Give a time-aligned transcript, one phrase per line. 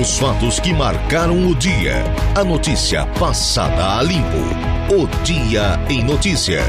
[0.00, 2.02] Os fatos que marcaram o dia.
[2.34, 4.38] A notícia passada a limpo.
[4.88, 6.62] O Dia em Notícia.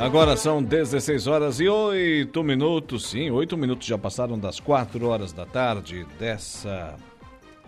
[0.00, 3.10] Agora são 16 horas e 8 minutos.
[3.10, 6.96] Sim, 8 minutos já passaram das 4 horas da tarde dessa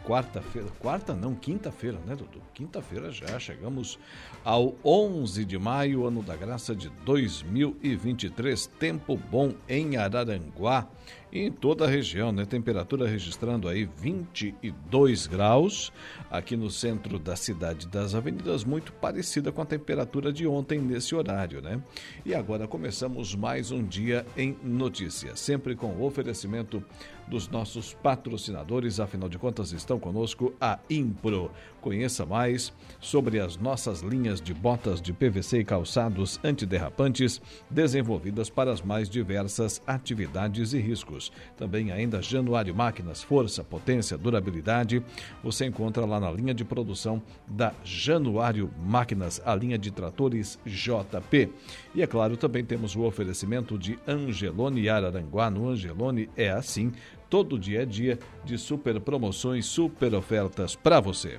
[0.04, 0.68] quarta-feira.
[0.78, 2.40] Quarta não, quinta-feira, né, Dudu?
[2.54, 3.98] Quinta-feira já chegamos
[4.44, 8.66] ao 11 de maio, ano da graça de 2023.
[8.78, 10.88] Tempo bom em Araranguá
[11.32, 12.44] e em toda a região, né?
[12.44, 15.92] Temperatura registrando aí 22 graus.
[16.30, 21.14] Aqui no centro da cidade das avenidas, muito parecida com a temperatura de ontem nesse
[21.14, 21.80] horário, né?
[22.24, 26.84] E agora começamos mais um dia em notícias, sempre com o oferecimento
[27.26, 31.50] dos nossos patrocinadores, afinal de contas estão conosco a Impro.
[31.82, 38.70] Conheça mais sobre as nossas linhas de botas de PVC e calçados antiderrapantes desenvolvidas para
[38.70, 41.32] as mais diversas atividades e riscos.
[41.56, 45.02] Também ainda Januário Máquinas, força, potência, durabilidade.
[45.42, 51.50] Você encontra lá na linha de produção da Januário Máquinas, a linha de tratores JP.
[51.96, 55.50] E é claro, também temos o oferecimento de Angelone Araranguá.
[55.50, 56.92] No Angelone é assim,
[57.32, 61.38] todo dia é dia de super promoções, super ofertas para você.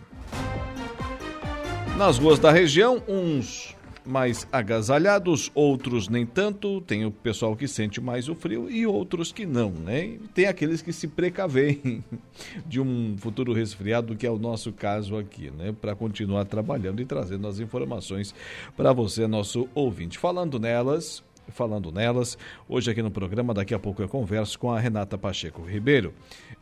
[1.96, 6.82] Nas ruas da região, uns mais agasalhados, outros nem tanto.
[6.82, 10.18] Tem o pessoal que sente mais o frio e outros que não, né?
[10.34, 12.04] Tem aqueles que se precavem
[12.66, 15.76] de um futuro resfriado, que é o nosso caso aqui, né?
[15.80, 18.34] Para continuar trabalhando e trazendo as informações
[18.76, 20.18] para você, nosso ouvinte.
[20.18, 22.38] Falando nelas, falando nelas.
[22.68, 26.14] Hoje aqui no programa, daqui a pouco eu converso com a Renata Pacheco Ribeiro,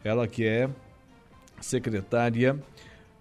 [0.04, 0.70] ela que é
[1.60, 2.60] secretária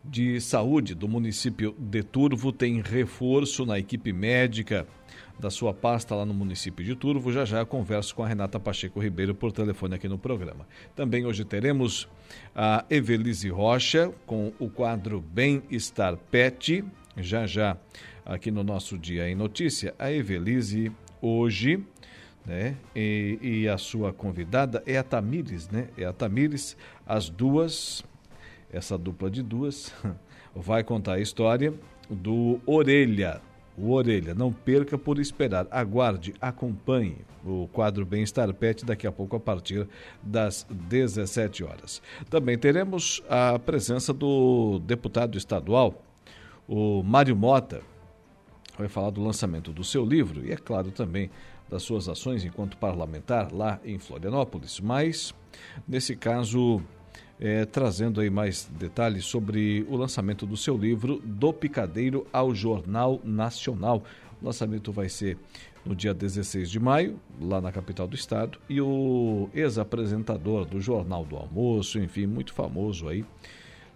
[0.05, 4.87] de Saúde do município de Turvo tem reforço na equipe médica
[5.39, 7.33] da sua pasta lá no município de Turvo.
[7.33, 10.67] Já já converso com a Renata Pacheco Ribeiro por telefone aqui no programa.
[10.95, 12.09] Também hoje teremos
[12.55, 16.85] a Evelise Rocha com o quadro Bem-Estar Pet.
[17.17, 17.77] Já já
[18.25, 21.85] aqui no nosso Dia em Notícia, a Evelise hoje,
[22.45, 22.77] né?
[22.95, 25.89] E, e a sua convidada é a Tamires, né?
[25.97, 26.77] É a Tamires,
[27.07, 28.05] as duas
[28.73, 29.93] essa dupla de duas,
[30.55, 31.75] vai contar a história
[32.09, 33.41] do Orelha.
[33.77, 35.67] O Orelha, não perca por esperar.
[35.71, 39.89] Aguarde, acompanhe o quadro Bem-Estar Pet daqui a pouco a partir
[40.23, 42.03] das 17 horas.
[42.29, 46.03] Também teremos a presença do deputado estadual,
[46.69, 47.81] o Mário Mota,
[48.81, 51.31] vai falar do lançamento do seu livro e, é claro, também
[51.69, 54.81] das suas ações enquanto parlamentar lá em Florianópolis.
[54.81, 55.35] Mas,
[55.87, 56.83] nesse caso,
[57.39, 63.21] é, trazendo aí mais detalhes sobre o lançamento do seu livro Do Picadeiro ao Jornal
[63.23, 64.03] Nacional.
[64.41, 65.39] O lançamento vai ser
[65.85, 71.25] no dia 16 de maio, lá na capital do estado, e o ex-apresentador do Jornal
[71.25, 73.25] do Almoço, enfim, muito famoso aí,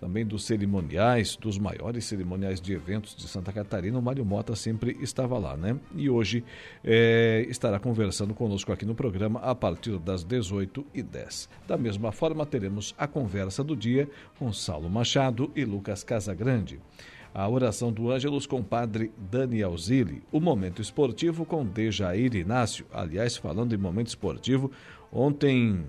[0.05, 4.99] também dos cerimoniais, dos maiores cerimoniais de eventos de Santa Catarina, o Mário Mota sempre
[5.01, 5.81] estava lá, né?
[5.97, 6.45] E hoje
[6.85, 11.49] é, estará conversando conosco aqui no programa a partir das 18h10.
[11.67, 14.07] Da mesma forma, teremos a conversa do dia
[14.39, 16.79] com Saulo Machado e Lucas Casagrande.
[17.33, 20.23] A oração do Ângelus com padre Daniel Zilli.
[20.31, 22.85] O momento esportivo com Dejair Inácio.
[22.93, 24.71] Aliás, falando em momento esportivo,
[25.11, 25.83] ontem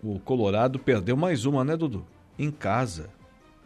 [0.00, 2.06] o Colorado perdeu mais uma, né, Dudu?
[2.38, 3.10] Em casa.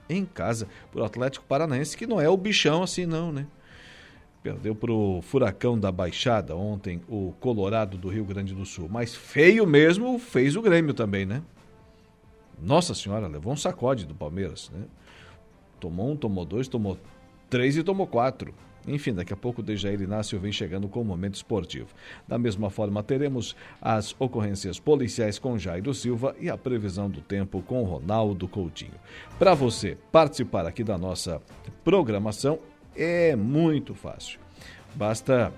[0.08, 3.46] Em casa, o Atlético Paranaense, que não é o bichão assim, não, né?
[4.42, 8.88] Perdeu para o Furacão da Baixada ontem, o Colorado do Rio Grande do Sul.
[8.90, 11.42] Mas feio mesmo fez o Grêmio também, né?
[12.60, 14.84] Nossa Senhora, levou um sacode do Palmeiras, né?
[15.80, 16.98] Tomou um, tomou dois, tomou
[17.48, 18.54] três e tomou quatro.
[18.86, 21.88] Enfim, daqui a pouco o Dejair Inácio vem chegando com o momento esportivo.
[22.28, 27.62] Da mesma forma, teremos as ocorrências policiais com Jairo Silva e a previsão do tempo
[27.62, 28.94] com Ronaldo Coutinho.
[29.38, 31.40] Para você participar aqui da nossa
[31.82, 32.58] programação,
[32.94, 34.38] é muito fácil.
[34.94, 35.52] Basta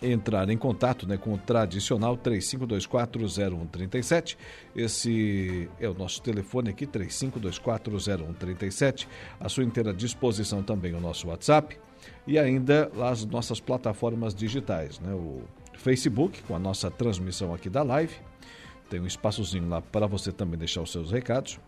[0.00, 4.36] entrar em contato né, com o tradicional 35240137.
[4.74, 9.06] Esse é o nosso telefone aqui, 35240137.
[9.38, 11.78] À sua inteira disposição também o nosso WhatsApp
[12.26, 15.12] e ainda as nossas plataformas digitais, né?
[15.12, 15.42] O
[15.74, 18.14] Facebook, com a nossa transmissão aqui da live,
[18.88, 21.58] tem um espaçozinho lá para você também deixar os seus recados.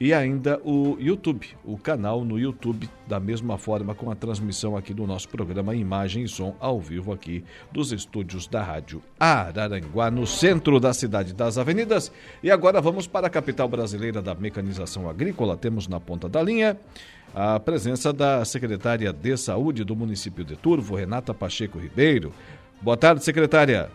[0.00, 4.92] E ainda o YouTube, o canal no YouTube, da mesma forma com a transmissão aqui
[4.92, 10.26] do nosso programa Imagem e Som ao vivo aqui dos estúdios da Rádio Araranguá, no
[10.26, 12.10] centro da cidade das avenidas.
[12.42, 15.56] E agora vamos para a capital brasileira da mecanização agrícola.
[15.56, 16.76] Temos na ponta da linha
[17.34, 22.32] a presença da secretária de Saúde do município de Turvo, Renata Pacheco Ribeiro.
[22.80, 23.90] Boa tarde, secretária.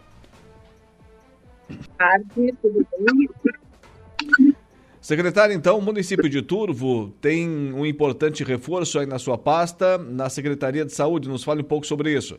[1.70, 4.56] Boa tarde, tudo bem?
[5.00, 10.30] Secretária, então, o município de Turvo tem um importante reforço aí na sua pasta, na
[10.30, 11.30] Secretaria de Saúde.
[11.30, 12.38] Nos fale um pouco sobre isso.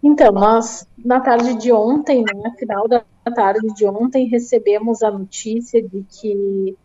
[0.00, 3.04] Então, nós, na tarde de ontem, né, final da
[3.34, 6.76] tarde de ontem, recebemos a notícia de que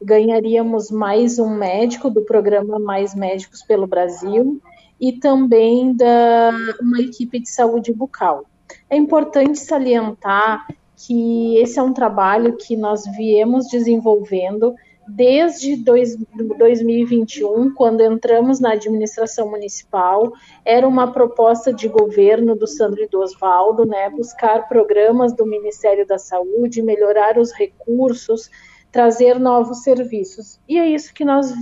[0.00, 4.60] ganharíamos mais um médico do programa Mais Médicos pelo Brasil
[5.00, 8.44] e também da uma equipe de saúde bucal.
[8.88, 10.66] É importante salientar
[10.96, 14.74] que esse é um trabalho que nós viemos desenvolvendo
[15.08, 16.16] desde dois,
[16.58, 20.32] 2021, quando entramos na administração municipal,
[20.64, 26.06] era uma proposta de governo do Sandro e do Osvaldo, né, buscar programas do Ministério
[26.06, 28.50] da Saúde, melhorar os recursos,
[28.96, 30.58] trazer novos serviços.
[30.66, 31.52] E é isso que nós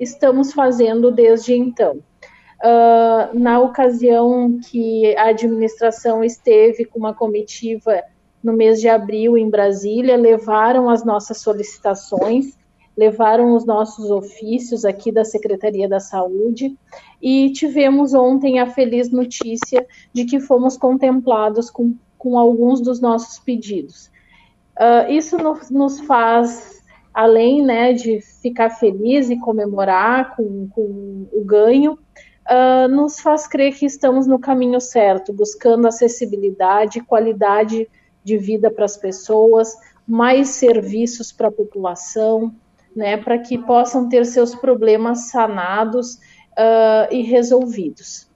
[0.00, 1.98] estamos fazendo desde então.
[2.62, 8.02] Uh, na ocasião que a administração esteve com uma comitiva
[8.42, 12.58] no mês de abril em Brasília, levaram as nossas solicitações,
[12.96, 16.76] levaram os nossos ofícios aqui da Secretaria da Saúde
[17.22, 23.38] e tivemos ontem a feliz notícia de que fomos contemplados com, com alguns dos nossos
[23.38, 24.10] pedidos.
[24.80, 26.79] Uh, isso nos, nos, faz,
[27.12, 33.74] além né, de ficar feliz e comemorar com, com o ganho, uh, nos faz crer
[33.74, 37.88] que estamos no caminho certo, buscando acessibilidade, qualidade
[38.22, 39.74] de vida para as pessoas,
[40.06, 42.54] mais serviços para a população,
[42.94, 48.28] né, para que possam ter seus problemas sanados uh, e resolvidos.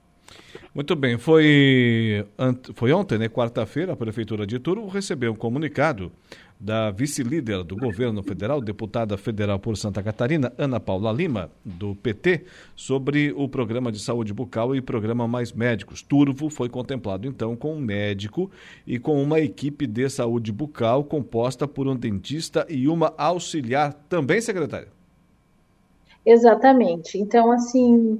[0.73, 2.25] Muito bem, foi,
[2.73, 6.11] foi ontem, né, quarta-feira, a Prefeitura de Turvo recebeu um comunicado
[6.59, 12.45] da vice-líder do governo federal, deputada federal por Santa Catarina, Ana Paula Lima, do PT,
[12.75, 16.01] sobre o programa de saúde bucal e programa Mais Médicos.
[16.01, 18.49] Turvo foi contemplado, então, com um médico
[18.87, 24.39] e com uma equipe de saúde bucal composta por um dentista e uma auxiliar, também
[24.39, 24.94] secretária.
[26.25, 27.19] Exatamente.
[27.19, 28.19] Então, assim,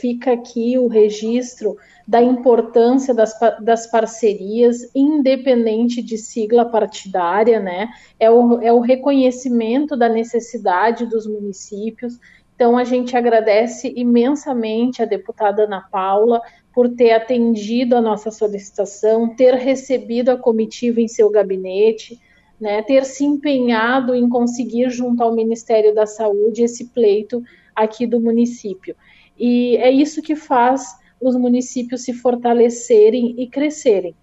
[0.00, 1.76] fica aqui o registro
[2.08, 7.88] da importância das, das parcerias, independente de sigla partidária, né?
[8.18, 12.18] É o, é o reconhecimento da necessidade dos municípios.
[12.54, 16.40] Então, a gente agradece imensamente a deputada Ana Paula
[16.72, 22.18] por ter atendido a nossa solicitação, ter recebido a comitiva em seu gabinete
[22.60, 27.42] né, ter se empenhado em conseguir, junto ao Ministério da Saúde, esse pleito
[27.74, 28.94] aqui do município.
[29.38, 34.14] E é isso que faz os municípios se fortalecerem e crescerem.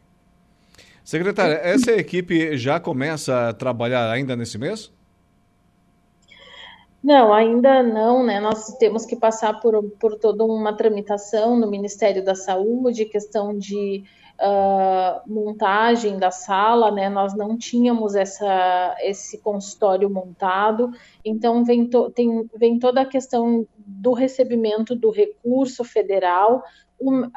[1.03, 4.91] Secretária, essa equipe já começa a trabalhar ainda nesse mês?
[7.03, 8.39] Não, ainda não, né?
[8.39, 14.03] Nós temos que passar por, por toda uma tramitação no Ministério da Saúde, questão de
[14.41, 17.07] uh, montagem da sala, né?
[17.09, 20.91] Nós não tínhamos essa, esse consultório montado,
[21.23, 26.63] então vem, to, tem, vem toda a questão do recebimento do recurso federal.
[26.99, 27.29] O, uh,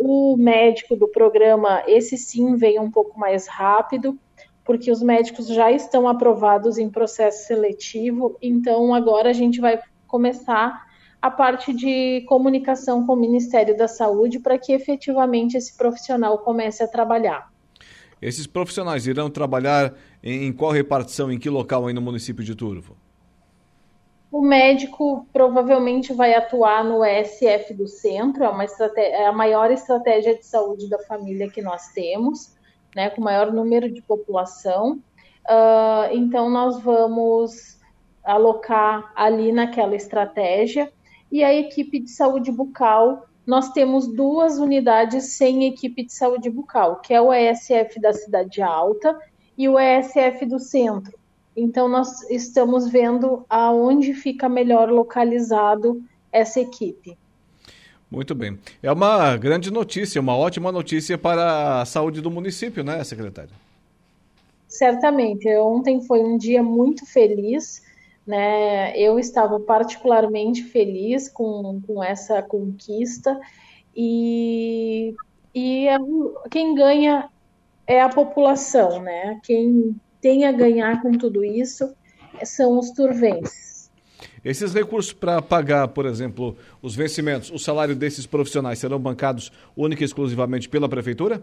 [0.00, 4.18] o médico do programa, esse sim veio um pouco mais rápido,
[4.64, 10.87] porque os médicos já estão aprovados em processo seletivo, então agora a gente vai começar
[11.20, 16.82] a parte de comunicação com o Ministério da Saúde para que efetivamente esse profissional comece
[16.82, 17.50] a trabalhar.
[18.20, 22.96] Esses profissionais irão trabalhar em, qual repartição, em que local aí no município de Turvo?
[24.30, 28.66] O médico provavelmente vai atuar no ESF do centro, é, uma
[28.96, 32.54] é a maior estratégia de saúde da família que nós temos,
[32.94, 35.00] né, com maior número de população.
[35.48, 37.78] Uh, então, nós vamos
[38.22, 40.92] alocar ali naquela estratégia
[41.30, 43.26] e a equipe de saúde bucal.
[43.46, 48.60] Nós temos duas unidades sem equipe de saúde bucal, que é o ESF da Cidade
[48.60, 49.18] Alta
[49.56, 51.18] e o ESF do Centro.
[51.56, 57.16] Então, nós estamos vendo aonde fica melhor localizado essa equipe.
[58.10, 58.58] Muito bem.
[58.82, 63.50] É uma grande notícia, uma ótima notícia para a saúde do município, né, secretária?
[64.68, 65.48] Certamente.
[65.56, 67.82] Ontem foi um dia muito feliz
[68.28, 68.94] né?
[68.94, 73.40] Eu estava particularmente feliz com, com essa conquista
[73.96, 75.14] e,
[75.54, 75.96] e é
[76.50, 77.30] quem ganha
[77.86, 79.40] é a população, né?
[79.42, 81.90] Quem tem a ganhar com tudo isso
[82.44, 83.90] são os turvenses.
[84.44, 90.02] Esses recursos para pagar, por exemplo, os vencimentos, o salário desses profissionais serão bancados única
[90.02, 91.42] e exclusivamente pela prefeitura?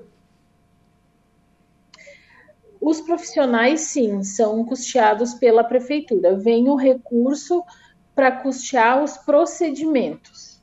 [2.85, 6.37] Os profissionais, sim, são custeados pela prefeitura.
[6.37, 7.63] Vem o recurso
[8.13, 10.61] para custear os procedimentos.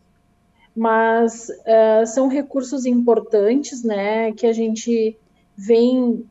[0.75, 5.19] mas uh, são recursos importantes, né, que a gente
[5.55, 6.25] vem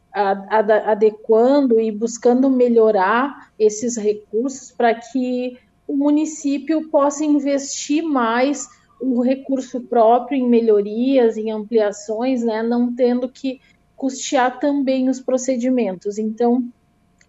[0.85, 8.67] adequando e buscando melhorar esses recursos para que o município possa investir mais
[8.99, 13.59] o recurso próprio em melhorias, em ampliações, né, não tendo que
[14.01, 16.17] custear também os procedimentos.
[16.17, 16.67] Então,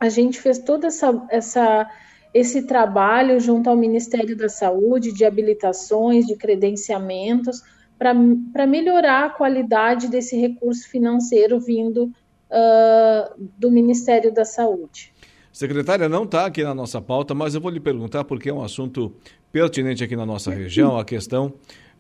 [0.01, 1.87] a gente fez toda essa, essa
[2.33, 7.61] esse trabalho junto ao Ministério da Saúde de habilitações, de credenciamentos,
[7.99, 15.13] para melhorar a qualidade desse recurso financeiro vindo uh, do Ministério da Saúde.
[15.53, 18.63] Secretária, não está aqui na nossa pauta, mas eu vou lhe perguntar porque é um
[18.63, 19.15] assunto
[19.53, 21.53] pertinente aqui na nossa região, a questão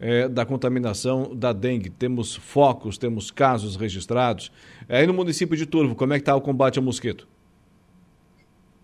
[0.02, 1.88] é, da contaminação da dengue.
[1.88, 4.50] Temos focos, temos casos registrados.
[4.88, 7.28] É, aí no município de Turvo, como é que está o combate ao mosquito?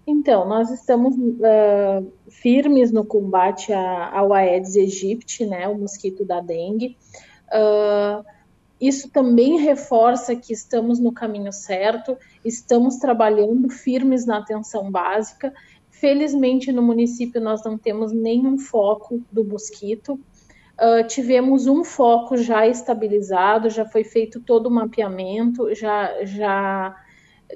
[0.06, 6.40] Então, nós estamos uh, firmes no combate a, ao Aedes aegypti, né, o mosquito da
[6.40, 6.96] dengue.
[7.48, 8.24] Uh,
[8.80, 15.52] isso também reforça que estamos no caminho certo, estamos trabalhando firmes na atenção básica.
[15.90, 20.18] Felizmente, no município, nós não temos nenhum foco do mosquito.
[20.78, 26.96] Uh, tivemos um foco já estabilizado, já foi feito todo o mapeamento, já, já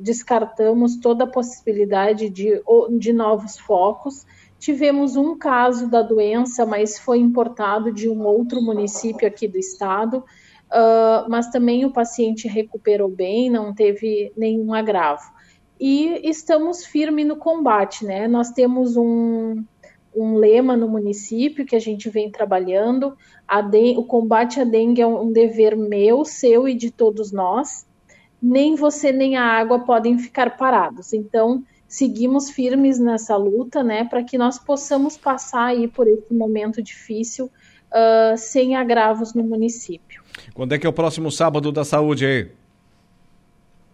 [0.00, 2.60] descartamos toda a possibilidade de,
[2.98, 4.26] de novos focos.
[4.58, 10.18] Tivemos um caso da doença, mas foi importado de um outro município aqui do estado,
[10.18, 15.32] uh, mas também o paciente recuperou bem, não teve nenhum agravo.
[15.80, 18.28] E estamos firmes no combate, né?
[18.28, 19.64] Nós temos um,
[20.14, 23.16] um lema no município que a gente vem trabalhando.
[23.96, 27.86] o combate à dengue é um dever meu, seu e de todos nós
[28.42, 31.12] nem você nem a água podem ficar parados.
[31.12, 36.82] Então, seguimos firmes nessa luta, né, para que nós possamos passar aí por esse momento
[36.82, 40.24] difícil uh, sem agravos no município.
[40.52, 42.50] Quando é que é o próximo sábado da saúde aí?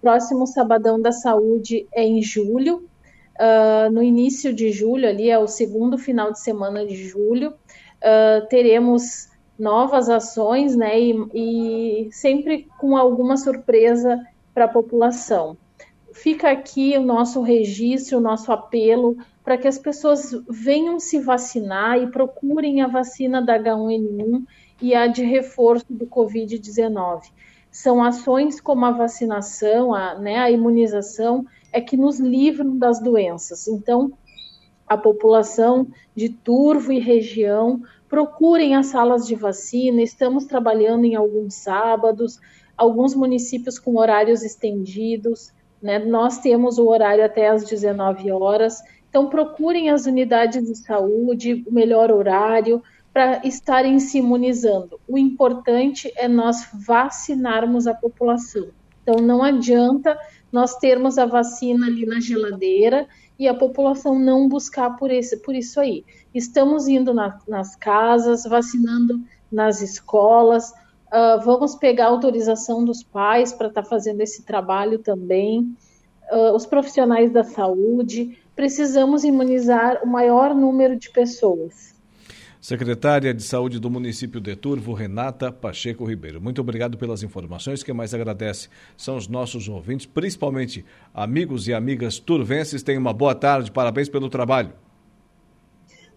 [0.00, 2.88] Próximo sabadão da saúde é em julho.
[3.38, 8.46] Uh, no início de julho, ali é o segundo final de semana de julho, uh,
[8.48, 9.28] teremos
[9.58, 10.98] novas ações, né?
[11.00, 14.20] E, e sempre com alguma surpresa
[14.52, 15.56] para a população.
[16.12, 21.96] Fica aqui o nosso registro, o nosso apelo para que as pessoas venham se vacinar
[21.96, 24.44] e procurem a vacina da H1N1
[24.82, 27.22] e a de reforço do Covid-19.
[27.70, 33.68] São ações como a vacinação, a, né, a imunização, é que nos livram das doenças.
[33.68, 34.12] Então,
[34.86, 40.00] a população de Turvo e região procurem as salas de vacina.
[40.02, 42.40] Estamos trabalhando em alguns sábados,
[42.76, 45.98] alguns municípios com horários estendidos, né?
[45.98, 48.82] Nós temos o horário até às 19 horas.
[49.08, 52.82] Então, procurem as unidades de saúde, o melhor horário,
[53.12, 55.00] para estarem se imunizando.
[55.08, 58.68] O importante é nós vacinarmos a população.
[59.02, 60.18] Então, não adianta
[60.52, 63.06] nós termos a vacina ali na geladeira
[63.38, 66.04] e a população não buscar por, esse, por isso aí.
[66.34, 70.72] Estamos indo na, nas casas, vacinando nas escolas,
[71.08, 75.74] Uh, vamos pegar autorização dos pais para estar tá fazendo esse trabalho também.
[76.30, 78.38] Uh, os profissionais da saúde.
[78.54, 81.94] Precisamos imunizar o maior número de pessoas.
[82.60, 86.40] Secretária de Saúde do município de Turvo, Renata Pacheco Ribeiro.
[86.40, 87.84] Muito obrigado pelas informações.
[87.84, 90.84] Quem mais agradece são os nossos ouvintes, principalmente
[91.14, 92.82] amigos e amigas turvenses.
[92.82, 93.70] Tenham uma boa tarde.
[93.70, 94.72] Parabéns pelo trabalho.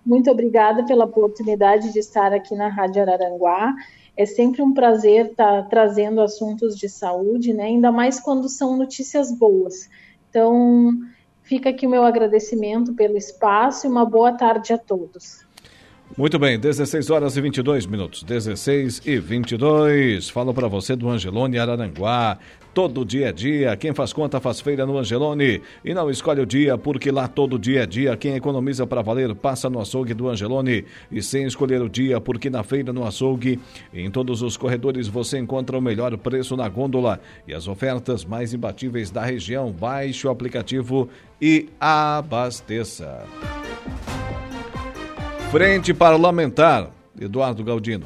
[0.04, 3.76] Muito obrigada pela oportunidade de estar aqui na Rádio Araranguá.
[4.18, 7.66] É sempre um prazer estar trazendo assuntos de saúde, né?
[7.66, 9.88] ainda mais quando são notícias boas.
[10.28, 10.92] Então,
[11.44, 15.51] fica aqui o meu agradecimento pelo espaço e uma boa tarde a todos.
[16.18, 18.22] Muito bem, 16 horas e 22 minutos.
[18.24, 20.30] 16 e 22.
[20.30, 22.38] Falo para você do Angelone Araranguá.
[22.74, 23.78] Todo dia é dia.
[23.78, 25.62] Quem faz conta faz feira no Angelone.
[25.86, 28.18] E não escolhe o dia, porque lá todo dia é dia.
[28.18, 30.84] Quem economiza para valer passa no açougue do Angelone.
[31.10, 33.58] E sem escolher o dia, porque na feira no açougue,
[33.94, 38.54] em todos os corredores você encontra o melhor preço na gôndola e as ofertas mais
[38.54, 39.72] imbatíveis da região.
[39.72, 41.08] Baixe o aplicativo
[41.42, 43.26] e abasteça.
[45.52, 48.06] Frente Parlamentar, Eduardo Galdino.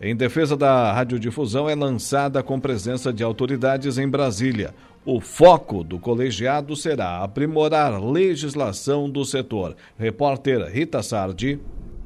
[0.00, 4.74] Em defesa da radiodifusão é lançada com presença de autoridades em Brasília.
[5.04, 9.76] O foco do colegiado será aprimorar legislação do setor.
[9.96, 11.60] Repórter Rita Sardi.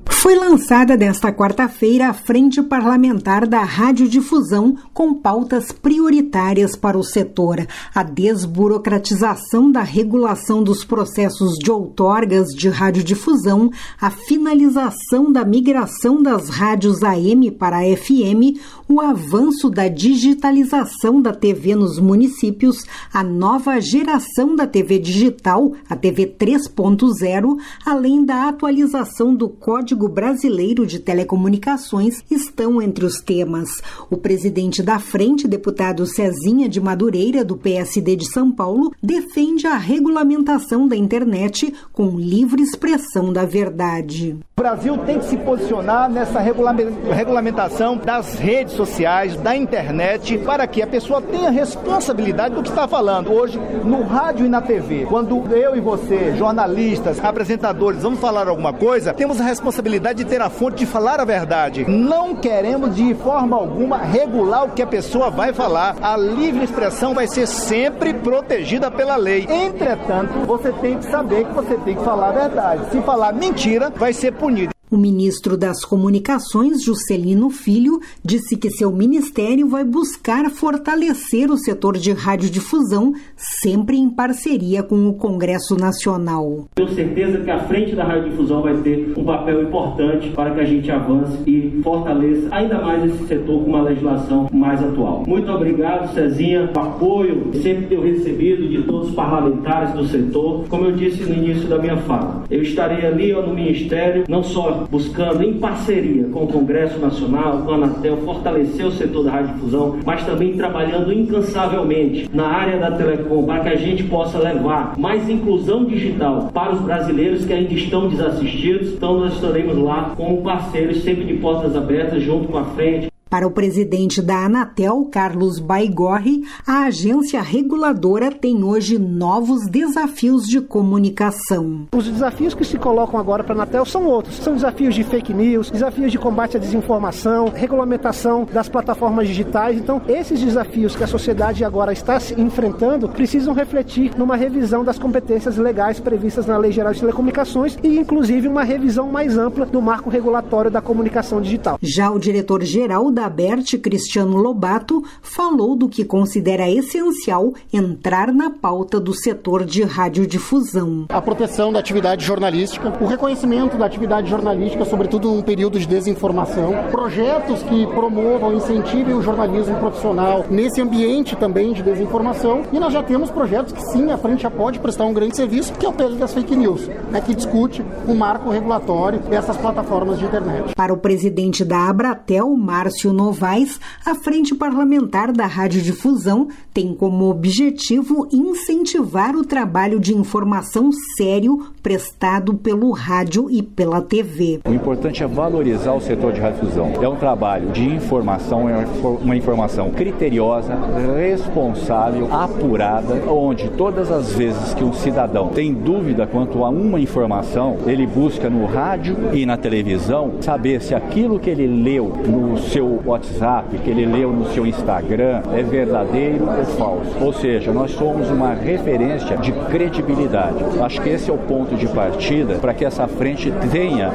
[0.09, 7.67] Foi lançada nesta quarta-feira a Frente Parlamentar da Radiodifusão com pautas prioritárias para o setor:
[7.95, 13.71] a desburocratização da regulação dos processos de outorgas de radiodifusão,
[14.01, 18.59] a finalização da migração das rádios AM para FM,
[18.89, 25.97] o avanço da digitalização da TV nos municípios, a nova geração da TV digital, a
[25.97, 33.81] TV 3.0, além da atualização do Código Brasileiro de Telecomunicações estão entre os temas.
[34.11, 39.76] O presidente da frente, deputado Cezinha de Madureira, do PSD de São Paulo, defende a
[39.76, 44.37] regulamentação da internet com livre expressão da verdade.
[44.59, 50.83] O Brasil tem que se posicionar nessa regulamentação das redes sociais, da internet, para que
[50.83, 53.33] a pessoa tenha responsabilidade do que está falando.
[53.33, 58.73] Hoje, no rádio e na TV, quando eu e você, jornalistas, apresentadores, vamos falar alguma
[58.73, 61.85] coisa, temos a responsabilidade de ter a fonte de falar a verdade.
[61.88, 65.97] Não queremos de forma alguma regular o que a pessoa vai falar.
[66.02, 69.47] A livre expressão vai ser sempre protegida pela lei.
[69.49, 72.90] Entretanto, você tem que saber que você tem que falar a verdade.
[72.90, 74.75] Se falar mentira, vai ser punido.
[74.88, 81.99] O ministro das Comunicações, Juscelino Filho, disse que seu ministério vai buscar fortalecer o setor
[81.99, 86.66] de radiodifusão, sempre em parceria com o Congresso Nacional.
[86.76, 90.64] Tenho certeza que a frente da radiodifusão vai ter um papel importante para que a
[90.64, 95.25] gente avance e fortaleça ainda mais esse setor com uma legislação mais atual.
[95.26, 100.64] Muito obrigado, Cezinha, o apoio que sempre tenho recebido de todos os parlamentares do setor.
[100.69, 104.75] Como eu disse no início da minha fala, eu estarei ali no Ministério, não só
[104.90, 109.99] buscando, em parceria com o Congresso Nacional, com a Anatel, fortalecer o setor da radiodifusão,
[110.04, 115.28] mas também trabalhando incansavelmente na área da telecom para que a gente possa levar mais
[115.28, 118.92] inclusão digital para os brasileiros que ainda estão desassistidos.
[118.92, 123.09] Então, nós estaremos lá como parceiros, sempre de portas abertas, junto com a frente.
[123.37, 130.59] Para o presidente da Anatel, Carlos Baigorre, a agência reguladora tem hoje novos desafios de
[130.59, 131.87] comunicação.
[131.95, 134.37] Os desafios que se colocam agora para a Anatel são outros.
[134.37, 139.76] São desafios de fake news, desafios de combate à desinformação, regulamentação das plataformas digitais.
[139.76, 144.99] Então, esses desafios que a sociedade agora está se enfrentando precisam refletir numa revisão das
[144.99, 149.82] competências legais previstas na Lei Geral de Telecomunicações e, inclusive, uma revisão mais ampla do
[149.82, 151.78] marco regulatório da comunicação digital.
[151.82, 158.99] Já o diretor-geral da ABERT, Cristiano Lobato, falou do que considera essencial entrar na pauta
[158.99, 161.06] do setor de radiodifusão.
[161.08, 166.73] A proteção da atividade jornalística, o reconhecimento da atividade jornalística, sobretudo num período de desinformação,
[166.91, 172.62] projetos que promovam, incentivem o jornalismo profissional nesse ambiente também de desinformação.
[172.73, 175.73] E nós já temos projetos que sim, a frente já pode prestar um grande serviço,
[175.75, 180.19] que é o PL das fake news, né, que discute o marco regulatório dessas plataformas
[180.19, 180.75] de internet.
[180.75, 187.28] Para o presidente da Abratel, Márcio Márcio Novaes, a Frente Parlamentar da Radiodifusão tem como
[187.30, 194.60] objetivo incentivar o trabalho de informação sério prestado pelo rádio e pela TV.
[194.66, 196.92] O importante é valorizar o setor de radiodifusão.
[197.00, 198.84] É um trabalho de informação, é
[199.23, 200.76] uma informação criteriosa,
[201.16, 207.76] responsável, apurada, onde todas as vezes que um cidadão tem dúvida quanto a uma informação,
[207.86, 212.96] ele busca no rádio e na televisão saber se aquilo que ele leu no seu
[213.04, 217.17] WhatsApp, que ele leu no seu Instagram, é verdadeiro ou falso.
[217.21, 220.65] Ou seja, nós somos uma referência de credibilidade.
[220.80, 224.11] Acho que esse é o ponto de partida para que essa frente tenha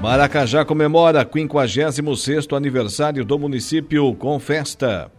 [0.00, 5.12] Maracajá comemora 56º aniversário do município com festa.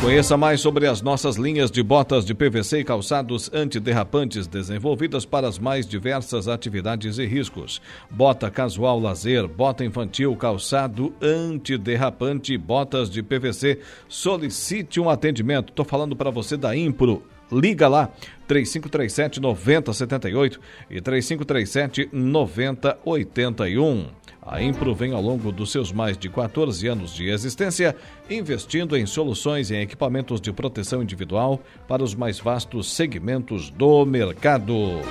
[0.00, 5.48] Conheça mais sobre as nossas linhas de botas de PVC e calçados antiderrapantes desenvolvidas para
[5.48, 7.82] as mais diversas atividades e riscos.
[8.08, 13.80] Bota casual lazer, bota infantil, calçado antiderrapante, botas de PVC.
[14.08, 15.70] Solicite um atendimento.
[15.70, 17.20] Estou falando para você da Impro.
[17.50, 18.12] Liga lá,
[18.46, 24.06] 3537 9078 e 3537 9081.
[24.50, 27.94] A Impro vem ao longo dos seus mais de 14 anos de existência
[28.30, 34.06] investindo em soluções e em equipamentos de proteção individual para os mais vastos segmentos do
[34.06, 35.02] mercado.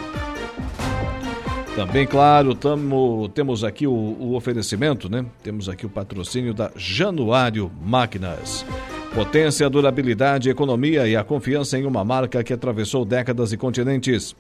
[1.76, 5.24] Também, claro, tamo, temos aqui o, o oferecimento, né?
[5.44, 8.66] Temos aqui o patrocínio da Januário Máquinas.
[9.14, 14.36] Potência, durabilidade, economia e a confiança em uma marca que atravessou décadas e continentes.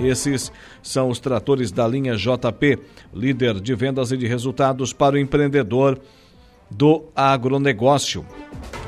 [0.00, 2.78] Esses são os tratores da linha JP,
[3.12, 5.98] líder de vendas e de resultados para o empreendedor
[6.70, 8.24] do agronegócio.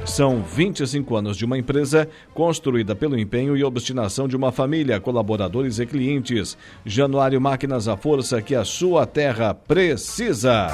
[0.05, 5.79] São 25 anos de uma empresa construída pelo empenho e obstinação de uma família, colaboradores
[5.79, 6.57] e clientes.
[6.85, 10.69] Januário Máquinas, a força que a sua terra precisa.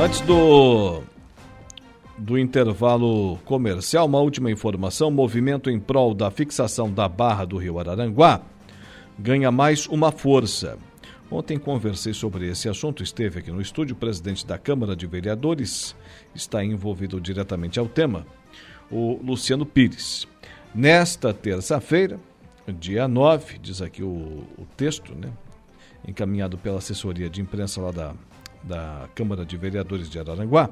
[0.00, 1.02] Antes do
[2.28, 7.78] do intervalo comercial, uma última informação: movimento em prol da fixação da barra do Rio
[7.78, 8.42] Araranguá
[9.18, 10.78] ganha mais uma força.
[11.30, 15.96] Ontem conversei sobre esse assunto, esteve aqui no estúdio o presidente da Câmara de Vereadores,
[16.34, 18.26] está envolvido diretamente ao tema,
[18.90, 20.28] o Luciano Pires.
[20.74, 22.20] Nesta terça-feira,
[22.78, 25.30] dia 9, diz aqui o, o texto, né,
[26.06, 28.14] encaminhado pela assessoria de imprensa lá da,
[28.62, 30.70] da Câmara de Vereadores de Araranguá,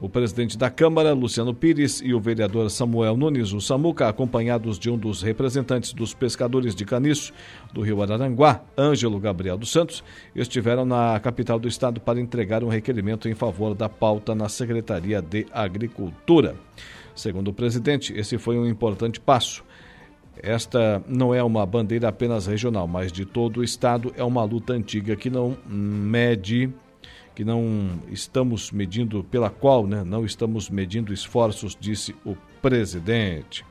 [0.00, 4.88] o presidente da Câmara, Luciano Pires, e o vereador Samuel Nunes, o Samuca, acompanhados de
[4.88, 7.32] um dos representantes dos pescadores de caniço
[7.72, 10.04] do Rio Araranguá, Ângelo Gabriel dos Santos,
[10.36, 15.20] estiveram na capital do estado para entregar um requerimento em favor da pauta na Secretaria
[15.20, 16.54] de Agricultura.
[17.14, 19.64] Segundo o presidente, esse foi um importante passo.
[20.40, 24.14] Esta não é uma bandeira apenas regional, mas de todo o estado.
[24.16, 26.70] É uma luta antiga que não mede
[27.38, 33.64] que não estamos medindo, pela qual né, não estamos medindo esforços, disse o presidente.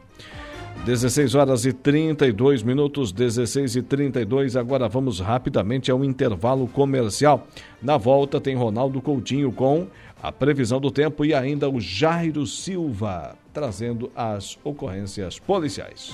[0.86, 4.56] 16 horas e 32 minutos, 16 e 32.
[4.56, 7.45] Agora vamos rapidamente ao intervalo comercial.
[7.82, 9.88] Na volta tem Ronaldo Coutinho com
[10.23, 16.13] a previsão do tempo e ainda o Jairo Silva trazendo as ocorrências policiais.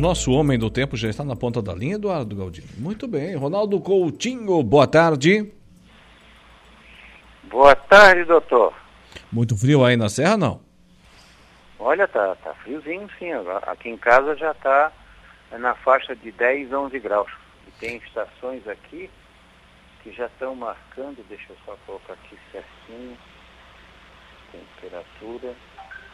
[0.00, 2.66] Nosso homem do tempo já está na ponta da linha, Eduardo Galdino.
[2.78, 3.36] Muito bem.
[3.36, 5.52] Ronaldo Coutinho, boa tarde.
[7.44, 8.72] Boa tarde, doutor.
[9.30, 10.60] Muito frio aí na Serra, não?
[11.78, 13.30] Olha, tá, tá friozinho sim.
[13.66, 14.92] Aqui em casa já está
[15.58, 17.30] na faixa de 10, 11 graus.
[17.66, 19.10] E tem estações aqui
[20.02, 23.16] que já estão marcando, deixa eu só colocar aqui certinho,
[24.50, 25.54] temperatura.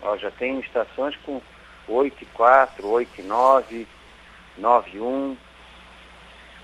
[0.02, 1.40] Ó, já tem estações com
[1.88, 3.86] 8,4, 8,9,
[4.60, 5.36] 9,1.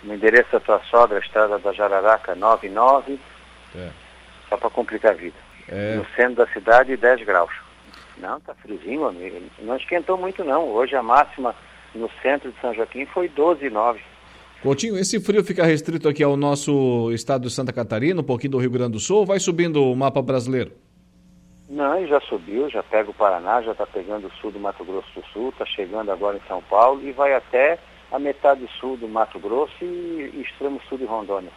[0.04, 3.18] No endereço da tua sogra, Estrada da Jararaca, 99.
[3.76, 3.90] É.
[4.48, 5.36] Só para complicar a vida.
[5.68, 5.96] É.
[5.96, 7.52] No centro da cidade, 10 graus.
[8.18, 9.40] Não, tá friozinho, amigo.
[9.60, 10.68] Não esquentou muito não.
[10.68, 11.54] Hoje a máxima
[11.94, 13.98] no centro de São Joaquim foi 12,9.
[14.62, 18.58] Coutinho, esse frio fica restrito aqui ao nosso estado de Santa Catarina, um pouquinho do
[18.58, 20.70] Rio Grande do Sul, ou vai subindo o mapa brasileiro?
[21.72, 25.08] Não, já subiu, já pega o Paraná, já está pegando o sul do Mato Grosso
[25.14, 27.78] do Sul, está chegando agora em São Paulo e vai até
[28.10, 31.50] a metade sul do Mato Grosso e, e extremo sul de Rondônia.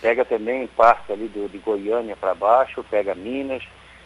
[0.00, 3.62] Pega também parte ali do, de Goiânia para baixo, pega Minas,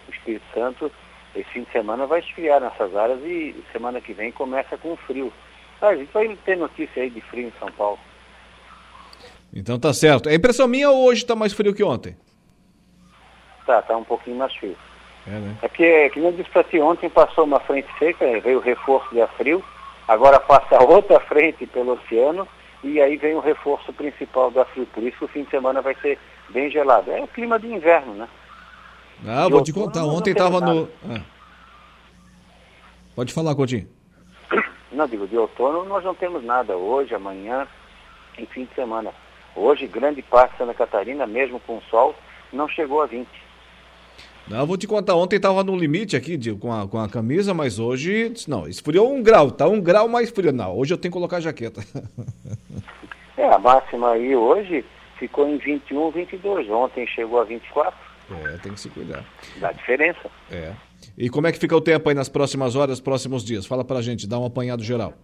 [0.06, 0.92] Espírito Santo.
[1.34, 5.32] Esse fim de semana vai esfriar nessas áreas e semana que vem começa com frio.
[5.80, 7.98] Ah, a gente vai ter notícia aí de frio em São Paulo.
[9.50, 10.28] Então tá certo.
[10.28, 12.14] É impressão minha ou hoje está mais frio que ontem?
[13.64, 14.76] Tá, tá um pouquinho mais frio.
[15.26, 15.56] É, né?
[15.62, 19.08] é porque, nem eu disse para ti, ontem passou uma frente seca, veio o reforço
[19.14, 19.64] de frio,
[20.06, 22.46] agora passa outra frente pelo oceano
[22.82, 24.86] e aí vem o reforço principal do frio.
[24.86, 26.18] Por isso que o fim de semana vai ser
[26.50, 27.10] bem gelado.
[27.10, 28.28] É o clima de inverno, né?
[29.26, 30.04] Ah, vou te contar.
[30.04, 30.88] Ontem estava no.
[31.08, 31.22] Ah.
[33.14, 33.88] Pode falar, Coutinho.
[34.92, 36.76] Não, digo, de outono nós não temos nada.
[36.76, 37.66] Hoje, amanhã,
[38.38, 39.12] em fim de semana.
[39.56, 42.14] Hoje, grande parte de Santa Catarina, mesmo com sol,
[42.52, 43.26] não chegou a 20.
[44.46, 47.54] Não, vou te contar, ontem estava no limite aqui de, com, a, com a camisa,
[47.54, 50.52] mas hoje, não, esfriou um grau, tá um grau mais frio.
[50.52, 51.82] Não, hoje eu tenho que colocar jaqueta.
[53.38, 54.84] é, a máxima aí hoje
[55.18, 56.68] ficou em 21, 22.
[56.68, 57.98] Ontem chegou a 24.
[58.30, 59.24] É, tem que se cuidar.
[59.56, 60.30] Dá diferença.
[60.50, 60.72] É.
[61.16, 63.66] E como é que fica o tempo aí nas próximas horas, próximos dias?
[63.66, 65.14] Fala pra gente, dá um apanhado geral.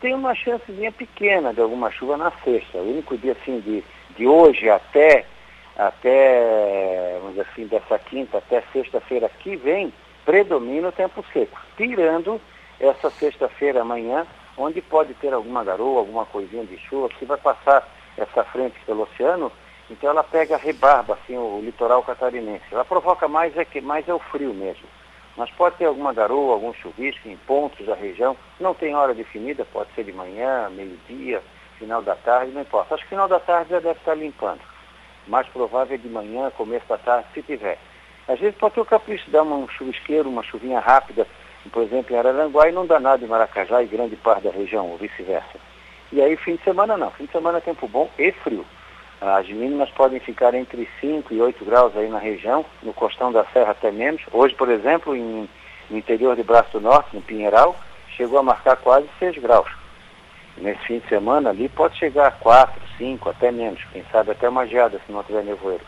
[0.00, 2.78] Tem uma chancezinha pequena de alguma chuva na sexta.
[2.78, 3.84] O único dia assim de,
[4.16, 5.26] de hoje até
[5.80, 9.92] até, vamos dizer assim, dessa quinta até sexta-feira que vem,
[10.26, 12.38] predomina o tempo seco, tirando
[12.78, 14.26] essa sexta-feira amanhã,
[14.58, 17.88] onde pode ter alguma garoa, alguma coisinha de chuva, que vai passar
[18.18, 19.50] essa frente pelo oceano,
[19.90, 22.64] então ela pega rebarba, assim, o litoral catarinense.
[22.70, 24.86] Ela provoca mais é que mais é o frio mesmo.
[25.36, 29.64] Mas pode ter alguma garoa, algum chuvisco em pontos da região, não tem hora definida,
[29.72, 31.42] pode ser de manhã, meio-dia,
[31.78, 32.94] final da tarde, não importa.
[32.94, 34.60] Acho que final da tarde já deve estar limpando
[35.30, 37.78] mais provável é de manhã, começo da tarde, se tiver.
[38.28, 41.26] Às vezes pode ter o capricho dar um chuvisqueiro, uma chuvinha rápida,
[41.72, 44.88] por exemplo, em Araranguá e não dá nada em Maracajá e grande parte da região,
[44.88, 45.58] ou vice-versa.
[46.12, 48.66] E aí fim de semana não, fim de semana é tempo bom e frio.
[49.20, 53.44] As mínimas podem ficar entre 5 e 8 graus aí na região, no costão da
[53.46, 54.22] serra até menos.
[54.32, 55.48] Hoje, por exemplo, em,
[55.88, 57.76] no interior de Braço do Norte, no Pinheiral,
[58.16, 59.70] chegou a marcar quase 6 graus
[60.60, 64.46] nesse fim de semana ali pode chegar a 4, 5, até menos, quem sabe até
[64.46, 65.84] uma geada se não tiver nevoeiro.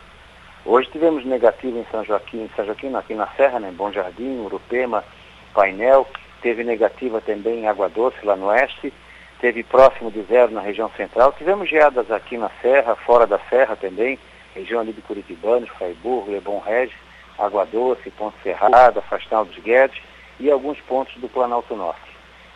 [0.65, 3.93] Hoje tivemos negativo em São Joaquim, em São Joaquim, aqui na Serra, né, em Bom
[3.93, 5.05] Jardim, Urupema,
[5.53, 6.07] Painel,
[6.41, 8.93] teve negativa também em Água Doce, lá no oeste,
[9.41, 11.35] teve próximo de zero na região central.
[11.35, 14.19] Tivemos geadas aqui na Serra, fora da Serra também,
[14.55, 16.97] região ali de Curitibanos, Freiburg, Lebon Regis,
[17.39, 20.01] Água Doce, Ponte Serrada, Afastão dos Guedes
[20.41, 22.01] e alguns pontos do Planalto Norte.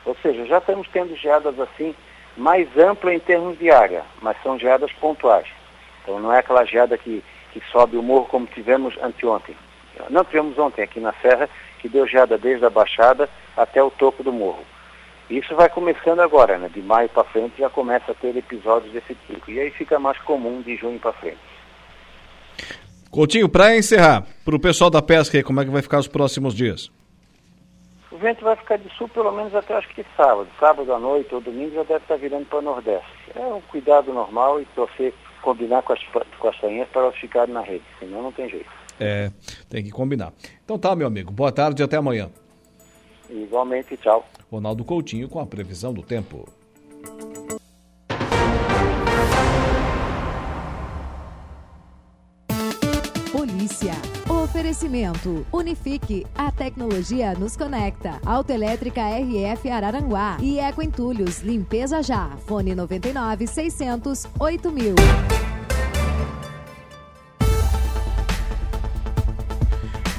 [0.05, 1.95] Ou seja, já estamos tendo geadas assim
[2.37, 5.47] mais ampla em termos de área, mas são geadas pontuais.
[6.03, 7.23] Então não é aquela geada que,
[7.53, 9.57] que sobe o morro como tivemos anteontem.
[10.11, 14.23] Não tivemos ontem aqui na Serra, que deu geada desde a Baixada até o topo
[14.23, 14.65] do morro.
[15.29, 16.71] Isso vai começando agora, né?
[16.73, 19.51] De maio para frente já começa a ter episódios desse tipo.
[19.51, 21.39] E aí fica mais comum de junho para frente.
[23.11, 26.55] Coutinho, para encerrar, para o pessoal da pesca como é que vai ficar os próximos
[26.55, 26.91] dias?
[28.17, 30.49] O vento vai ficar de sul pelo menos até acho que sábado.
[30.59, 33.07] Sábado à noite ou domingo já deve estar virando para o nordeste.
[33.35, 36.01] É um cuidado normal e torcer, combinar com as,
[36.39, 38.71] com as tainhas para elas ficarem na rede, senão não tem jeito.
[38.99, 39.31] É,
[39.69, 40.33] tem que combinar.
[40.65, 41.31] Então tá, meu amigo.
[41.31, 42.31] Boa tarde e até amanhã.
[43.29, 44.27] Igualmente, tchau.
[44.51, 46.49] Ronaldo Coutinho com a previsão do tempo.
[53.31, 53.93] Polícia.
[54.47, 55.45] Oferecimento.
[55.53, 56.25] Unifique.
[56.33, 58.21] A tecnologia nos conecta.
[58.25, 60.39] Autoelétrica RF Araranguá.
[60.41, 61.41] E Eco Entulhos.
[61.41, 62.31] Limpeza já.
[62.47, 64.95] Fone 99 600 8000.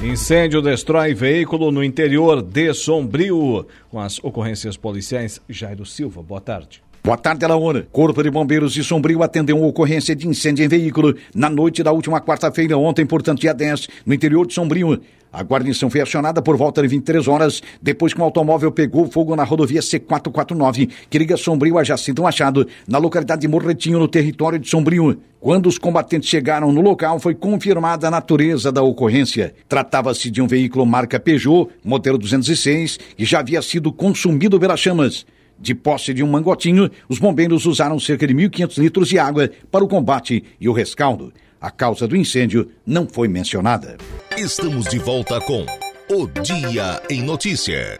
[0.02, 3.66] Incêndio destrói veículo no interior de Sombrio.
[3.90, 6.22] Com as ocorrências policiais, Jairo Silva.
[6.22, 6.82] Boa tarde.
[7.08, 7.86] Boa tarde, Alaona.
[7.90, 11.90] Corpo de Bombeiros de Sombrio atendeu uma ocorrência de incêndio em veículo na noite da
[11.90, 15.00] última quarta-feira, ontem, portanto, dia 10, no interior de Sombrio.
[15.32, 19.34] A guarnição foi acionada por volta de 23 horas, depois que um automóvel pegou fogo
[19.34, 24.58] na rodovia C449, que liga Sombrio a Jacinto Machado, na localidade de Morretinho, no território
[24.58, 25.18] de Sombrio.
[25.40, 29.54] Quando os combatentes chegaram no local, foi confirmada a natureza da ocorrência.
[29.66, 35.24] Tratava-se de um veículo marca Peugeot, modelo 206, que já havia sido consumido pelas chamas.
[35.60, 39.84] De posse de um mangotinho, os bombeiros usaram cerca de 1.500 litros de água para
[39.84, 41.32] o combate e o rescaldo.
[41.60, 43.96] A causa do incêndio não foi mencionada.
[44.36, 45.66] Estamos de volta com
[46.08, 47.98] O Dia em Notícia.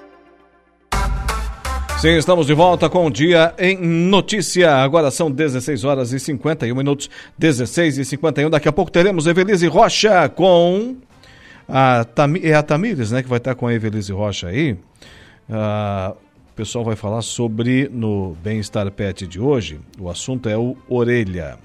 [2.01, 4.73] Sim, estamos de volta com o Dia em Notícia.
[4.77, 8.49] Agora são 16 horas e 51 minutos, 16 e 51.
[8.49, 10.97] Daqui a pouco teremos Evelise Rocha com.
[11.69, 12.35] A Tam...
[12.41, 14.77] É a Tamires, né, que vai estar com a Evelise Rocha aí.
[15.51, 16.28] Ah, o
[16.59, 19.81] pessoal vai falar sobre no Bem-Estar Pet de hoje.
[19.97, 21.57] O assunto é o orelha.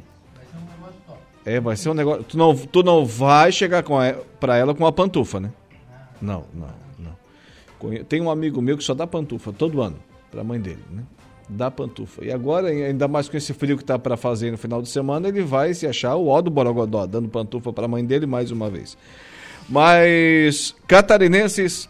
[1.45, 2.23] É, vai ser um negócio.
[2.23, 5.52] Tu não, tu não vai chegar com ela, pra ela com uma pantufa, né?
[6.21, 6.67] Não, não,
[6.99, 8.04] não.
[8.04, 9.95] Tem um amigo meu que só dá pantufa todo ano
[10.30, 11.04] pra mãe dele, né?
[11.47, 12.23] Dá pantufa.
[12.23, 15.28] E agora, ainda mais com esse frio que tá para fazer no final de semana,
[15.28, 18.69] ele vai se achar o ó do Borogodó, dando pantufa pra mãe dele mais uma
[18.69, 18.95] vez.
[19.67, 21.89] Mas catarinenses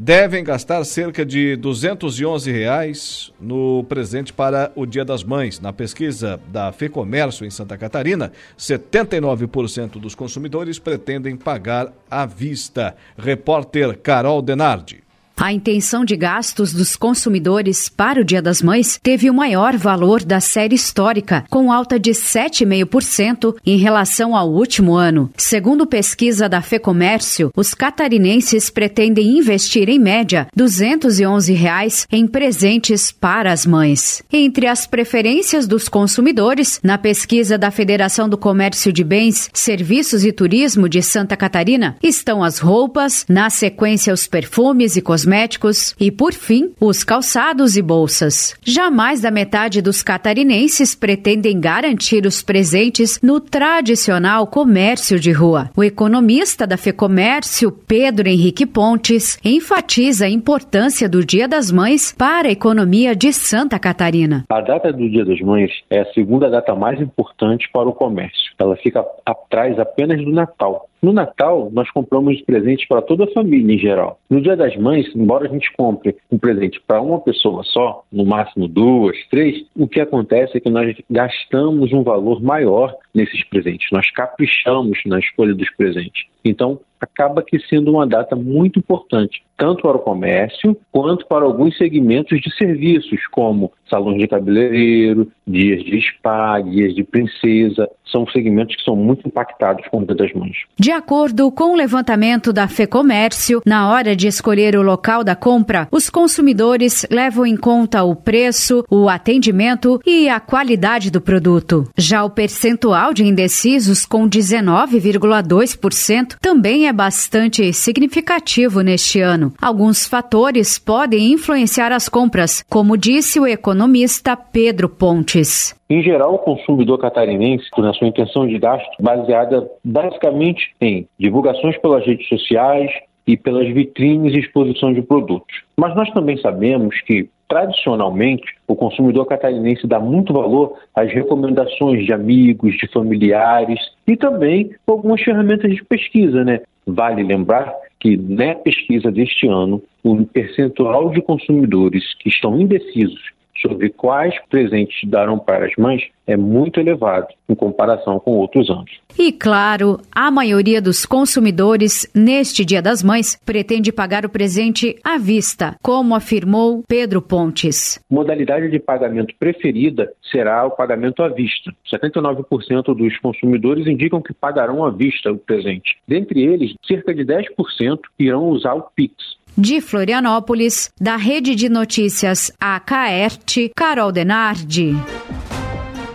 [0.00, 5.58] devem gastar cerca de 211 reais no presente para o Dia das Mães.
[5.58, 12.94] Na pesquisa da FEComércio em Santa Catarina, 79% dos consumidores pretendem pagar à vista.
[13.18, 15.07] Repórter Carol Denardi.
[15.40, 20.24] A intenção de gastos dos consumidores para o Dia das Mães teve o maior valor
[20.24, 25.30] da série histórica, com alta de 7,5% em relação ao último ano.
[25.36, 33.52] Segundo pesquisa da FEComércio, os catarinenses pretendem investir em média 211 reais em presentes para
[33.52, 34.24] as mães.
[34.32, 40.32] Entre as preferências dos consumidores, na pesquisa da Federação do Comércio de Bens, Serviços e
[40.32, 46.10] Turismo de Santa Catarina, estão as roupas, na sequência os perfumes e cosméticos cosméticos e,
[46.10, 48.56] por fim, os calçados e bolsas.
[48.64, 55.70] Já mais da metade dos catarinenses pretendem garantir os presentes no tradicional comércio de rua.
[55.76, 62.48] O economista da FEComércio, Pedro Henrique Pontes, enfatiza a importância do Dia das Mães para
[62.48, 64.44] a economia de Santa Catarina.
[64.48, 68.52] A data do Dia das Mães é a segunda data mais importante para o comércio.
[68.58, 70.88] Ela fica atrás apenas do Natal.
[71.00, 74.18] No Natal, nós compramos presentes para toda a família em geral.
[74.28, 78.24] No Dia das Mães, embora a gente compre um presente para uma pessoa só, no
[78.24, 83.88] máximo duas, três, o que acontece é que nós gastamos um valor maior nesses presentes.
[83.92, 86.26] Nós caprichamos na escolha dos presentes.
[86.44, 91.76] Então, acaba que sendo uma data muito importante, tanto para o comércio quanto para alguns
[91.76, 97.90] segmentos de serviços, como salões de cabeleireiro, dias de spa, dias de princesa.
[98.10, 100.56] São segmentos que são muito impactados com o Dia das Mães.
[100.78, 105.88] De acordo com o levantamento da FEComércio, na hora de escolher o local da compra,
[105.90, 111.90] os consumidores levam em conta o preço, o atendimento e a qualidade do produto.
[111.98, 119.47] Já o percentual de indecisos, com 19,2%, também é bastante significativo neste ano.
[119.60, 125.74] Alguns fatores podem influenciar as compras, como disse o economista Pedro Pontes.
[125.90, 132.04] Em geral, o consumidor catarinense, na sua intenção de gasto, baseada basicamente em divulgações pelas
[132.04, 132.90] redes sociais
[133.26, 135.62] e pelas vitrines e exposição de produtos.
[135.76, 142.12] Mas nós também sabemos que tradicionalmente, o consumidor catarinense dá muito valor às recomendações de
[142.12, 146.60] amigos, de familiares e também algumas ferramentas de pesquisa, né?
[146.88, 153.20] Vale lembrar que na pesquisa deste ano, o percentual de consumidores que estão indecisos
[153.60, 158.90] sobre quais presentes darão para as mães é muito elevado em comparação com outros anos.
[159.18, 165.16] E claro, a maioria dos consumidores neste Dia das Mães pretende pagar o presente à
[165.16, 167.98] vista, como afirmou Pedro Pontes.
[168.10, 171.72] Modalidade de pagamento preferida será o pagamento à vista.
[171.90, 175.96] 79% dos consumidores indicam que pagarão à vista o presente.
[176.06, 179.37] Dentre eles, cerca de 10% irão usar o Pix.
[179.60, 184.96] De Florianópolis, da Rede de Notícias AKERT, Carol Denardi.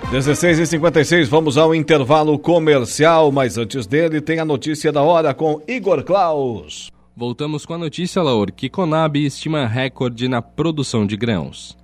[0.10, 5.34] 16 e 56 vamos ao intervalo comercial, mas antes dele tem a notícia da hora
[5.34, 6.90] com Igor Klaus.
[7.18, 11.78] Voltamos com a notícia, Laur, que Conab estima recorde na produção de grãos.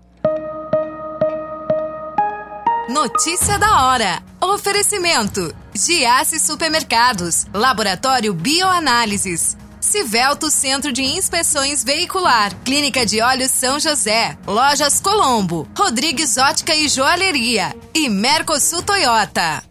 [2.87, 4.23] Notícia da hora.
[4.41, 9.57] Oferecimento: Giasse Supermercados, Laboratório Bioanálises.
[9.89, 16.87] Civelto Centro de Inspeções Veicular, Clínica de Olhos São José, Lojas Colombo, Rodrigues Ótica e
[16.87, 19.63] Joalheria e Mercosul Toyota.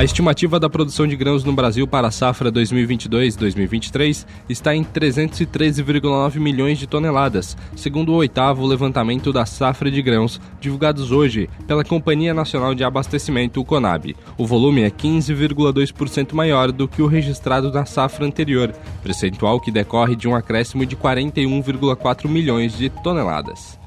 [0.00, 6.40] A estimativa da produção de grãos no Brasil para a safra 2022-2023 está em 313,9
[6.40, 12.32] milhões de toneladas, segundo o oitavo levantamento da safra de grãos, divulgados hoje pela Companhia
[12.32, 14.16] Nacional de Abastecimento, o CONAB.
[14.38, 18.72] O volume é 15,2% maior do que o registrado na safra anterior,
[19.02, 23.79] percentual que decorre de um acréscimo de 41,4 milhões de toneladas.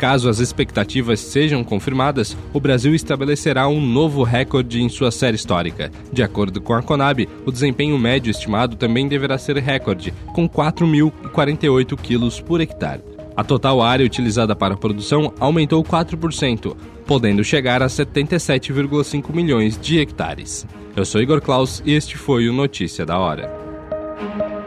[0.00, 5.92] Caso as expectativas sejam confirmadas, o Brasil estabelecerá um novo recorde em sua série histórica.
[6.10, 12.00] De acordo com a Conab, o desempenho médio estimado também deverá ser recorde, com 4.048
[12.00, 13.02] quilos por hectare.
[13.36, 16.74] A total área utilizada para a produção aumentou 4%,
[17.06, 20.66] podendo chegar a 77,5 milhões de hectares.
[20.96, 24.59] Eu sou Igor Klaus e este foi o Notícia da Hora.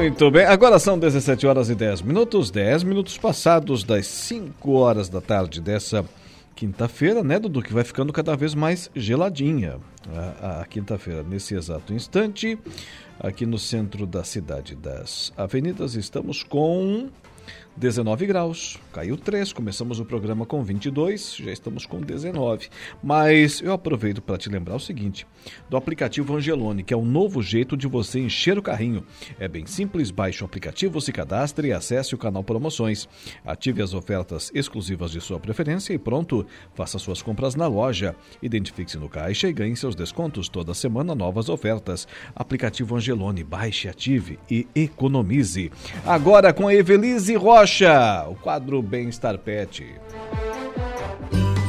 [0.00, 5.10] Muito bem, agora são 17 horas e 10 minutos, 10 minutos passados das 5 horas
[5.10, 6.02] da tarde dessa
[6.56, 7.60] quinta-feira, né, Dudu?
[7.60, 9.76] Que vai ficando cada vez mais geladinha
[10.40, 11.22] a, a quinta-feira.
[11.22, 12.58] Nesse exato instante,
[13.18, 17.10] aqui no centro da cidade das avenidas, estamos com
[17.76, 22.68] 19 graus, caiu 3, começamos o programa com 22, já estamos com 19.
[23.02, 25.26] Mas eu aproveito para te lembrar o seguinte:
[25.68, 29.04] do aplicativo Angelone, que é um novo jeito de você encher o carrinho.
[29.38, 33.08] É bem simples, baixe o aplicativo, se cadastre e acesse o canal Promoções.
[33.44, 36.44] Ative as ofertas exclusivas de sua preferência e pronto,
[36.74, 38.14] faça suas compras na loja.
[38.42, 42.06] Identifique-se no caixa e ganhe seus descontos toda semana, novas ofertas.
[42.34, 45.70] Aplicativo Angelone, baixe, ative e economize.
[46.04, 49.86] Agora com a Evelise Rocha, o quadro Bem-Estar Pet.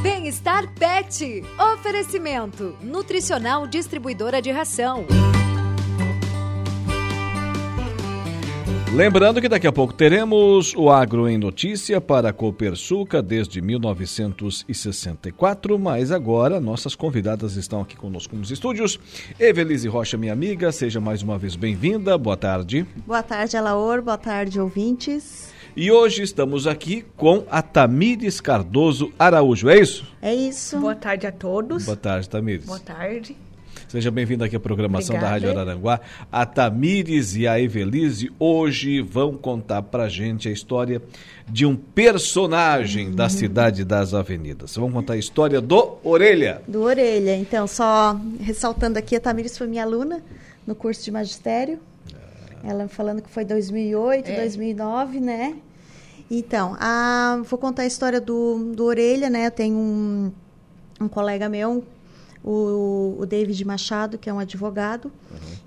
[0.02, 1.44] Bem-Estar Pet.
[1.74, 2.74] Oferecimento.
[2.80, 5.04] Nutricional Distribuidora de Ração.
[8.94, 15.78] Lembrando que daqui a pouco teremos o Agro em Notícia para a Copersuca desde 1964,
[15.78, 18.98] mas agora nossas convidadas estão aqui conosco nos estúdios.
[19.38, 22.16] Evelise Rocha, minha amiga, seja mais uma vez bem-vinda.
[22.16, 22.86] Boa tarde.
[23.06, 24.00] Boa tarde, Alaor.
[24.00, 25.51] Boa tarde, ouvintes.
[25.74, 30.04] E hoje estamos aqui com a Tamires Cardoso Araújo, é isso?
[30.20, 30.78] É isso.
[30.78, 31.84] Boa tarde a todos.
[31.86, 32.66] Boa tarde, Tamires.
[32.66, 33.36] Boa tarde.
[33.88, 35.40] Seja bem-vindo aqui à programação Obrigada.
[35.40, 36.00] da Rádio Araranguá.
[36.30, 41.00] A Tamires e a Evelise hoje vão contar pra gente a história
[41.48, 43.14] de um personagem Uhum.
[43.14, 44.76] da cidade das avenidas.
[44.76, 46.60] Vamos contar a história do Orelha.
[46.68, 47.34] Do Orelha.
[47.36, 50.22] Então, só ressaltando aqui, a Tamires foi minha aluna
[50.66, 51.78] no curso de magistério.
[52.62, 54.36] Ela falando que foi 2008, É.
[54.36, 55.56] 2009, né?
[56.30, 59.50] Então, a, vou contar a história do, do Orelha, né?
[59.50, 60.32] Tem um,
[61.00, 61.84] um colega meu,
[62.42, 65.12] o, o David Machado, que é um advogado,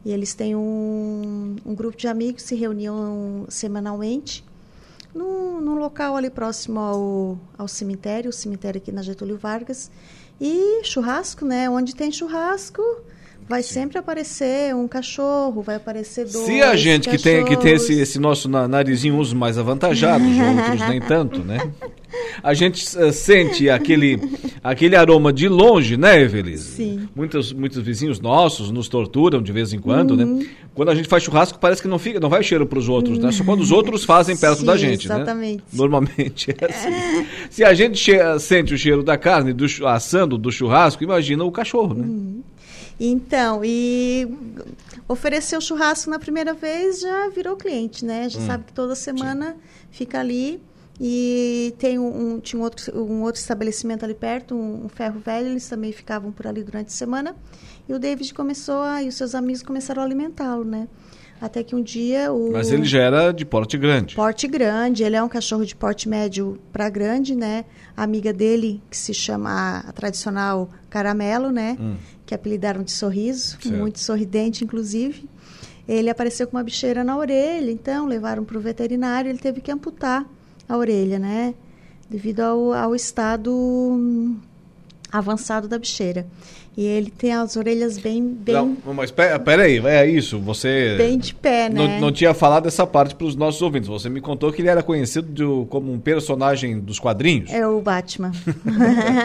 [0.04, 4.44] e eles têm um, um grupo de amigos que se reuniam semanalmente
[5.14, 9.90] num, num local ali próximo ao, ao cemitério, o cemitério aqui na Getúlio Vargas.
[10.40, 11.70] E churrasco, né?
[11.70, 12.82] Onde tem churrasco,
[13.48, 17.74] vai sempre aparecer um cachorro, vai aparecer dois Se a gente que tem, que tem
[17.74, 21.60] esse, esse nosso na- narizinho uns mais avantajados, outros nem tanto, né?
[22.42, 24.20] A gente eh, sente aquele,
[24.64, 26.64] aquele aroma de longe, né, Evelise?
[26.76, 27.10] Sim.
[27.16, 30.40] Muitos, muitos vizinhos nossos nos torturam de vez em quando, Uhum.
[30.40, 30.48] né?
[30.74, 33.18] Quando a gente faz churrasco, parece que não fica, não vai cheiro para os outros,
[33.20, 33.32] né?
[33.32, 35.58] Só quando os outros fazem perto da Sim, gente, exatamente.
[35.58, 35.64] né?
[35.74, 37.26] Normalmente é assim.
[37.50, 41.94] Se a gente sente o cheiro da carne do assando do churrasco, imagina o cachorro,
[41.94, 42.06] né?
[43.00, 44.28] Então, e
[45.08, 48.30] ofereceu churrasco na primeira vez, já virou cliente, né?
[48.30, 48.46] Já Hum.
[48.48, 49.56] sabe que toda semana
[49.92, 50.62] fica ali.
[51.00, 55.20] E tem um, um- tinha um outro, um outro estabelecimento ali perto, um, um ferro
[55.20, 57.36] velho, eles também ficavam por ali durante a semana.
[57.88, 60.88] E o David começou a, e os seus amigos começaram a alimentá-lo, né?
[61.42, 62.52] Até que um dia o.
[62.52, 64.16] Mas ele já era de porte grande.
[64.16, 67.66] Porte grande, ele é um cachorro de porte médio para grande, né?
[67.96, 71.78] A amiga dele, que se chama a, tradicional Caramelo, né?
[71.80, 71.96] Hum.
[72.26, 73.78] Que apelidaram de sorriso, Certo.
[73.78, 75.30] muito sorridente, inclusive.
[75.88, 79.72] Ele apareceu com uma bicheira na orelha, então levaram para o veterinário, ele teve que
[79.72, 80.26] amputar
[80.68, 81.54] a orelha, né?
[82.10, 84.38] Devido ao, ao estado hum,
[85.12, 86.26] avançado da bicheira.
[86.78, 90.96] E ele tem as orelhas bem, bem, Não, mas pera, pera aí, é isso, você...
[90.98, 91.76] bem de pé, né?
[91.76, 93.88] Não, não tinha falado essa parte para os nossos ouvintes.
[93.88, 97.50] Você me contou que ele era conhecido de- como um personagem dos quadrinhos.
[97.50, 98.34] É o Batman.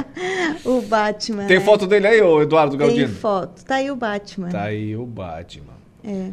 [0.64, 1.46] o Batman.
[1.46, 1.60] Tem é.
[1.60, 3.12] foto dele aí, ô Eduardo Tem Galdino?
[3.14, 3.64] foto.
[3.64, 4.48] Tá aí o Batman.
[4.50, 5.74] Tá aí o Batman.
[6.04, 6.30] É.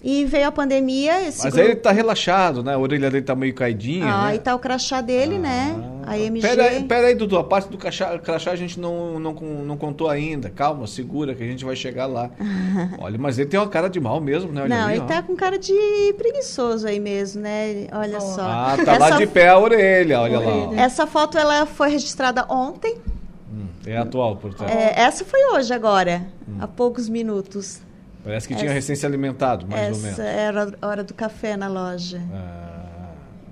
[0.00, 1.58] E veio a pandemia, esse Mas grupo...
[1.58, 2.72] aí ele tá relaxado, né?
[2.74, 4.36] A orelha dele tá meio caidinha, Ah, né?
[4.36, 5.74] e tá o crachá dele, né?
[6.06, 6.46] A MG.
[6.46, 9.76] Pera, aí- pera aí, Dudu, a parte do crachá, crachá a gente não, não, não
[9.76, 10.50] contou ainda.
[10.50, 12.30] Calma, segura que a gente vai chegar lá.
[13.00, 14.62] Olha, mas ele tem uma cara de mal mesmo, né?
[14.62, 15.06] Olha Não, ali, ele ó.
[15.06, 15.74] tá com cara de
[16.16, 17.88] preguiçoso aí mesmo, né?
[17.92, 18.42] Olha só.
[18.42, 20.46] Ah, tá lá de pé a orelha, olha lá.
[20.68, 20.74] ó.
[20.74, 22.98] Essa foto ela foi registrada ontem.
[23.84, 24.68] É atual, portanto.
[24.70, 26.58] É, essa foi hoje agora, Hum.
[26.60, 27.80] há poucos minutos.
[28.24, 30.18] Parece que tinha essa- recém se alimentado, mais ou menos.
[30.18, 32.20] Essa era a hora do café na loja.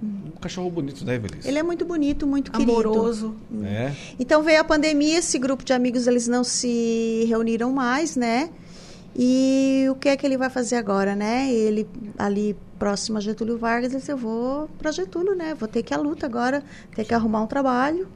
[0.02, 1.48] Um cachorro bonito, né, Evelise?
[1.48, 3.34] Ele é muito bonito, muito Amoroso.
[3.48, 3.66] querido.
[3.66, 3.92] É.
[4.18, 8.50] Então veio a pandemia, esse grupo de amigos eles não se reuniram mais, né?
[9.18, 11.50] E o que é que ele vai fazer agora, né?
[11.50, 11.88] Ele
[12.18, 15.54] ali próximo a Getúlio Vargas, ele disse, eu vou para Getúlio, né?
[15.58, 16.62] Vou ter que ir à luta agora,
[16.94, 18.06] ter que arrumar um trabalho.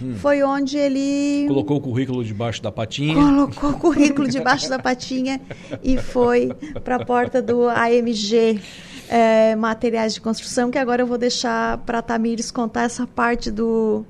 [0.00, 0.14] Hum.
[0.16, 3.14] Foi onde ele Colocou o currículo debaixo da patinha.
[3.14, 5.40] colocou o currículo debaixo da patinha
[5.82, 6.48] e foi
[6.84, 8.60] para a porta do AMG
[9.08, 13.50] é, Materiais de Construção, que agora eu vou deixar para a Tamires contar essa parte
[13.50, 14.04] do,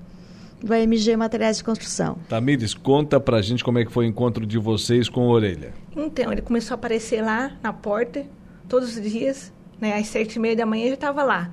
[0.62, 2.18] do AMG Materiais de Construção.
[2.28, 5.72] Tamires, conta pra gente como é que foi o encontro de vocês com a orelha.
[5.96, 8.26] Então, ele começou a aparecer lá na porta,
[8.68, 9.96] todos os dias, né?
[9.96, 11.50] Às sete e meia da manhã já estava lá.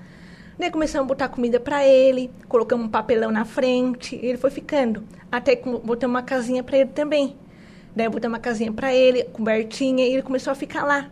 [0.57, 5.03] Daí começamos a botar comida para ele, colocamos um papelão na frente, ele foi ficando.
[5.31, 7.35] Até que botamos uma casinha para ele também.
[7.95, 11.09] Daí botamos uma casinha para ele, cobertinha, e ele começou a ficar lá.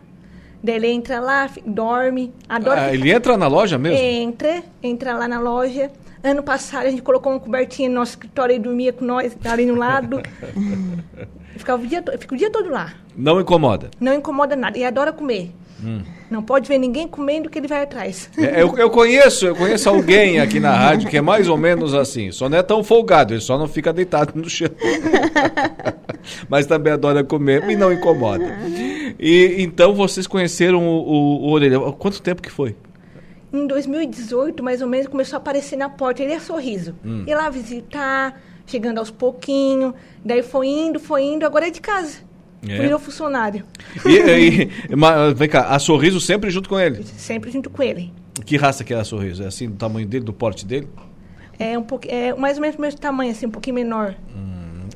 [0.64, 3.98] Daí ele entra lá, dorme, adora Ah, ele entra na loja mesmo?
[3.98, 5.92] Entra, entra lá na loja.
[6.24, 9.66] Ano passado a gente colocou uma cobertinha no nosso escritório e dormia com nós ali
[9.66, 10.22] no lado.
[11.58, 12.94] Ficava o dia, fica o dia todo lá.
[13.16, 13.92] Não incomoda.
[14.00, 14.78] Não incomoda nada.
[14.78, 15.52] E adora comer.
[15.84, 16.02] Hum.
[16.34, 18.28] Não pode ver ninguém comendo que ele vai atrás.
[18.40, 21.94] É, eu, eu conheço, eu conheço alguém aqui na rádio que é mais ou menos
[21.94, 22.32] assim.
[22.32, 24.68] Só não é tão folgado, ele só não fica deitado no chão.
[26.50, 28.44] Mas também adora comer e não incomoda.
[29.20, 31.80] E então vocês conheceram o, o, o Orelha.
[32.00, 32.76] Quanto tempo que foi?
[33.54, 36.24] Em 2018, mais ou menos, começou a aparecer na porta.
[36.24, 36.96] Ele é sorriso.
[37.06, 37.26] Hum.
[37.28, 39.94] Lá visitar, chegando aos pouquinhos.
[40.26, 41.46] Daí foi indo, foi indo.
[41.46, 42.33] Agora é de casa.
[42.68, 42.78] É.
[42.80, 43.64] Virou funcionário.
[44.06, 47.04] E, e- ma- vem cá, a Sorriso sempre junto com ele.
[47.04, 48.12] Sempre junto com ele.
[48.46, 49.44] Que raça que é a Sorriso?
[49.44, 50.88] É assim, do tamanho dele, do porte dele?
[51.60, 54.16] É, um pouco, é mais ou menos do mesmo tamanho, assim, um pouquinho menor.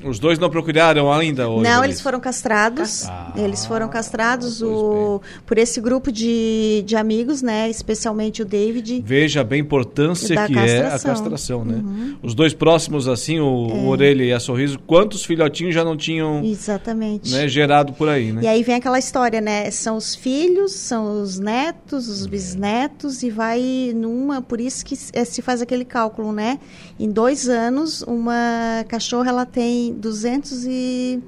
[0.04, 1.48] Os dois não procuraram ainda?
[1.48, 3.06] ô Não, eles foram castrados.
[3.36, 7.68] Eles foram castrados o, por esse grupo de, de amigos, né?
[7.68, 9.02] Especialmente o David.
[9.04, 11.10] Veja bem a importância que é a castração.
[11.10, 11.82] castração, né?
[11.84, 12.16] Uhum.
[12.22, 13.88] Os dois próximos, assim, o, o É.
[13.88, 17.32] Orelha e a Sorriso, quantos filhotinhos já não tinham Exatamente.
[17.32, 18.42] né, gerado por aí, né?
[18.42, 19.70] E aí vem aquela história, né?
[19.70, 24.40] São os filhos, são os netos, os bisnetos, e vai numa.
[24.40, 26.58] Por isso que eh, se faz aquele cálculo, né?
[26.98, 31.22] Em dois anos, uma cachorra ela tem 200 e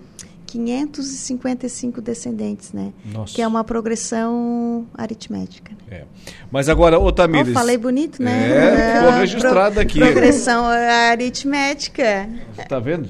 [0.46, 2.92] 555 descendentes, né?
[3.12, 3.34] Nossa.
[3.34, 5.72] Que é uma progressão aritmética.
[5.90, 6.04] É.
[6.50, 7.50] Mas agora, ô Tamires...
[7.50, 8.50] Oh, falei bonito, né?
[8.50, 10.00] É, ficou Ah, registrado pro- aqui.
[10.00, 12.28] Progressão aritmética.
[12.68, 13.08] Tá vendo?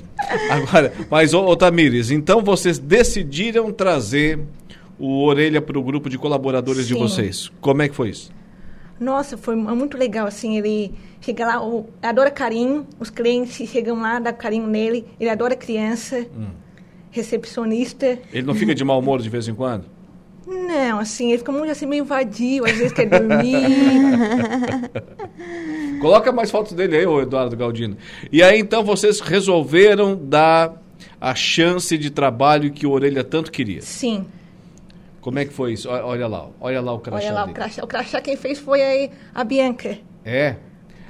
[0.51, 4.39] Agora, mas, ô, ô Tamires, então vocês decidiram trazer
[4.99, 7.01] o Orelha para o grupo de colaboradores de Sim.
[7.01, 7.51] vocês.
[7.61, 8.31] Como é que foi isso?
[8.99, 14.01] Nossa, foi mu- muito legal, assim, ele chega lá, o, adora carinho, os clientes chegam
[14.01, 16.49] lá, dá carinho nele, ele adora criança, Hum.
[17.11, 18.19] recepcionista.
[18.33, 19.85] Ele não fica de mau humor de vez em quando?
[20.47, 23.55] Não, assim, ele fica muito assim, meio vadio, às vezes quer dormir.
[26.01, 27.97] Coloca mais fotos dele aí, ô Eduardo Galdino.
[28.33, 30.83] E aí, então, vocês resolveram dar
[31.21, 33.83] a chance de trabalho que o Orelha tanto queria.
[33.83, 34.27] Sim.
[35.21, 35.89] Como é que foi isso?
[35.89, 37.55] Olha lá, olha lá o crachá Olha lá, o dele.
[37.57, 40.57] crachá, o crachá quem fez foi a Bianca, É,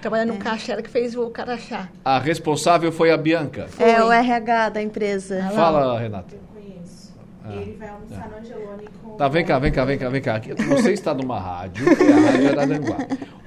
[0.00, 1.88] trabalhando no caixa, ela que fez o crachá.
[2.04, 3.66] a responsável foi a Bianca.
[3.78, 5.42] É o RH da empresa.
[5.54, 6.36] Fala, Renata.
[7.42, 9.10] Ah, Ele vai almoçar no Angelone com...
[9.16, 10.36] Tá, vem cá, vem cá, vem cá, vem cá.
[10.36, 12.96] Aqui, Você está numa rádio, é a Rádio Araranguá.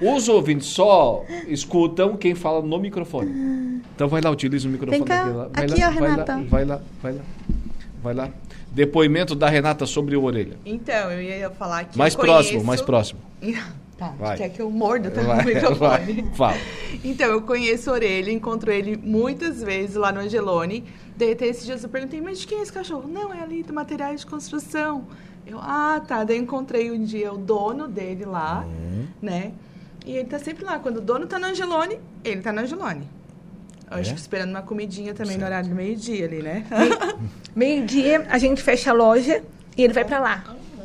[0.00, 3.82] Os ouvintes só escutam quem fala no microfone.
[3.94, 4.98] Então vai lá, utiliza o microfone.
[4.98, 5.48] Vem cá, lá.
[5.52, 6.32] Vai aqui, lá, ó, vai Renata.
[6.36, 7.20] Lá, vai lá, vai lá,
[8.02, 8.28] vai lá.
[8.72, 10.56] Depoimento da Renata sobre o orelha.
[10.66, 11.96] Então, eu ia falar que.
[11.96, 13.20] Mais eu próximo, conheço- mais próximo.
[14.10, 14.36] Tá, Vai.
[14.36, 15.78] quer que eu morda tá, Vai, no microfone?
[16.22, 16.56] vai, fala.
[17.04, 20.84] Então, eu conheço a Orelha, encontro ele muitas vezes lá no Angelone.
[21.16, 23.08] Daí até esses dias eu perguntei, mas de quem é esse cachorro?
[23.08, 25.04] Não, é ali do materiais de construção.
[25.46, 26.24] Eu, ah, tá.
[26.24, 29.06] Daí eu encontrei um dia o dono dele lá, Uhum.
[29.20, 29.52] né?
[30.06, 30.78] E ele tá sempre lá.
[30.78, 33.08] Quando o dono tá no Angelone, ele tá no Angelone.
[33.90, 34.14] Eu acho É?
[34.14, 36.64] que esperando uma comidinha também no horário do meio-dia ali, né?
[37.54, 39.42] Meio-dia a gente fecha a loja
[39.76, 40.44] e ele vai pra lá.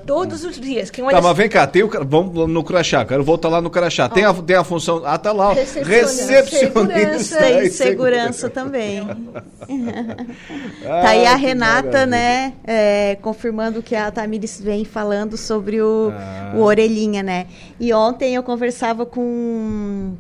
[0.10, 0.90] Todos os dias.
[0.90, 3.70] Quem olha Tá, mas vem cá, tem o, vamos no Crachá, quero voltar lá no
[3.70, 4.10] Crachá.
[4.10, 5.04] Tem, a, tem a função.
[5.06, 5.50] Ah, tá lá.
[5.50, 5.54] ó.
[5.54, 6.32] Recepcionista.
[6.32, 7.50] Recepcionista.
[7.52, 9.02] e e segurança também.
[9.02, 9.44] Ah,
[11.04, 12.06] tá aí a que Renata, maravilha.
[12.08, 16.54] né, é, confirmando que a Tamires vem falando sobre o, Ah.
[16.56, 17.46] o Orelhinha, né?
[17.80, 20.14] E ontem eu conversava com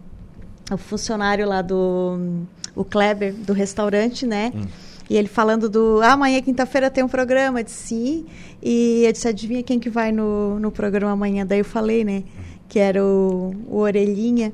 [0.72, 2.44] o funcionário lá do
[2.76, 4.52] o Kleber, do restaurante, né?
[4.56, 4.62] Hum.
[5.10, 7.60] E ele falando do ah, amanhã, quinta-feira, tem um programa.
[7.60, 8.26] Eu disse sim.
[8.62, 11.46] E eu disse, adivinha quem que vai no, no programa amanhã?
[11.46, 12.24] Daí eu falei, né?
[12.68, 14.54] Que era o, o Orelhinha.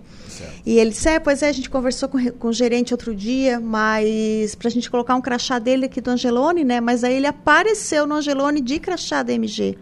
[0.65, 3.59] E ele disse, é, pois é, a gente conversou com, com o gerente outro dia,
[3.59, 6.79] mas pra gente colocar um crachá dele aqui do Angelone, né?
[6.79, 9.77] Mas aí ele apareceu no Angelone de crachá da MG.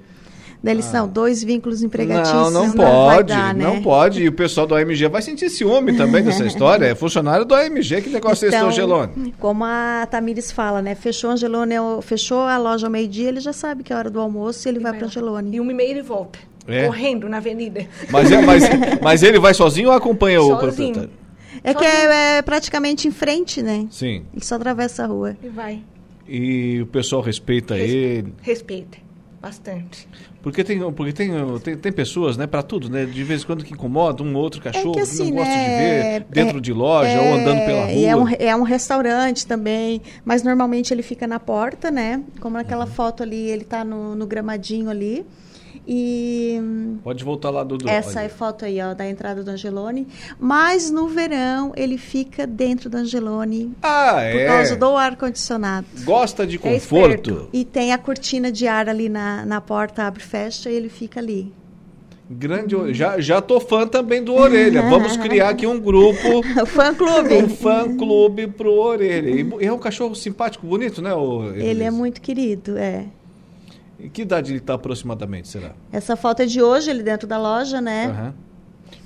[0.64, 3.66] Daí ele disse, não, dois vínculos empregatícios Não, não vai pode, dar, né?
[3.66, 4.24] não pode.
[4.24, 6.86] E o pessoal do AMG vai sentir ciúme também dessa história.
[6.86, 9.34] É funcionário do AMG, que negócio é esse do Angelone?
[9.40, 10.96] Como a Tamires fala, né?
[10.96, 14.10] Fechou o Angelone, ao- fechou a loja ao meio-dia, ele já sabe que é hora
[14.10, 15.58] do almoço e ele vai para Angelone.
[15.58, 16.40] E uma e meia ele volta.
[16.66, 16.86] É?
[16.86, 17.86] Correndo na avenida.
[18.10, 18.64] Mas, é- mas,
[19.04, 20.60] mas ele vai sozinho ou acompanha o Sozinho.
[20.94, 21.10] proprietário?
[21.62, 23.86] É que é, é praticamente em frente, né?
[23.92, 24.24] Sim.
[24.34, 25.36] Ele só atravessa a rua.
[25.44, 25.82] E vai.
[26.26, 28.34] E o pessoal respeita ele.
[28.42, 28.98] Respeita.
[29.42, 30.08] Bastante.
[30.44, 31.32] Porque tem, porque tem,
[31.64, 33.06] tem, tem pessoas, né, para tudo, né?
[33.06, 35.70] De vez em quando que incomodam um outro cachorro que, assim, não gosta né, de
[35.70, 37.92] ver dentro é- de loja é- ou andando pela rua.
[37.94, 42.22] e é um, é um restaurante também, mas normalmente ele fica na porta, né?
[42.42, 42.92] Como naquela Uhum.
[42.92, 45.26] foto ali, ele tá no, no gramadinho ali.
[45.88, 46.60] E
[47.04, 47.90] Pode voltar lá, Dudu.
[47.90, 48.26] essa Olha.
[48.26, 50.08] é foto aí, ó, da entrada do Angelone.
[50.40, 54.46] Mas no verão ele fica dentro do Angelone Ah, por é?
[54.46, 55.86] causa do ar-condicionado.
[56.04, 57.30] Gosta de É conforto.
[57.32, 57.50] esperto.
[57.52, 60.90] E tem a cortina de ar ali na, na porta, abre e fecha, e ele
[60.90, 61.52] fica ali.
[62.30, 64.82] Grande, já, já tô fã também do Orelha.
[64.90, 66.42] Vamos criar aqui um grupo.
[66.66, 67.34] fã clube.
[67.36, 69.30] Um fã clube pro Orelha.
[69.30, 71.14] E e é um cachorro simpático, bonito, né?
[71.14, 73.06] O, Ele é muito querido, é.
[74.04, 75.72] Em que idade ele tá aproximadamente, será?
[75.90, 78.08] Essa foto é de hoje, ele dentro da loja, né?
[78.08, 78.34] Aham.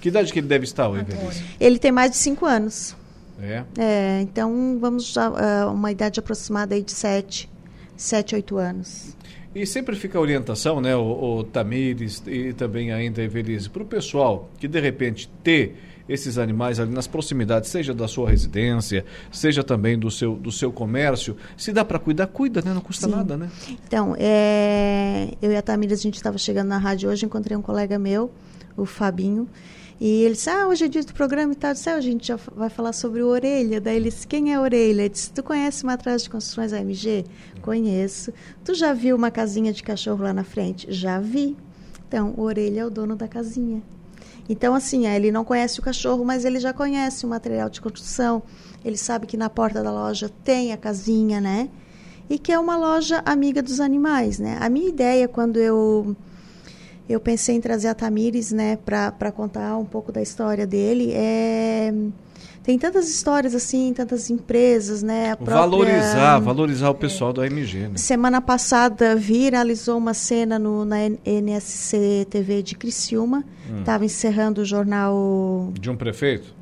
[0.01, 1.43] Que idade que ele deve estar, o Evelise?
[1.59, 2.95] Ele tem mais de 5 anos.
[3.39, 3.63] É.
[3.77, 7.47] É, então vamos já ah, uma idade aproximada aí de 7,
[7.95, 9.15] 7, 8 anos.
[9.53, 13.83] E sempre fica a orientação, né, o, o Tamires e também ainda a Evelise, para
[13.83, 15.75] o pessoal que de repente ter
[16.07, 20.71] esses animais ali nas proximidades, seja da sua residência, seja também do seu, do seu
[20.71, 22.73] comércio, se dá para cuidar, cuida, né?
[22.73, 23.11] Não custa Sim.
[23.13, 23.49] nada, né?
[23.69, 27.61] Então, é, eu e a Tamires, a gente estava chegando na rádio hoje, encontrei um
[27.61, 28.31] colega meu,
[28.75, 29.47] o Fabinho,
[29.99, 31.71] e ele disse, ah, hoje é dia do programa e tal.
[31.71, 33.81] Eu disse, ah, a gente já vai falar sobre o Orelha.
[33.81, 35.01] Daí ele disse, quem é Orelha?
[35.01, 37.25] Ele disse, tu conhece uma atrás de construções AMG?
[37.63, 38.31] Conheço.
[38.63, 40.85] Tu já viu uma casinha de cachorro lá na frente?
[40.91, 41.57] Já vi.
[42.07, 43.81] Então, o Orelha é o dono da casinha.
[44.49, 47.81] Então, assim, é, ele não conhece o cachorro, mas ele já conhece o material de
[47.81, 48.41] construção.
[48.83, 51.69] Ele sabe que na porta da loja tem a casinha, né?
[52.29, 54.57] E que é uma loja amiga dos animais, né?
[54.59, 56.15] A minha ideia, quando eu
[57.09, 61.93] eu pensei em trazer a Tamires, né, para contar um pouco da história dele, é
[62.67, 65.37] tem tantas histórias assim, tantas empresas, né?
[65.37, 67.91] Própria- Valorizar, valorizar o pessoal do AMG, né?
[67.95, 73.45] Semana passada viralizou uma cena no, na NSC TV de Criciúma.
[73.71, 73.79] Hum.
[73.79, 76.53] Estava encerrando o jornal De um prefeito?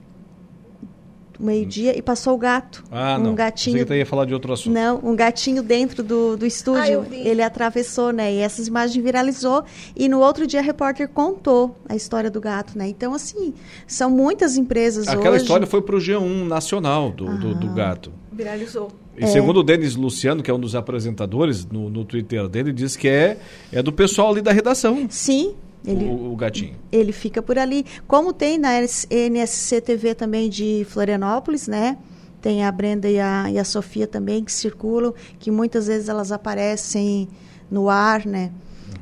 [1.39, 2.83] Meio-dia e passou o gato.
[2.91, 3.35] Ah, um não.
[3.35, 3.73] gatinho.
[3.77, 4.73] Pensei que ia falar de outro assunto.
[4.73, 7.01] Não, um gatinho dentro do, do Ah, estúdio.
[7.01, 7.17] vi.
[7.27, 8.33] ele atravessou, né?
[8.33, 9.63] E essas imagens viralizou.
[9.95, 12.87] E no outro dia a repórter contou a história do gato, né?
[12.87, 13.53] Então, assim,
[13.87, 15.43] são muitas empresas Aquela hoje.
[15.43, 18.11] história foi pro G1 nacional do, do, do gato.
[18.31, 18.89] Viralizou.
[19.17, 22.97] E segundo o Denis Luciano, que é um dos apresentadores, no, no Twitter dele, diz
[22.97, 23.37] que é,
[23.71, 25.07] é do pessoal ali da redação.
[25.09, 25.55] Sim.
[25.85, 26.75] Ele, O, o gatinho.
[26.91, 27.85] ele fica por ali.
[28.07, 31.97] Como tem na NS- NSC TV também de Florianópolis, né?
[32.41, 36.31] Tem a Brenda e a, e a Sofia também que circulam, que muitas vezes elas
[36.31, 37.27] aparecem
[37.71, 38.51] no ar, né?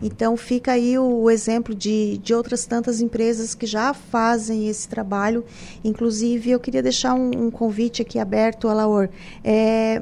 [0.01, 4.87] Então fica aí o, o exemplo de, de outras tantas empresas que já fazem esse
[4.87, 5.45] trabalho.
[5.83, 9.09] Inclusive, eu queria deixar um, um convite aqui aberto, Alaor.
[9.43, 10.01] É,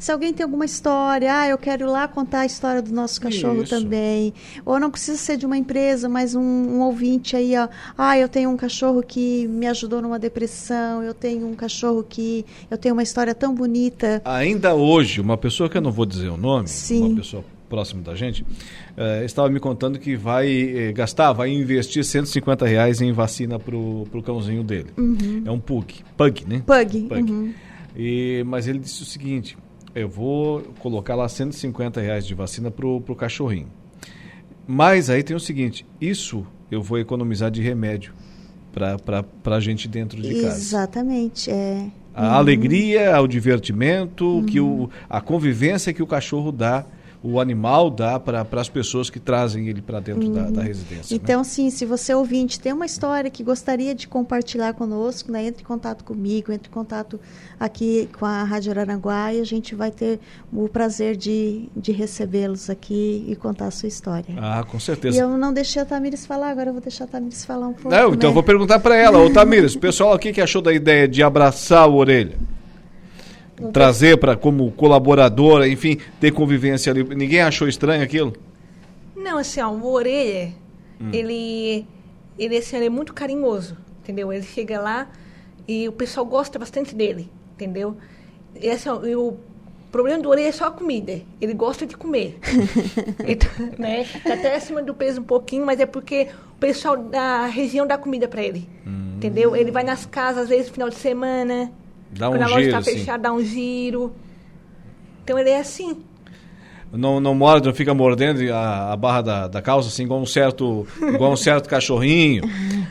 [0.00, 3.20] se alguém tem alguma história, ah, eu quero ir lá contar a história do nosso
[3.20, 3.78] cachorro Isso.
[3.78, 4.32] também.
[4.64, 7.68] Ou não precisa ser de uma empresa, mas um, um ouvinte aí, ó.
[7.98, 12.46] Ah, eu tenho um cachorro que me ajudou numa depressão, eu tenho um cachorro que.
[12.70, 14.22] Eu tenho uma história tão bonita.
[14.24, 17.02] Ainda hoje, uma pessoa que eu não vou dizer o nome, Sim.
[17.02, 18.44] uma pessoa próxima da gente,
[18.96, 24.06] eh, estava me contando que vai eh, gastar, vai investir 150 reais em vacina pro,
[24.10, 24.88] pro cãozinho dele.
[24.96, 25.42] Uhum.
[25.44, 26.62] É um pug, pug, né?
[26.66, 27.08] Pug.
[27.12, 27.52] uhum.
[27.96, 29.56] E, mas ele disse o seguinte:
[29.94, 33.68] eu vou colocar lá 150 reais de vacina pro, pro cachorrinho.
[34.66, 38.12] Mas aí tem o seguinte: isso eu vou economizar de remédio.
[38.72, 40.56] para a gente dentro de casa.
[40.56, 41.50] Exatamente.
[41.50, 41.86] É.
[42.14, 42.34] A uhum.
[42.34, 44.46] alegria, o divertimento, uhum.
[44.46, 46.84] que o, a convivência que o cachorro dá
[47.22, 50.66] o animal dá para as pessoas que trazem ele para dentro da, da, uhum.
[50.66, 51.14] residência.
[51.14, 51.20] Né?
[51.22, 51.44] Então, né?
[51.44, 55.66] sim, se você ouvinte tem uma história que gostaria de compartilhar conosco, né, entre em
[55.66, 57.20] contato comigo, entre em contato
[57.58, 60.18] aqui com a Rádio Araranguá e a gente vai ter
[60.50, 64.34] o prazer de, de recebê-los aqui e contar a sua história.
[64.38, 65.18] Ah, com certeza.
[65.18, 67.74] E eu não deixei a Tamires falar, agora eu vou deixar a Tamires falar um
[67.74, 67.90] pouco.
[67.90, 68.26] Não, então né?
[68.28, 69.18] eu vou perguntar para ela.
[69.18, 72.38] Ô Tamires, o pessoal aqui que achou da ideia de abraçar o orelha?
[73.72, 77.02] Trazer para como colaboradora, enfim, ter convivência ali.
[77.02, 78.32] Ninguém achou estranho aquilo?
[79.14, 80.52] Não, assim, ó, o Orelha,
[81.00, 81.10] hum.
[81.12, 81.86] ele,
[82.38, 84.32] ele, assim, ele é muito carinhoso, entendeu?
[84.32, 85.10] Ele chega lá
[85.68, 87.96] e o pessoal gosta bastante dele, entendeu?
[88.60, 89.36] E, assim, ó, e o
[89.92, 91.20] problema do Orelha é só a comida.
[91.40, 92.38] Ele gosta de comer.
[93.26, 94.06] então, né?
[94.24, 97.98] Tá até acima do peso um pouquinho, mas é porque o pessoal da região dá
[97.98, 99.14] comida para ele, hum.
[99.16, 99.54] entendeu?
[99.54, 101.70] Ele vai nas casas, às vezes, no final de semana
[102.12, 102.92] Dá um Quando a loja está assim.
[102.92, 104.12] fechada, dá um giro.
[105.22, 106.04] Então ele é assim.
[106.92, 110.26] Não, não morde, não fica mordendo a, a barra da, da calça, assim, igual um
[110.26, 112.42] certo, igual um certo cachorrinho.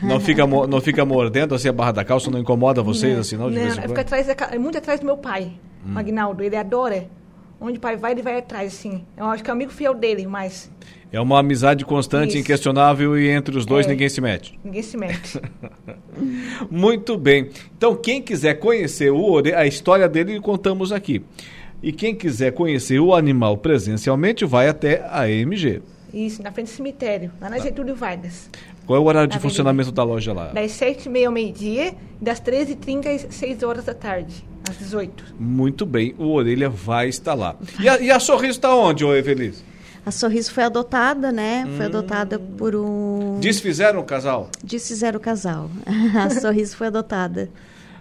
[0.02, 3.36] Não fica, não fica mordendo assim a barra da calça, não incomoda vocês, não, assim,
[3.36, 3.50] não?
[3.50, 5.52] De não, vez em fica atrás, é muito atrás do meu pai,
[5.84, 5.92] hum.
[5.92, 6.42] Magnaldo.
[6.42, 7.08] Ele adora.
[7.60, 9.04] Onde o pai vai, ele vai atrás, assim.
[9.14, 10.70] Eu acho que é amigo fiel dele, mas...
[11.12, 12.38] É uma amizade constante, Isso.
[12.38, 14.58] inquestionável e entre os dois é, ninguém se mete.
[14.64, 15.40] Ninguém se mete.
[16.70, 17.50] Muito bem.
[17.76, 21.22] Então, quem quiser conhecer o, a história dele, contamos aqui.
[21.82, 25.82] E quem quiser conhecer o animal presencialmente, vai até a EMG.
[26.12, 27.62] Isso, na frente do cemitério, lá na tá.
[27.62, 28.50] Getúlio Vargas.
[28.86, 30.48] Qual é o horário de funcionamento da loja lá?
[30.48, 36.14] Das 7h30 ao meio-dia, das 13h30 às 6 horas da tarde, às 18 Muito bem,
[36.18, 37.56] o Orelha vai estar lá.
[37.78, 39.69] E a, e a Sorriso está onde, ô Evelise?
[40.04, 41.64] A Sorriso foi adotada, né?
[41.66, 41.76] Hum.
[41.76, 43.38] Foi adotada por um.
[43.40, 44.48] Desfizeram o casal?
[44.62, 45.70] Desfizeram o casal.
[46.18, 47.48] a Sorriso foi adotada.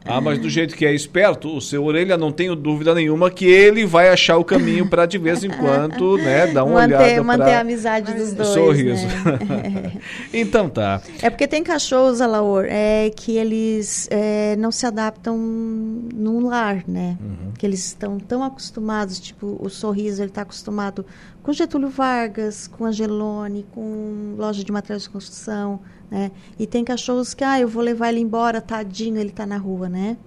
[0.06, 3.46] Ah, mas do jeito que é esperto, o seu orelha, não tenho dúvida nenhuma que
[3.46, 7.24] ele vai achar o caminho para de vez em quando, né, dar uma manter, olhada
[7.24, 7.58] manter pra...
[7.58, 8.50] a amizade dos dois.
[8.50, 9.06] Sorriso.
[9.06, 9.94] Né?
[10.34, 11.02] então tá.
[11.22, 17.18] É porque tem cachorros, Alaor, é que eles é, não se adaptam num lar, né?
[17.22, 17.52] Uhum.
[17.58, 21.06] Que eles estão tão acostumados, tipo, o sorriso, ele está acostumado
[21.44, 25.80] com Getúlio Vargas, com Angelone, com loja de materiais de construção,
[26.10, 26.32] né?
[26.58, 29.88] E tem cachorros que, ah, eu vou levar ele embora, tadinho, ele está na rua,
[29.90, 30.18] né?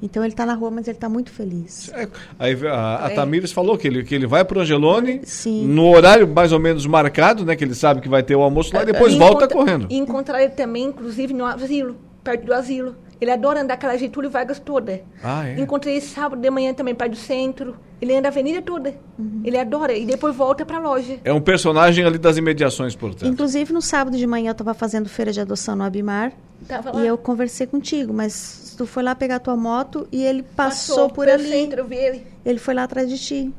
[0.00, 1.90] Então ele está na rua, mas ele está muito feliz.
[1.92, 2.08] É,
[2.38, 3.14] aí a, a é.
[3.14, 5.66] Tamires falou que ele, que ele vai para o Angelone Sim.
[5.66, 7.56] no horário mais ou menos marcado, né?
[7.56, 9.88] Que ele sabe que vai ter o almoço lá e depois e volta correndo.
[9.90, 12.94] E encontrar ele também, inclusive, no asilo, perto do asilo.
[13.20, 15.02] Ele adora andar aquela Getúlio Vargas toda.
[15.22, 15.58] Ah, é?
[15.58, 17.74] Encontrei ele sábado de manhã também, perto do centro.
[18.00, 18.94] Ele anda a avenida toda.
[19.18, 19.42] Uhum.
[19.44, 19.92] Ele adora.
[19.92, 21.18] E depois volta para a loja.
[21.24, 23.28] É um personagem ali das imediações, portanto.
[23.28, 26.32] Inclusive, no sábado de manhã eu estava fazendo feira de adoção no Abimar.
[26.66, 27.02] Tava lá.
[27.02, 30.96] E eu conversei contigo, mas tu foi lá pegar a tua moto e ele passou,
[30.96, 31.48] passou por ali.
[31.48, 32.26] Centro, eu vi ele.
[32.44, 33.52] Ele foi lá atrás de ti.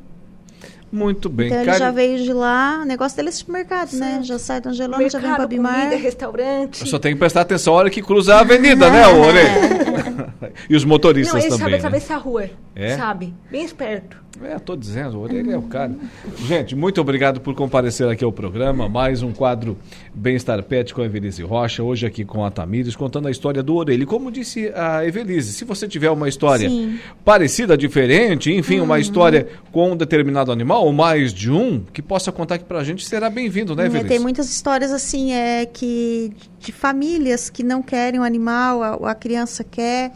[0.92, 1.46] Muito bem.
[1.46, 2.80] Então ele já veio de lá.
[2.82, 4.20] O negócio dele é supermercado, né?
[4.22, 5.84] Já sai do Angelone, já vem para Bimar.
[5.84, 6.80] comida, restaurante.
[6.80, 10.34] Eu só tem que prestar atenção a hora que cruzar a avenida, né, Orelha?
[10.68, 11.58] e os motoristas Não, ele também.
[11.58, 11.76] sabe né?
[11.78, 12.50] atravessar a rua.
[12.74, 12.96] É?
[12.96, 13.32] Sabe.
[13.50, 14.19] Bem esperto.
[14.42, 15.92] É, tô dizendo, o Orelha é o cara.
[16.46, 18.88] Gente, muito obrigado por comparecer aqui ao programa.
[18.88, 19.76] Mais um quadro
[20.14, 21.82] Bem-Estar Pet com a Evelise Rocha.
[21.82, 24.02] Hoje aqui com a Tamires, contando a história do Orelha.
[24.02, 26.98] E como disse a Evelise, se você tiver uma história Sim.
[27.22, 28.84] parecida, diferente, enfim, Uhum.
[28.86, 32.82] uma história com um determinado animal, ou mais de um, que possa contar aqui pra
[32.82, 34.08] gente, será bem-vindo, né, É, Evelise?
[34.08, 39.14] tem muitas histórias assim, é que de famílias que não querem o animal, a, a
[39.14, 40.12] criança quer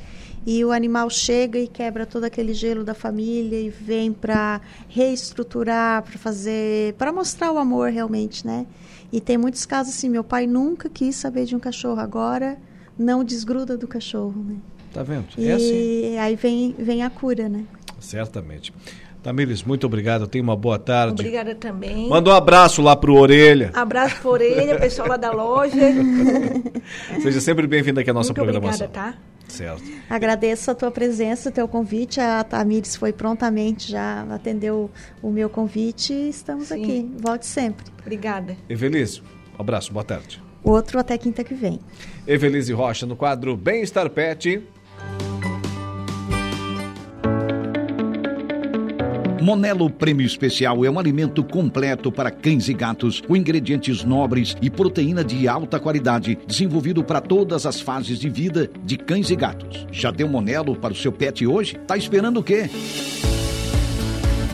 [0.47, 6.03] e o animal chega e quebra todo aquele gelo da família e vem para reestruturar,
[6.03, 8.67] para fazer, para mostrar o amor realmente, né?
[9.13, 12.59] E tem muitos casos assim, meu pai nunca quis saber de um cachorro, agora
[12.99, 14.57] não desgruda do cachorro, né?
[14.93, 15.27] Tá vendo?
[15.39, 16.19] E É assim.
[16.19, 17.65] aí vem vem a cura, né?
[17.99, 18.73] Certamente.
[19.23, 20.27] Tamires, muito obrigado.
[20.27, 21.23] Tenha uma boa tarde.
[21.23, 22.09] Obrigada também.
[22.11, 23.71] Manda um abraço lá pro Orelha.
[23.73, 25.75] Abraço por orelha, pessoal lá da loja.
[27.23, 28.87] Seja sempre bem-vindo aqui à nossa Muito programação.
[28.87, 29.19] obrigada, tá?
[29.55, 29.85] Certo.
[30.09, 32.21] Agradeço a tua presença, o teu convite.
[32.21, 34.91] A Tamires foi prontamente já atendeu
[35.23, 36.83] o meu convite e estamos Sim.
[36.83, 37.11] aqui.
[37.19, 37.87] Volte sempre.
[38.01, 38.57] Obrigada.
[38.69, 39.23] Evelise,
[39.57, 40.43] um abraço, boa tarde.
[40.63, 41.79] Outro até quinta que vem.
[42.27, 44.63] Evelise Rocha no quadro Bem-Estar Pet.
[49.45, 54.71] Monelo Prêmio Especial é um alimento completo para cães e gatos, com ingredientes nobres e
[54.71, 59.87] proteína de alta qualidade, desenvolvido para todas as fases de vida de cães e gatos.
[59.93, 61.77] Já deu Monelo para o seu pet hoje?
[61.87, 62.71] Tá esperando o quê?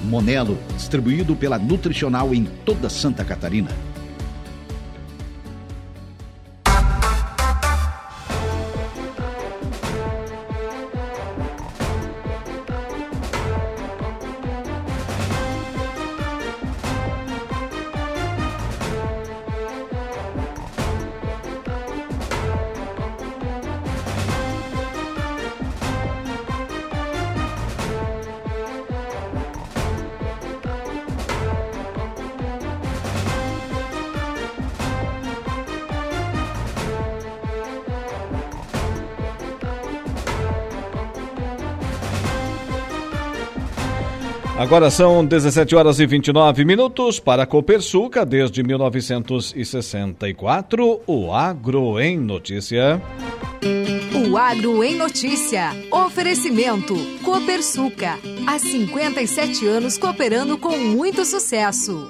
[0.06, 3.70] Monelo, distribuído pela Nutricional em toda Santa Catarina.
[44.70, 52.16] Agora são 17 horas e 29 minutos para a Copersuca, desde 1964, o Agro em
[52.16, 53.02] Notícia.
[54.14, 55.70] O Agro em Notícia.
[55.90, 56.94] Oferecimento.
[57.24, 58.16] Copersuca.
[58.46, 62.08] Há 57 anos cooperando com muito sucesso.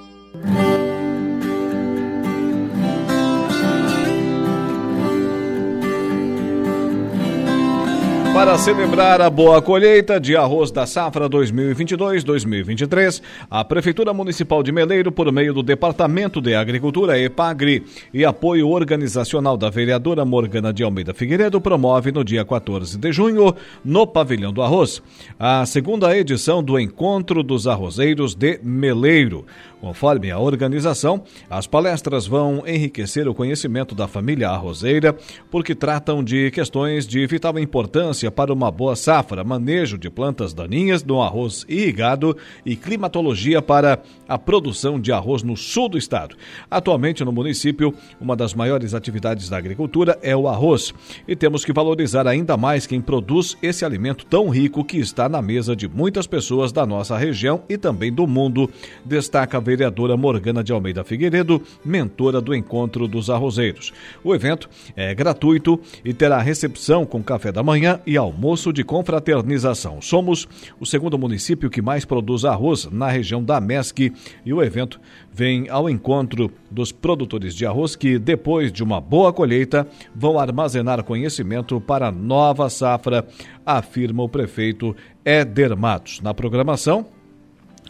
[8.32, 13.20] Para celebrar a boa colheita de arroz da safra 2022-2023,
[13.50, 19.56] a Prefeitura Municipal de Meleiro, por meio do Departamento de Agricultura EPAGRI e apoio organizacional
[19.56, 23.52] da vereadora Morgana de Almeida Figueiredo, promove no dia 14 de junho,
[23.84, 25.02] no Pavilhão do Arroz,
[25.36, 29.44] a segunda edição do Encontro dos Arrozeiros de Meleiro.
[29.80, 35.16] Conforme a organização, as palestras vão enriquecer o conhecimento da família arrozeira,
[35.50, 41.02] porque tratam de questões de vital importância para uma boa safra, manejo de plantas daninhas
[41.02, 46.36] no arroz irrigado e climatologia para a produção de arroz no sul do estado.
[46.70, 50.92] Atualmente, no município, uma das maiores atividades da agricultura é o arroz,
[51.26, 55.40] e temos que valorizar ainda mais quem produz esse alimento tão rico que está na
[55.40, 58.70] mesa de muitas pessoas da nossa região e também do mundo,
[59.04, 63.92] destaca a vereadora Morgana de Almeida Figueiredo, mentora do Encontro dos Arrozeiros.
[64.24, 70.02] O evento é gratuito e terá recepção com café da manhã e almoço de confraternização.
[70.02, 70.48] Somos
[70.80, 74.12] o segundo município que mais produz arroz na região da MESC
[74.44, 74.98] e o evento
[75.32, 81.04] vem ao encontro dos produtores de arroz que, depois de uma boa colheita, vão armazenar
[81.04, 83.24] conhecimento para a nova safra,
[83.64, 86.20] afirma o prefeito Éder Matos.
[86.20, 87.06] Na programação,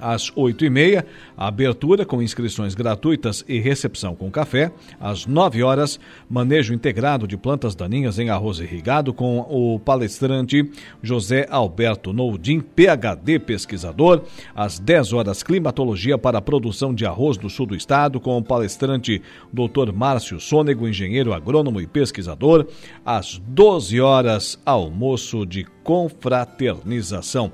[0.01, 1.05] às 8h30,
[1.37, 4.73] a abertura com inscrições gratuitas e recepção com café.
[5.01, 5.99] Às 9 horas,
[6.29, 10.71] manejo integrado de plantas daninhas em arroz irrigado com o palestrante
[11.03, 14.23] José Alberto Noudim, PhD pesquisador.
[14.55, 18.43] Às 10 horas, climatologia para a produção de arroz do sul do estado com o
[18.43, 19.23] palestrante
[19.53, 19.93] Dr.
[19.93, 22.67] Márcio Sônego, engenheiro agrônomo e pesquisador.
[23.05, 27.53] Às 12 horas, almoço de confraternização.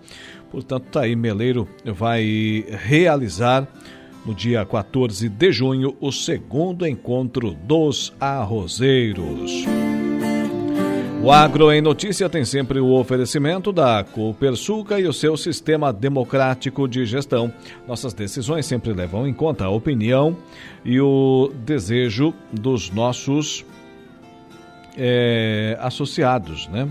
[0.56, 3.68] Portanto, tá aí, Meleiro vai realizar
[4.24, 9.66] no dia 14 de junho o segundo encontro dos arrozeiros.
[11.22, 16.88] O Agro em Notícia tem sempre o oferecimento da Copersuca e o seu sistema democrático
[16.88, 17.52] de gestão.
[17.86, 20.34] Nossas decisões sempre levam em conta a opinião
[20.82, 23.62] e o desejo dos nossos
[24.96, 26.90] é, associados, né?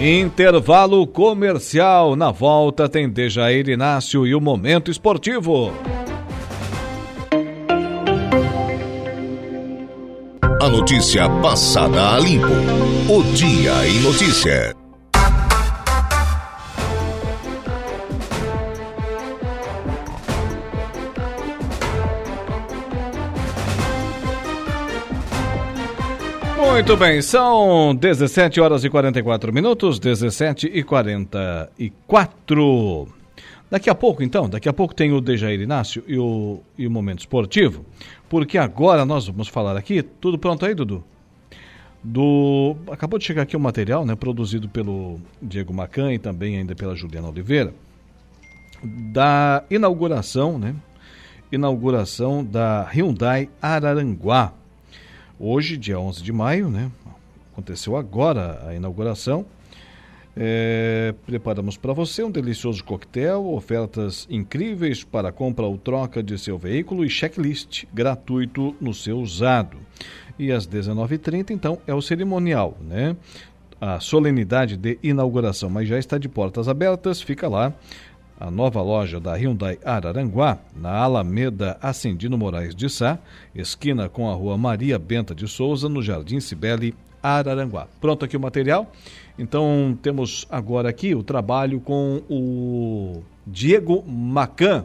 [0.00, 2.14] Intervalo comercial.
[2.16, 5.72] Na volta tem Dejair Inácio e o Momento Esportivo.
[10.60, 12.46] A notícia passada a limpo.
[13.08, 14.85] O Dia em Notícia.
[26.76, 33.08] Muito bem, são 17 horas e 44 minutos, 17 e 44.
[33.70, 36.90] Daqui a pouco, então, daqui a pouco tem o Dejair Inácio e o, e o
[36.90, 37.82] Momento Esportivo,
[38.28, 41.02] porque agora nós vamos falar aqui, tudo pronto aí, Dudu?
[42.04, 46.74] Do, acabou de chegar aqui o material, né, produzido pelo Diego Macan e também ainda
[46.74, 47.72] pela Juliana Oliveira,
[48.84, 50.74] da inauguração, né,
[51.50, 54.52] inauguração da Hyundai Araranguá,
[55.38, 56.90] Hoje, dia 11 de maio, né?
[57.52, 59.44] Aconteceu agora a inauguração.
[60.34, 66.56] É, preparamos para você um delicioso coquetel, ofertas incríveis para compra ou troca de seu
[66.56, 69.76] veículo e checklist gratuito no seu usado.
[70.38, 73.14] E às 19h30, então, é o cerimonial, né?
[73.78, 77.74] A solenidade de inauguração, mas já está de portas abertas, fica lá
[78.38, 83.18] a nova loja da Hyundai Araranguá, na Alameda Ascendino Moraes de Sá,
[83.54, 87.88] esquina com a rua Maria Benta de Souza, no Jardim Cibele, Araranguá.
[88.00, 88.92] Pronto aqui o material?
[89.38, 94.84] Então temos agora aqui o trabalho com o Diego Macan.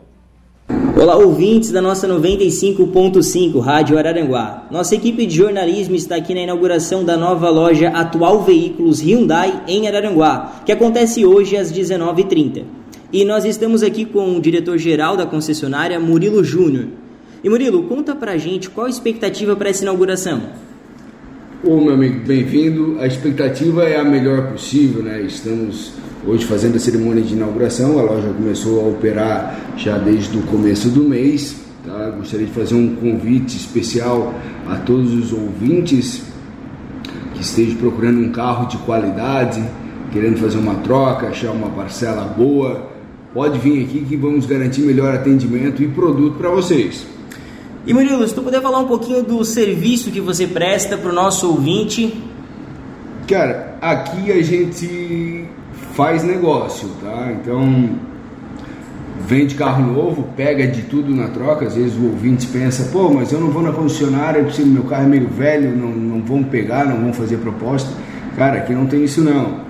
[0.95, 4.67] Olá, ouvintes da nossa 95.5 Rádio Araranguá.
[4.71, 9.87] Nossa equipe de jornalismo está aqui na inauguração da nova loja Atual Veículos Hyundai em
[9.87, 12.80] Araranguá, que acontece hoje às 19h30.
[13.14, 16.86] E nós estamos aqui com o diretor-geral da concessionária, Murilo Júnior.
[17.43, 20.41] E Murilo, conta pra gente qual a expectativa para essa inauguração.
[21.62, 22.95] Ô meu amigo, bem-vindo.
[23.01, 25.22] A expectativa é a melhor possível, né?
[25.24, 25.91] Estamos
[26.26, 27.99] hoje fazendo a cerimônia de inauguração.
[27.99, 31.57] A loja começou a operar já desde o começo do mês.
[31.86, 32.12] Tá?
[32.12, 34.34] Gostaria de fazer um convite especial
[34.66, 36.24] a todos os ouvintes
[37.34, 39.62] que estejam procurando um carro de qualidade,
[40.14, 42.90] querendo fazer uma troca, achar uma parcela boa.
[43.34, 47.05] Pode vir aqui que vamos garantir melhor atendimento e produto para vocês.
[47.86, 51.13] E Murilo, se tu puder falar um pouquinho do serviço que você presta para o
[51.13, 52.21] nosso ouvinte.
[53.27, 55.45] Cara, aqui a gente
[55.93, 57.32] faz negócio, tá?
[57.32, 57.89] Então,
[59.25, 61.65] vende carro novo, pega de tudo na troca.
[61.65, 65.05] Às vezes o ouvinte pensa, pô, mas eu não vou na concessionária, porque meu carro
[65.05, 67.89] é meio velho, não, não vão pegar, não vão fazer proposta.
[68.36, 69.61] Cara, aqui não tem isso não.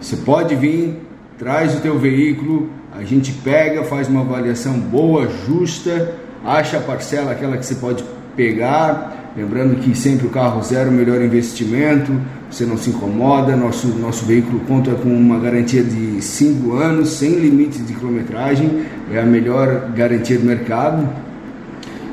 [0.00, 0.94] Você pode vir,
[1.38, 2.68] traz o teu veículo,
[2.98, 8.02] a gente pega, faz uma avaliação boa, justa, acha a parcela aquela que você pode
[8.34, 12.12] pegar, lembrando que sempre o carro zero é o melhor investimento,
[12.50, 17.34] você não se incomoda, nosso, nosso veículo conta com uma garantia de 5 anos, sem
[17.34, 21.06] limite de quilometragem, é a melhor garantia do mercado.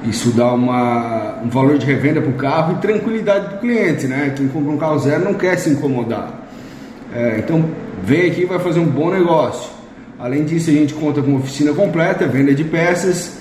[0.03, 4.05] Isso dá uma, um valor de revenda para o carro e tranquilidade para o cliente,
[4.05, 4.33] né?
[4.35, 6.45] Quem compra um carro zero não quer se incomodar.
[7.15, 7.63] É, então,
[8.03, 9.82] vem aqui e vai fazer um bom negócio.
[10.23, 13.39] Além disso, a gente conta com oficina completa, venda de peças,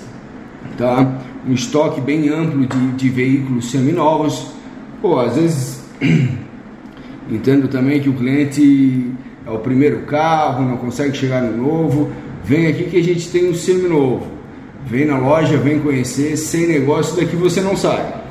[0.77, 1.17] tá?
[1.47, 4.47] um estoque bem amplo de, de veículos seminovos.
[5.01, 5.81] Pô, às vezes
[7.31, 9.13] entendo também que o cliente
[9.47, 12.11] é o primeiro carro, não consegue chegar no novo.
[12.43, 14.27] Vem aqui que a gente tem um seminovo.
[14.85, 18.23] Vem na loja, vem conhecer, sem negócio daqui você não sai.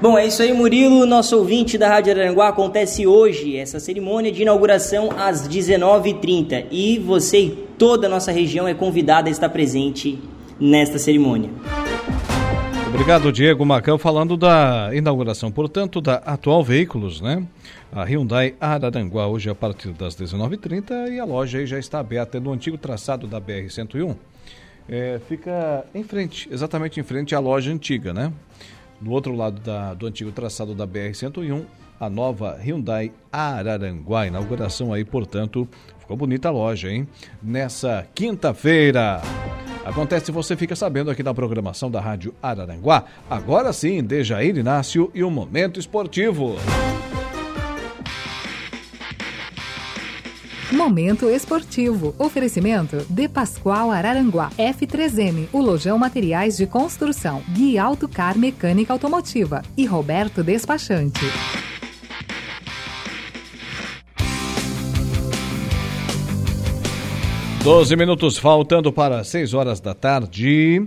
[0.00, 1.06] Bom, é isso aí, Murilo.
[1.06, 6.66] Nosso ouvinte da Rádio Aranguá acontece hoje, essa cerimônia de inauguração às 19h30.
[6.72, 7.52] E você
[7.82, 10.16] toda a nossa região é convidada a estar presente
[10.60, 11.50] nesta cerimônia.
[12.86, 17.44] Obrigado, Diego Macão, falando da inauguração, portanto, da atual Veículos, né?
[17.90, 22.38] A Hyundai Araranguá, hoje a partir das 19h30 e a loja aí já está aberta
[22.38, 24.14] no antigo traçado da BR-101.
[24.88, 28.32] É, fica em frente, exatamente em frente à loja antiga, né?
[29.00, 31.64] Do outro lado da, do antigo traçado da BR-101,
[31.98, 34.28] a nova Hyundai Araranguá.
[34.28, 35.68] Inauguração aí, portanto,
[36.12, 37.08] ficou bonita a loja, hein?
[37.42, 39.22] Nessa quinta-feira.
[39.84, 43.04] Acontece você fica sabendo aqui na programação da Rádio Araranguá.
[43.28, 46.56] Agora sim, Dejair Inácio e o Momento Esportivo.
[50.70, 52.14] Momento Esportivo.
[52.18, 54.50] Oferecimento De Pascoal Araranguá.
[54.58, 57.42] F3M, o Lojão Materiais de Construção.
[57.50, 59.62] Gui Autocar Mecânica Automotiva.
[59.76, 61.20] E Roberto Despachante.
[67.62, 70.84] 12 minutos faltando para 6 horas da tarde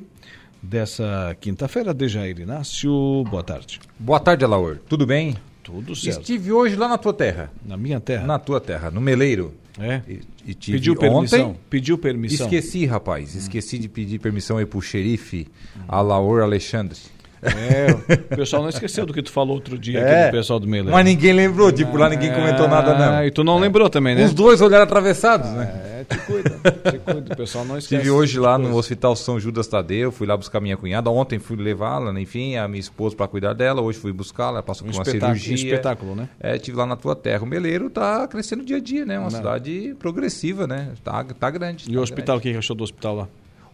[0.62, 1.94] dessa quinta-feira.
[1.94, 3.80] Dejair Inácio, boa tarde.
[3.98, 4.80] Boa tarde, Alaor.
[4.90, 5.38] Tudo bem?
[5.64, 6.20] Tudo certo.
[6.20, 7.50] Estive hoje lá na tua terra.
[7.66, 8.28] Na minha terra?
[8.28, 9.54] Na tua terra, no Meleiro.
[9.80, 10.02] É?
[10.06, 11.50] E, e tive Pediu permissão?
[11.52, 12.46] Ontem, Pediu permissão?
[12.46, 13.36] Esqueci, rapaz.
[13.36, 15.48] Esqueci de pedir permissão aí pro xerife
[15.88, 17.00] Alaor Alexandre.
[17.42, 17.92] É,
[18.34, 20.68] o pessoal não esqueceu do que tu falou outro dia é, aqui do pessoal do
[20.68, 20.92] Meleiro.
[20.92, 23.24] Mas ninguém lembrou, tipo, lá ninguém comentou nada, não.
[23.26, 24.26] E tu não lembrou também, né?
[24.26, 25.82] Os dois olharam atravessados, né?
[25.86, 26.50] É, te cuida,
[26.92, 27.96] te cuida, o pessoal não esquece.
[27.96, 31.10] Estive hoje lá no Hospital São Judas Tadeu, fui lá buscar minha cunhada.
[31.10, 33.82] Ontem fui levá-la, enfim, a minha esposa para cuidar dela.
[33.82, 35.56] Hoje fui buscá-la, passou um por uma Um cirurgia.
[35.56, 36.30] espetáculo, né?
[36.40, 37.44] É, estive lá na tua terra.
[37.44, 39.18] O Meleiro tá crescendo dia a dia, né?
[39.18, 39.38] Uma não.
[39.38, 40.90] cidade progressiva, né?
[41.04, 41.86] Tá, tá grande.
[41.90, 43.28] E tá o hospital, o que achou do hospital lá?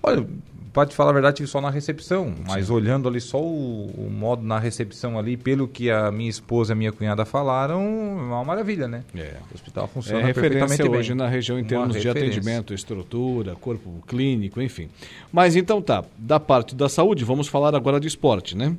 [0.04, 0.26] Olha,
[0.74, 2.74] para te falar a verdade, tive só na recepção, mas Sim.
[2.74, 6.74] olhando ali só o, o, modo na recepção ali, pelo que a minha esposa e
[6.74, 9.04] a minha cunhada falaram, é uma maravilha, né?
[9.16, 9.36] É.
[9.52, 11.18] O hospital funciona é perfeitamente hoje bem.
[11.18, 14.90] na região em termos de atendimento, estrutura, corpo clínico, enfim.
[15.32, 18.76] Mas então tá, da parte da saúde, vamos falar agora de esporte, né?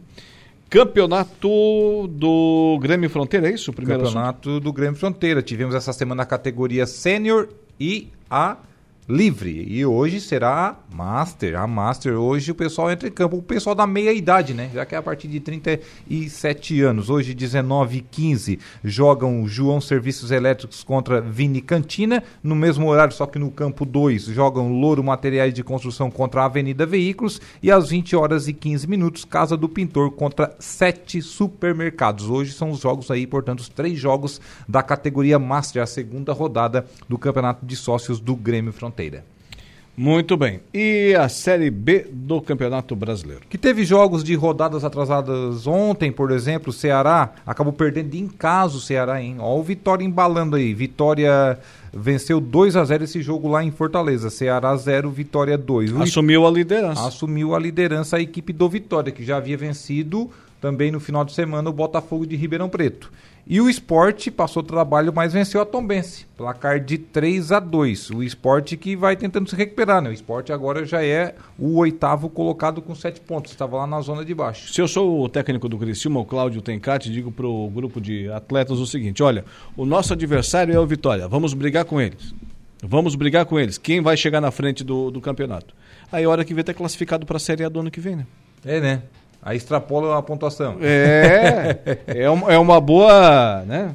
[0.71, 3.71] Campeonato do Grêmio Fronteira, é isso?
[3.71, 4.65] O primeiro Campeonato assunto?
[4.65, 5.43] do Grêmio Fronteira.
[5.43, 8.57] Tivemos essa semana a categoria Sênior e a
[9.13, 9.67] livre.
[9.69, 11.61] E hoje será Master.
[11.61, 13.37] A Master, hoje o pessoal entra em campo.
[13.37, 14.71] O pessoal da meia idade, né?
[14.73, 17.11] Já que é a partir de 37 anos.
[17.11, 22.23] Hoje, 19 e 15, jogam João Serviços Elétricos contra Vini Cantina.
[22.43, 26.87] No mesmo horário, só que no campo 2, jogam Louro Materiais de Construção contra Avenida
[26.87, 27.39] Veículos.
[27.63, 32.31] E às 20 horas e 15 minutos, Casa do Pintor contra Sete Supermercados.
[32.31, 36.87] Hoje são os jogos aí, portanto, os três jogos da categoria Master, a segunda rodada
[37.07, 39.02] do Campeonato de Sócios do Grêmio Fronteira.
[39.95, 40.61] Muito bem.
[40.73, 43.43] E a Série B do Campeonato Brasileiro?
[43.49, 48.77] Que teve jogos de rodadas atrasadas ontem, por exemplo, o Ceará acabou perdendo em casa
[48.79, 49.37] o Ceará, hein?
[49.39, 50.73] Ó o Vitória embalando aí.
[50.73, 51.59] Vitória
[51.93, 54.31] venceu 2 a 0 esse jogo lá em Fortaleza.
[54.31, 55.93] Ceará 0, Vitória 2.
[55.93, 57.07] O Assumiu a liderança.
[57.07, 60.31] Assumiu a liderança a equipe do Vitória, que já havia vencido
[60.63, 63.11] também no final de semana o Botafogo de Ribeirão Preto.
[63.45, 66.25] E o esporte passou trabalho, mas venceu a Tombense.
[66.37, 70.11] Placar de 3 a 2 O esporte que vai tentando se recuperar, né?
[70.11, 73.51] O esporte agora já é o oitavo colocado com 7 pontos.
[73.51, 74.73] Estava lá na zona de baixo.
[74.73, 78.31] Se eu sou o técnico do Criciúma, o Cláudio Tencati, digo para o grupo de
[78.31, 79.45] atletas o seguinte: olha,
[79.77, 82.33] o nosso adversário é o Vitória, vamos brigar com eles.
[82.81, 83.77] Vamos brigar com eles.
[83.77, 85.75] Quem vai chegar na frente do, do campeonato?
[86.13, 88.15] Aí a hora que vem ter classificado para a Série A do ano que vem,
[88.15, 88.27] né?
[88.65, 89.03] É, né?
[89.43, 90.77] Aí extrapola a pontuação.
[90.81, 93.93] É, é, uma, é uma boa, né?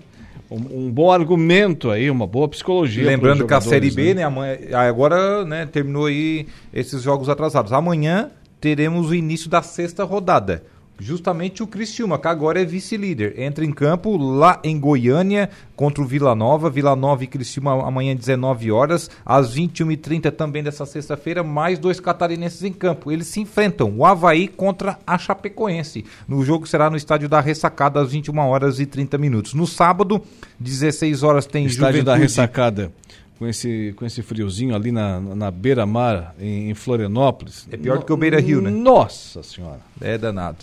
[0.51, 3.05] Um, um, bom argumento aí, uma boa psicologia.
[3.05, 4.23] Lembrando que a Série B, né?
[4.23, 7.71] Amanhã, agora né, terminou aí esses jogos atrasados.
[7.71, 8.29] Amanhã
[8.59, 10.63] teremos o início da sexta rodada
[10.99, 13.39] justamente o Criciúma, que agora é vice-líder.
[13.39, 16.69] Entra em campo lá em Goiânia contra o Vila Nova.
[16.69, 19.09] Vila Nova e Criciúma amanhã 19 horas.
[19.25, 23.11] Às 21h30 também dessa sexta-feira, mais dois catarinenses em campo.
[23.11, 26.05] Eles se enfrentam, o Havaí contra a Chapecoense.
[26.27, 29.53] No jogo será no estádio da Ressacada às 21 horas e 30 minutos.
[29.53, 30.21] No sábado,
[30.59, 32.05] 16 horas tem Estádio Juventude...
[32.05, 32.91] da Ressacada
[33.37, 37.67] com esse, com esse friozinho ali na, na beira-mar, em, em, Florianópolis.
[37.71, 38.69] É pior no, do que o beira-rio, né?
[38.69, 39.79] Nossa Senhora.
[40.01, 40.57] É danado.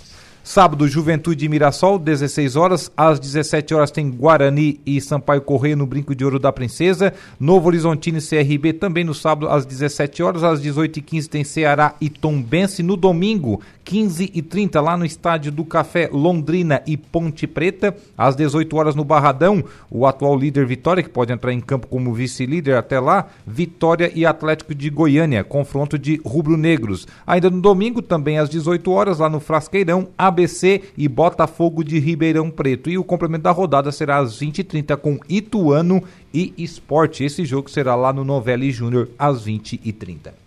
[0.47, 2.93] Sábado, Juventude e Mirassol, 16 horas.
[2.95, 7.15] Às 17 horas tem Guarani e Sampaio Correia no Brinco de Ouro da Princesa.
[7.41, 10.45] Novo Horizontino e CRB também no sábado, às 17 horas.
[10.45, 12.83] Às 18h15 tem Ceará e Tombense.
[12.83, 17.97] No domingo, 15h30, lá no Estádio do Café, Londrina e Ponte Preta.
[18.17, 22.13] Às 18 horas no Barradão, o atual líder Vitória, que pode entrar em campo como
[22.13, 27.07] vice-líder até lá, Vitória e Atlético de Goiânia, confronto de rubro-negros.
[27.27, 31.99] Ainda no domingo, também às 18 horas, lá no Frasqueirão, a ABC e Botafogo de
[31.99, 32.91] Ribeirão Preto.
[32.91, 37.25] E o complemento da rodada será às 20h30 com Ituano e Esporte.
[37.25, 40.45] Esse jogo será lá no Novelli Júnior às 20h30.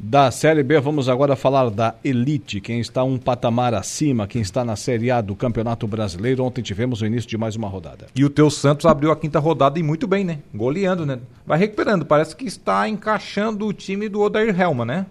[0.00, 4.64] Da Série B, vamos agora falar da Elite, quem está um patamar acima, quem está
[4.64, 6.44] na Série A do Campeonato Brasileiro.
[6.44, 8.06] Ontem tivemos o início de mais uma rodada.
[8.14, 10.38] E o teu Santos abriu a quinta rodada e muito bem, né?
[10.54, 11.18] Goleando, né?
[11.44, 15.04] Vai recuperando, parece que está encaixando o time do Odair Helma, né?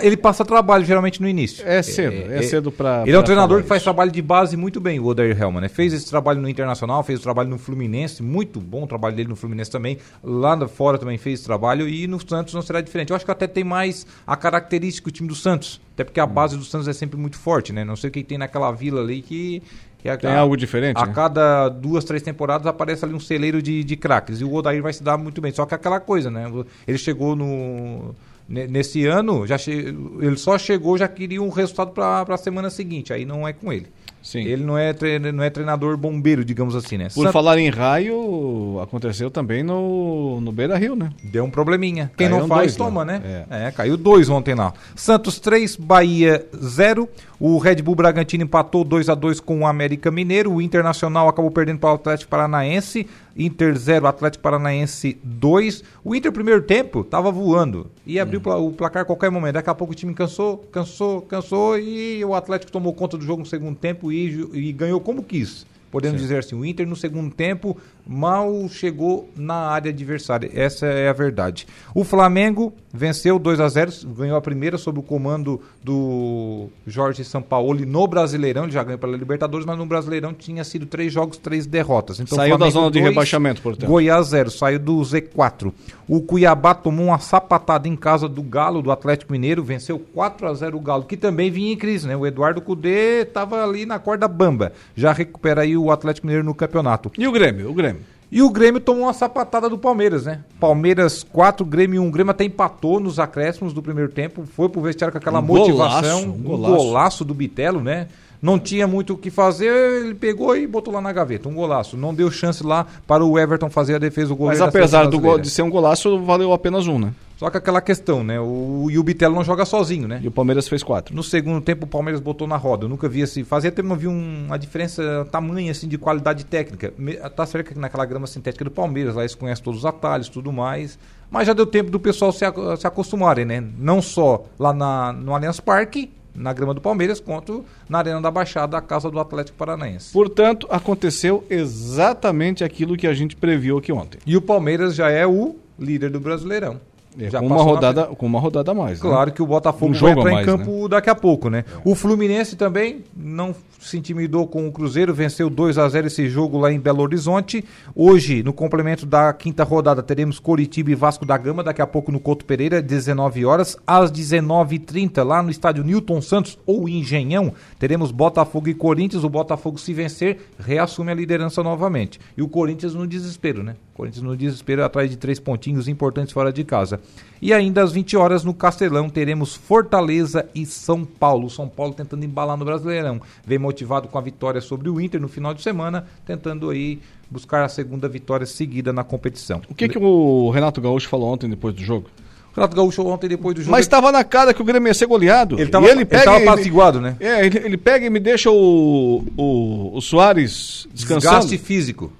[0.00, 1.66] Ele passa trabalho geralmente no início.
[1.66, 3.02] É cedo, é, é, é cedo para.
[3.06, 5.60] Ele é um treinador que faz trabalho de base muito bem, o Odair Helman.
[5.60, 5.68] Né?
[5.68, 9.28] Fez esse trabalho no Internacional, fez o trabalho no Fluminense, muito bom o trabalho dele
[9.28, 9.98] no Fluminense também.
[10.22, 13.10] Lá fora também fez esse trabalho e no Santos não será diferente.
[13.10, 15.80] Eu acho que até tem mais a característica do time do Santos.
[15.92, 16.28] Até porque a hum.
[16.28, 17.84] base do Santos é sempre muito forte, né?
[17.84, 19.62] Não sei o que tem naquela vila ali que.
[19.98, 20.96] que a, tem algo diferente.
[20.96, 21.12] A né?
[21.14, 24.40] cada duas, três temporadas aparece ali um celeiro de, de craques.
[24.40, 25.52] E o Odair vai se dar muito bem.
[25.52, 26.50] Só que aquela coisa, né?
[26.86, 28.14] Ele chegou no
[28.48, 33.12] nesse ano, já ele só chegou, já queria um resultado para a semana seguinte.
[33.12, 33.86] Aí não é com ele.
[34.24, 34.40] Sim.
[34.40, 34.94] Ele não é,
[35.34, 37.08] não é treinador bombeiro, digamos assim, né?
[37.14, 41.10] Por falar em raio, aconteceu também no, no Beira Rio, né?
[41.22, 42.10] Deu um probleminha.
[42.16, 43.20] Quem não faz, dois, toma, né?
[43.22, 43.44] né?
[43.50, 43.66] É.
[43.66, 43.70] é.
[43.70, 44.72] caiu dois ontem lá.
[44.96, 47.06] Santos 3, Bahia 0.
[47.38, 50.54] O Red Bull Bragantino empatou 2 a 2 com o América Mineiro.
[50.54, 53.06] O Internacional acabou perdendo para o Atlético Paranaense.
[53.36, 55.82] Inter 0, Atlético Paranaense 2.
[56.04, 57.90] O Inter, primeiro tempo, estava voando.
[58.06, 58.68] E abriu hum.
[58.68, 59.54] o placar a qualquer momento.
[59.54, 61.78] Daqui a pouco o time cansou, cansou, cansou.
[61.78, 65.66] E o Atlético tomou conta do jogo no segundo tempo e, e ganhou como quis.
[65.90, 66.24] Podemos Sim.
[66.24, 67.76] dizer assim, o Inter no segundo tempo
[68.06, 70.50] mal chegou na área adversária.
[70.52, 71.66] Essa é a verdade.
[71.94, 77.84] O Flamengo venceu 2 a 0 ganhou a primeira sob o comando do Jorge Sampaoli
[77.84, 78.64] no Brasileirão.
[78.64, 82.20] Ele já ganhou pela Libertadores, mas no Brasileirão tinha sido três jogos, três derrotas.
[82.20, 83.88] Então, saiu Flamengo da zona 2, de rebaixamento, portanto.
[83.88, 85.72] Goiás 0, saiu do Z4.
[86.06, 90.54] O Cuiabá tomou uma sapatada em casa do Galo, do Atlético Mineiro, venceu 4 a
[90.54, 92.16] 0 o Galo, que também vinha em crise, né?
[92.16, 94.72] O Eduardo Cudê estava ali na corda bamba.
[94.94, 97.10] Já recupera aí o Atlético Mineiro no campeonato.
[97.18, 97.70] E o Grêmio?
[97.70, 97.93] O Grêmio?
[98.30, 100.40] E o Grêmio tomou uma sapatada do Palmeiras, né?
[100.58, 102.08] Palmeiras 4, Grêmio 1.
[102.08, 104.44] O Grêmio até empatou nos acréscimos do primeiro tempo.
[104.44, 106.22] Foi pro vestiário com aquela um motivação.
[106.22, 106.72] Golaço, um, golaço.
[106.72, 108.08] um golaço do Bitelo, né?
[108.42, 109.72] Não tinha muito o que fazer,
[110.04, 111.48] ele pegou e botou lá na gaveta.
[111.48, 111.96] Um golaço.
[111.96, 114.60] Não deu chance lá para o Everton fazer a defesa do goleiro.
[114.60, 117.14] Mas apesar do de ser um golaço, valeu apenas um, né?
[117.36, 118.40] Só que aquela questão, né?
[118.40, 120.20] O, e o Bitelo não joga sozinho, né?
[120.22, 121.14] E o Palmeiras fez quatro.
[121.14, 122.84] No segundo tempo, o Palmeiras botou na roda.
[122.84, 123.42] Eu nunca vi assim.
[123.42, 126.92] Fazia tempo não vi um, uma diferença tamanha assim de qualidade técnica.
[127.34, 130.52] Tá certo que naquela grama sintética do Palmeiras, lá eles conhecem todos os atalhos tudo
[130.52, 130.98] mais.
[131.30, 132.44] Mas já deu tempo do pessoal se,
[132.78, 133.64] se acostumarem, né?
[133.78, 138.30] Não só lá na, no Allianz Parque, na grama do Palmeiras, quanto na Arena da
[138.30, 140.12] Baixada, a casa do Atlético Paranaense.
[140.12, 144.18] Portanto, aconteceu exatamente aquilo que a gente previu aqui ontem.
[144.26, 146.80] E o Palmeiras já é o líder do Brasileirão.
[147.18, 149.02] É, Já com, uma passou na rodada, com uma rodada a mais.
[149.02, 149.08] né?
[149.08, 150.88] Claro que o Botafogo Um vai entrar mais, em campo né?
[150.88, 151.64] daqui a pouco, né?
[151.84, 156.58] O Fluminense também não se intimidou com o Cruzeiro, venceu 2 a 0 esse jogo
[156.58, 157.64] lá em Belo Horizonte.
[157.94, 162.10] Hoje, no complemento da quinta rodada, teremos Coritiba e Vasco da Gama, daqui a pouco
[162.10, 163.76] no Couto Pereira, 19 horas.
[163.86, 169.22] Às 19h30, lá no estádio Newton Santos ou Engenhão, teremos Botafogo e Corinthians.
[169.22, 172.18] O Botafogo, se vencer, reassume a liderança novamente.
[172.36, 173.76] E o Corinthians no desespero, né?
[173.94, 177.00] Corinthians no desespero, atrás de três pontinhos importantes fora de casa.
[177.40, 181.46] E ainda às 20 horas no Castelão teremos Fortaleza e São Paulo.
[181.46, 183.20] O São Paulo tentando embalar no Brasileirão.
[183.46, 186.98] Vem motivado com a vitória sobre o Inter no final de semana, tentando aí
[187.30, 189.62] buscar a segunda vitória seguida na competição.
[189.68, 192.08] O que, que o Renato Gaúcho falou ontem depois do jogo?
[192.52, 193.70] O Renato Gaúcho ontem depois do jogo.
[193.72, 195.58] Mas estava na cara que o Grêmio ia ser goleado.
[195.58, 197.16] Ele tava- E ele tava apaziguado, né?
[197.20, 201.40] É, ele, ele pega e me deixa o, o, o Soares descansando.
[201.46, 202.12] Desgaste físico,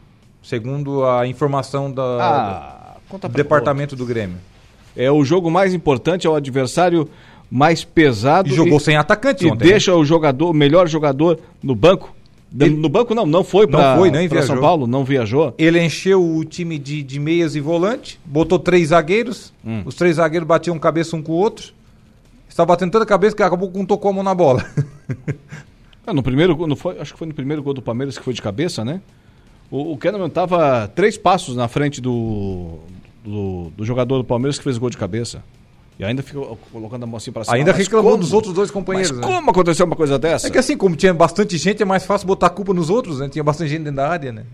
[0.45, 4.37] segundo a informação da, Ah, do departamento do Grêmio.
[4.97, 7.09] É o jogo mais importante, é o adversário
[7.51, 8.49] mais pesado.
[8.49, 9.71] E jogou sem atacante E ontem, né?
[9.73, 12.15] deixa o jogador, o melhor jogador no banco.
[12.53, 14.61] No banco não, não foi Não para São.
[14.61, 15.53] Paulo, não viajou.
[15.59, 19.83] Ele encheu o time de, de meias e volante, botou três zagueiros, Hum.
[19.85, 21.73] os três zagueiros batiam cabeça um com o outro.
[22.49, 24.65] Estava batendo tanta cabeça que acabou que um tocou a mão na bola.
[26.07, 28.33] Ah, no primeiro, não foi, acho que foi no primeiro gol do Palmeiras que foi
[28.33, 29.01] de cabeça, né?
[29.71, 32.79] O, o Kahneman estava três passos na frente do,
[33.25, 35.43] do, do jogador do Palmeiras que fez o gol de cabeça.
[35.99, 37.57] E ainda ficou colocando a mão assim pra cima.
[37.57, 38.23] Ainda reclamou como?
[38.23, 39.13] dos outros dois companheiros.
[39.13, 39.27] Mas né?
[39.27, 40.49] como aconteceu uma coisa dessa?
[40.49, 43.21] É que assim, como tinha bastante gente, é mais fácil botar a culpa nos outros,
[43.21, 43.29] né?
[43.29, 44.45] Tinha bastante gente dentro da área, né?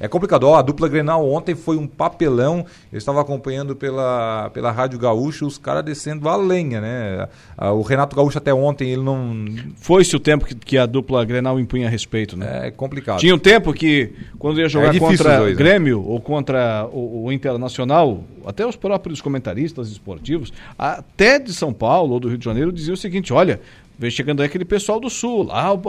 [0.00, 0.44] É complicado.
[0.44, 2.64] Ó, a dupla Grenal ontem foi um papelão.
[2.92, 7.28] Eu estava acompanhando pela, pela Rádio Gaúcho, os caras descendo a lenha, né?
[7.72, 9.44] O Renato Gaúcho até ontem, ele não...
[9.76, 12.68] Foi-se o tempo que, que a dupla Grenal impunha respeito, né?
[12.68, 13.18] É complicado.
[13.18, 15.58] Tinha um tempo que, quando ia jogar É contra dois, né?
[15.58, 22.14] Grêmio ou contra o, o Internacional, até os próprios comentaristas esportivos, até de São Paulo
[22.14, 23.60] ou do Rio de Janeiro, diziam o seguinte: olha,
[23.98, 25.80] vem chegando aí aquele pessoal do Sul, lá o,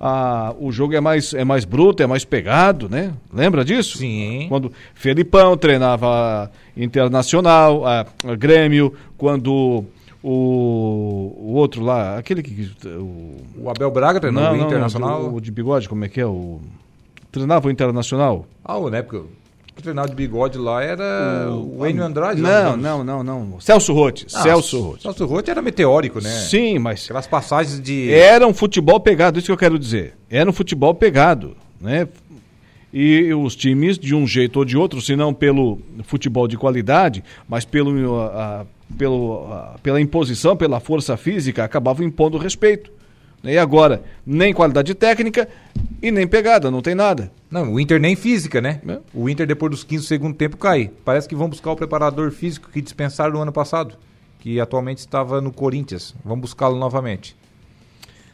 [0.00, 3.12] a- o jogo é mais, é mais bruto, é mais pegado, né?
[3.32, 3.98] Lembra disso?
[3.98, 4.46] Sim.
[4.48, 9.84] Quando Felipão treinava Internacional, a, a Grêmio, quando.
[10.22, 12.70] O, o outro lá, aquele que.
[12.84, 15.22] O, O Abel Braga treinou não, o Internacional.
[15.22, 16.26] não, o de bigode, como é que é?
[16.26, 16.60] O,
[17.30, 18.44] treinava o Internacional?
[18.64, 19.04] Ah, o, né?
[19.76, 22.40] O que treinava de bigode lá era o, Enio Andrade.
[22.40, 23.60] Não, não, não, não.
[23.60, 24.24] Celso Rotti.
[24.34, 25.02] Ah, Celso Rotti.
[25.02, 26.30] Celso Rotti era meteórico, né?
[26.30, 27.04] Sim, mas.
[27.04, 28.10] Aquelas passagens de.
[28.10, 30.14] Era um futebol pegado, isso que eu quero dizer.
[30.30, 32.08] Era um futebol pegado, né?
[32.90, 37.22] E os times, de um jeito ou de outro, se não pelo futebol de qualidade,
[37.46, 38.64] mas pelo, a-
[38.96, 42.90] pelo, a- pela imposição, pela força física, acabavam impondo respeito.
[43.44, 45.48] E agora, nem qualidade técnica
[46.02, 47.30] e nem pegada, não tem nada.
[47.50, 48.80] Não, o Inter nem física, né?
[49.14, 50.90] O Inter, depois dos 15 do segundo tempo, cai.
[51.04, 53.94] Parece que vão buscar o preparador físico que dispensaram no ano passado,
[54.40, 56.14] que atualmente estava no Corinthians.
[56.24, 57.36] Vão buscá-lo novamente.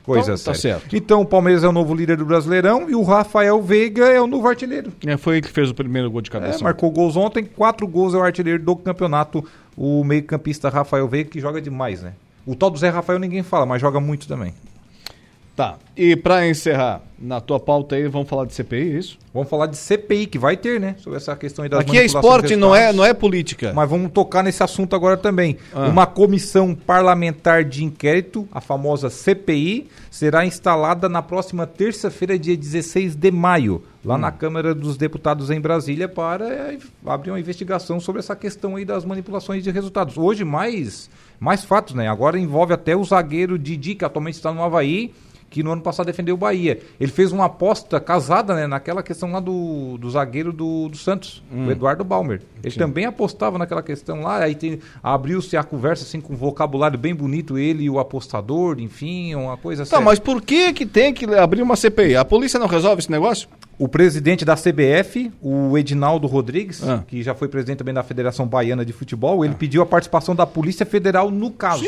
[0.05, 0.79] Coisa Então, tá séria.
[0.81, 0.97] certo.
[0.97, 4.27] Então o Palmeiras é o novo líder do Brasileirão e o Rafael Veiga é o
[4.27, 4.93] novo artilheiro.
[5.07, 6.59] É, foi ele que fez o primeiro gol de cabeça.
[6.59, 9.45] É, marcou gols ontem, quatro gols é o artilheiro do campeonato,
[9.77, 12.15] o meio-campista Rafael Veiga, que joga demais, né?
[12.45, 14.53] O tal do Zé Rafael ninguém fala, mas joga muito também.
[15.55, 15.77] Tá.
[15.95, 19.19] E pra encerrar, na tua pauta aí, vamos falar de CPI, é isso?
[19.35, 20.97] Vamos falar de CPI, que vai ter, né?
[20.99, 23.71] Sobre essa questão aí das Aqui é esporte, não é, não é política.
[23.75, 25.59] Mas vamos tocar nesse assunto agora também.
[25.75, 25.89] Ah.
[25.89, 33.15] Uma comissão parlamentar de inquérito, a famosa CPI, será instalada na próxima terça-feira, dia 16
[33.15, 34.19] de maio, lá Hum.
[34.19, 38.87] na Câmara dos Deputados em Brasília, para eh, abrir uma investigação sobre essa questão aí
[38.87, 40.17] das manipulações de resultados.
[40.17, 42.09] Hoje, mais, mais fatos, né?
[42.09, 45.13] Agora envolve até o zagueiro Didi, que atualmente está no Havaí,
[45.53, 46.81] que no ano passado defendeu o Bahia.
[46.99, 51.43] Ele fez uma aposta casada né, naquela questão lá do, do zagueiro do, do Santos,
[51.53, 51.67] Hum.
[51.67, 52.41] o Eduardo Balmer.
[52.65, 52.79] Ele Sim.
[52.79, 54.57] também apostava naquela questão lá, aí
[55.03, 59.57] abriu-se a conversa assim com um vocabulário bem bonito, ele e o apostador, enfim, uma
[59.57, 60.05] coisa Tá, séria.
[60.05, 62.17] mas por que que tem que abrir uma CPI?
[62.17, 63.49] A polícia não resolve esse negócio?
[63.79, 67.05] O presidente da CBF, o Edinaldo Rodrigues, Ah.
[67.07, 70.47] que já foi presidente também da Federação Baiana de Futebol, ele pediu a participação da
[70.47, 71.85] Polícia Federal no caso.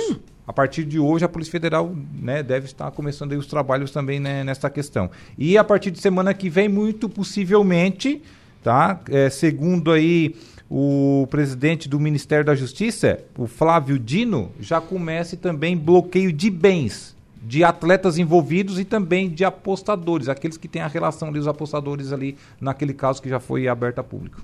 [0.46, 4.44] A partir de hoje, a Polícia Federal né, deve estar começando os trabalhos também né,
[4.44, 5.10] nessa questão.
[5.38, 8.22] E a partir de semana que vem, muito possivelmente,
[8.62, 9.00] tá?
[9.10, 10.34] É, segundo aí
[10.70, 17.14] o presidente do Ministério da Justiça, o Flávio Dino, já comece também bloqueio de bens
[17.46, 22.10] de atletas envolvidos e também de apostadores, aqueles que têm a relação ali, os apostadores
[22.10, 24.42] ali, naquele caso que já foi aberto a público.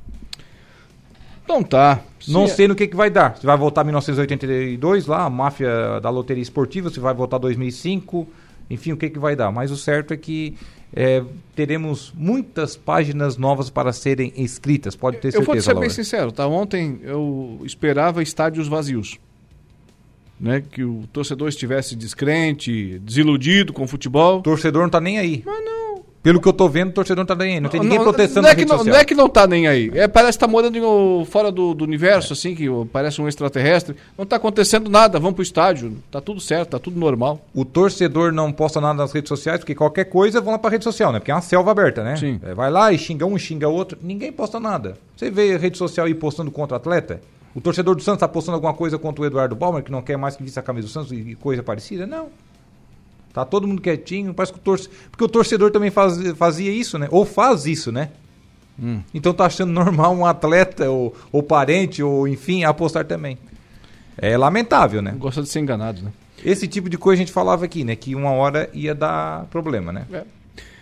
[1.51, 2.01] Então tá.
[2.29, 3.37] Não Se- sei no que, que vai dar.
[3.37, 8.29] Se vai voltar 1982 lá, a máfia da loteria esportiva, se vai voltar 2005,
[8.71, 9.51] enfim, o que, que vai dar.
[9.51, 10.55] Mas o certo é que
[10.95, 11.25] é,
[11.57, 15.43] teremos muitas páginas novas para serem escritas, pode ter certeza.
[15.43, 15.81] Eu vou te ser Laura.
[15.81, 16.47] bem sincero, tá?
[16.47, 19.19] Ontem eu esperava estádios vazios.
[20.39, 20.63] Né?
[20.71, 24.39] Que o torcedor estivesse descrente, desiludido com o futebol.
[24.39, 25.43] O torcedor não tá nem aí.
[25.45, 25.80] Mas não.
[26.23, 27.61] Pelo que eu tô vendo, o torcedor não tá nem aí.
[27.61, 29.67] Não tem ninguém Não- protestando não é que não, não é que não tá nem
[29.67, 29.91] aí.
[29.95, 33.97] É, parece que tá morando em fora do, do universo, assim, que parece um extraterrestre.
[34.19, 35.97] Não tá acontecendo nada, vamos pro estádio.
[36.11, 37.41] Tá tudo certo, tá tudo normal.
[37.55, 40.85] O torcedor não posta nada nas redes sociais, porque qualquer coisa vão lá pra rede
[40.85, 41.21] social, né?
[41.21, 42.17] Porque é uma selva aberta, né?
[42.17, 42.39] Sim.
[42.43, 43.97] É, vai lá e xinga um, xinga outro.
[44.03, 44.99] Ninguém posta nada.
[45.17, 47.23] Você vê a rede social aí postando contra atleta?
[47.55, 50.19] O torcedor do Santos tá postando alguma coisa contra o Eduardo Balmer, que não quer
[50.19, 52.07] mais que vista a camisa do Santos e coisa parecida?
[52.07, 52.29] Não.
[53.33, 54.97] Tá todo mundo quietinho, parece que o torcedor.
[55.11, 57.09] Porque o torcedor também faz, fazia isso, né?
[57.11, 58.11] Ou faz isso, né?
[58.83, 59.01] Hum.
[59.15, 63.39] Então tá achando normal um atleta, ou, ou parente, ou enfim, apostar também.
[64.17, 65.15] É lamentável, né?
[65.17, 66.13] Gosta de ser enganado, né?
[66.45, 67.95] Esse tipo de coisa a gente falava aqui, né?
[67.95, 70.07] Que uma hora ia dar problema, né?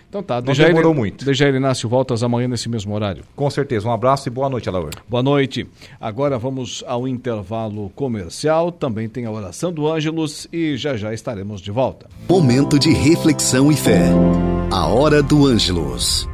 [0.09, 1.25] Então tá, Não Dejair, demorou muito.
[1.25, 3.25] Dejair Inácio, voltas amanhã nesse mesmo horário.
[3.37, 3.87] Com certeza.
[3.87, 4.91] Um abraço e boa noite, Alaor.
[5.09, 5.67] Boa noite.
[6.01, 8.73] Agora vamos ao intervalo comercial.
[8.73, 12.07] Também tem a oração do Ângelos e já já estaremos de volta.
[12.29, 14.09] Momento de reflexão e fé.
[14.71, 16.29] A hora do Ângelos.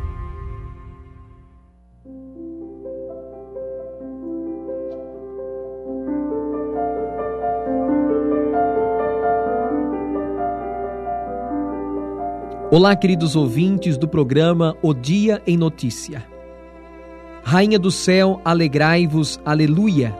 [12.76, 16.26] Olá, queridos ouvintes do programa O Dia em Notícia.
[17.44, 20.12] Rainha do céu, alegrai-vos, aleluia,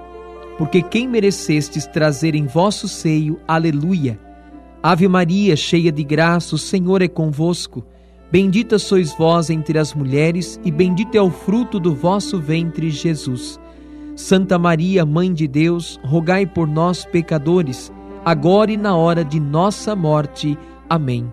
[0.56, 4.20] porque quem merecestes trazer em vosso seio, aleluia.
[4.80, 7.84] Ave Maria, cheia de graça, o Senhor é convosco.
[8.30, 13.58] Bendita sois vós entre as mulheres, e bendito é o fruto do vosso ventre, Jesus.
[14.14, 17.92] Santa Maria, Mãe de Deus, rogai por nós, pecadores,
[18.24, 20.56] agora e na hora de nossa morte.
[20.88, 21.32] Amém.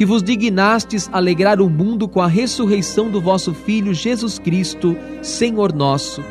[0.00, 5.74] que vos dignastes alegrar o mundo com a ressurreição do vosso Filho Jesus Cristo, Senhor
[5.74, 6.24] nosso,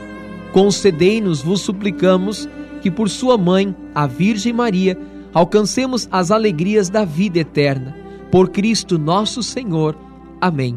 [0.52, 2.50] concedei-nos, vos suplicamos,
[2.82, 4.98] que por sua mãe, a Virgem Maria,
[5.32, 7.96] alcancemos as alegrias da vida eterna.
[8.32, 9.96] Por Cristo nosso Senhor.
[10.42, 10.76] Amém.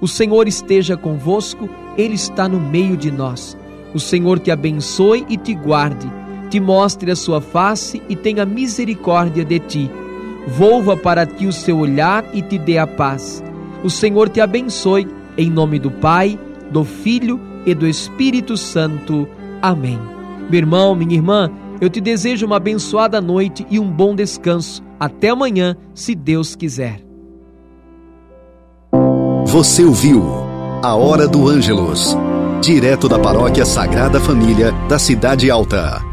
[0.00, 1.68] O Senhor esteja convosco,
[1.98, 3.54] Ele está no meio de nós.
[3.92, 6.10] O Senhor te abençoe e te guarde,
[6.48, 9.90] te mostre a sua face e tenha misericórdia de ti.
[10.46, 13.42] Volva para ti o seu olhar e te dê a paz.
[13.84, 16.38] O Senhor te abençoe, em nome do Pai,
[16.70, 19.28] do Filho e do Espírito Santo.
[19.60, 19.98] Amém.
[20.50, 21.50] Meu irmão, minha irmã,
[21.80, 24.82] eu te desejo uma abençoada noite e um bom descanso.
[24.98, 27.00] Até amanhã, se Deus quiser.
[29.46, 30.22] Você ouviu
[30.82, 32.16] A Hora do Ângelos,
[32.60, 36.11] direto da Paróquia Sagrada Família da Cidade Alta.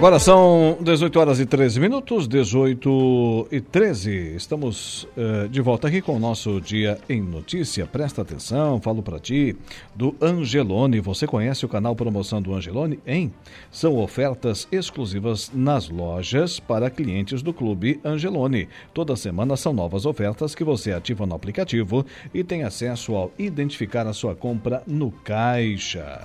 [0.00, 4.34] Agora são 18 horas e 13 minutos, 18 e 13.
[4.34, 7.84] Estamos eh, de volta aqui com o nosso Dia em Notícia.
[7.84, 9.54] Presta atenção, falo para ti
[9.94, 11.00] do Angelone.
[11.00, 12.98] Você conhece o canal Promoção do Angelone?
[13.06, 13.30] Hein?
[13.70, 18.70] São ofertas exclusivas nas lojas para clientes do Clube Angelone.
[18.94, 24.06] Toda semana são novas ofertas que você ativa no aplicativo e tem acesso ao identificar
[24.06, 26.22] a sua compra no caixa.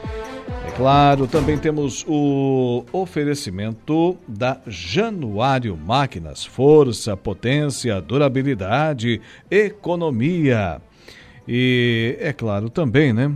[0.00, 0.03] É
[0.76, 6.44] claro, também temos o oferecimento da Januário Máquinas.
[6.44, 9.20] Força, potência, durabilidade,
[9.50, 10.80] economia.
[11.46, 13.32] E, é claro, também, né?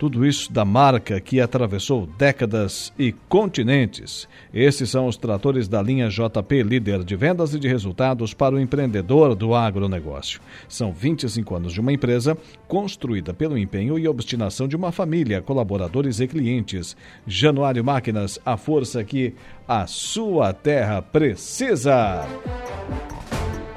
[0.00, 4.26] Tudo isso da marca que atravessou décadas e continentes.
[4.50, 8.58] Esses são os tratores da linha JP, líder de vendas e de resultados para o
[8.58, 10.40] empreendedor do agronegócio.
[10.66, 12.34] São 25 anos de uma empresa
[12.66, 16.96] construída pelo empenho e obstinação de uma família, colaboradores e clientes.
[17.26, 19.34] Januário Máquinas, a força que
[19.68, 22.26] a sua terra precisa.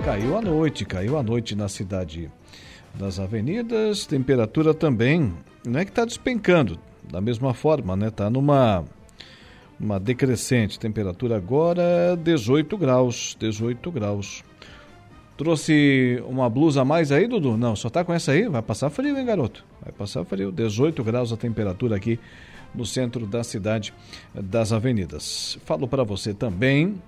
[0.06, 2.32] Caiu a noite, caiu a noite na cidade
[2.96, 5.34] das avenidas, temperatura também
[5.66, 8.08] não é que está despencando, da mesma forma, né?
[8.08, 8.84] Está numa
[9.80, 10.80] uma decrescente.
[10.80, 14.44] Temperatura agora 18 graus, 18 graus.
[15.36, 17.58] Trouxe uma blusa a mais aí, Dudu?
[17.58, 18.48] Não, só tá com essa aí?
[18.48, 19.66] Vai passar frio, hein, garoto?
[19.82, 20.52] Vai passar frio.
[20.52, 22.20] 18 graus a temperatura aqui
[22.74, 23.94] no centro da cidade
[24.34, 25.58] das avenidas.
[25.66, 27.02] Falo para você também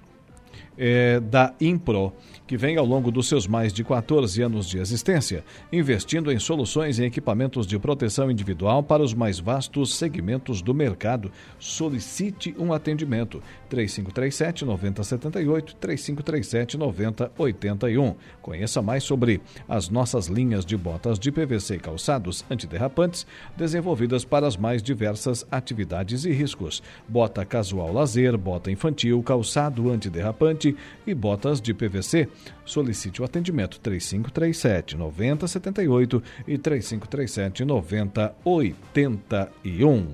[0.77, 2.13] é, da Impro
[2.47, 6.99] que vem ao longo dos seus mais de 14 anos de existência, investindo em soluções
[6.99, 11.31] e equipamentos de proteção individual para os mais vastos segmentos do mercado.
[11.59, 18.15] Solicite um atendimento 3537 9078 3537 9081.
[18.41, 23.25] Conheça mais sobre as nossas linhas de botas de PVC e calçados antiderrapantes
[23.57, 26.83] desenvolvidas para as mais diversas atividades e riscos.
[27.07, 30.75] Bota casual lazer, bota infantil, calçado antiderrapante
[31.07, 32.29] e botas de PVC
[32.65, 40.07] Solicite o atendimento 3537 9078 e 3537 9081.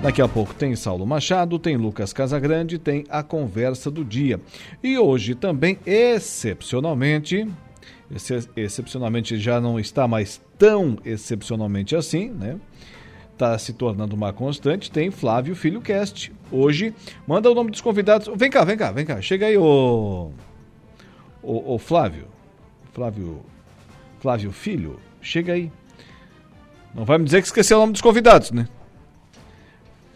[0.00, 4.40] Daqui a pouco tem Saulo Machado, tem Lucas Casagrande, tem a conversa do dia.
[4.80, 7.48] E hoje também, excepcionalmente,
[8.56, 12.60] excepcionalmente já não está mais tão excepcionalmente assim, né?
[13.38, 16.32] está se tornando uma constante, tem Flávio Filho Cast.
[16.50, 16.94] Hoje,
[17.26, 18.30] manda o nome dos convidados.
[18.36, 19.20] Vem cá, vem cá, vem cá.
[19.20, 20.30] Chega aí, ô.
[21.42, 22.26] Ô, ô Flávio.
[22.92, 23.40] Flávio.
[24.20, 25.70] Flávio Filho, chega aí.
[26.94, 28.66] Não vai me dizer que esqueceu o nome dos convidados, né?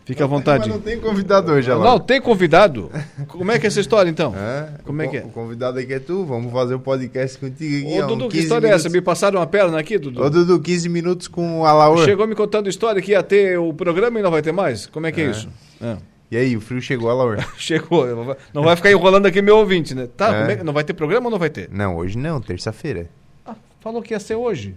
[0.04, 0.68] Fica à vontade.
[0.68, 2.90] Mas não tem convidado hoje, Não, tem convidado.
[3.28, 4.34] Como é que é essa história, então?
[4.42, 5.24] É, Como é que é?
[5.24, 8.02] O convidado aqui é tu, vamos fazer o um podcast contigo aqui.
[8.02, 8.84] Ô, Dudu, que história minutos.
[8.84, 8.92] é essa?
[8.92, 10.20] Me passaram uma perna aqui, Dudu?
[10.20, 12.04] Ô, Dudu, 15 minutos com o Alaor.
[12.04, 14.86] Chegou me contando história que ia ter o programa e não vai ter mais?
[14.86, 15.48] Como é que é, é isso?
[15.80, 15.96] É.
[16.32, 17.46] E aí, o frio chegou, Alaor?
[17.60, 18.06] chegou.
[18.54, 20.08] Não vai ficar enrolando aqui meu ouvinte, né?
[20.16, 20.52] Tá, é.
[20.54, 20.64] É?
[20.64, 21.68] não vai ter programa ou não vai ter?
[21.70, 23.10] Não, hoje não, terça-feira.
[23.44, 24.74] Ah, falou que ia ser hoje.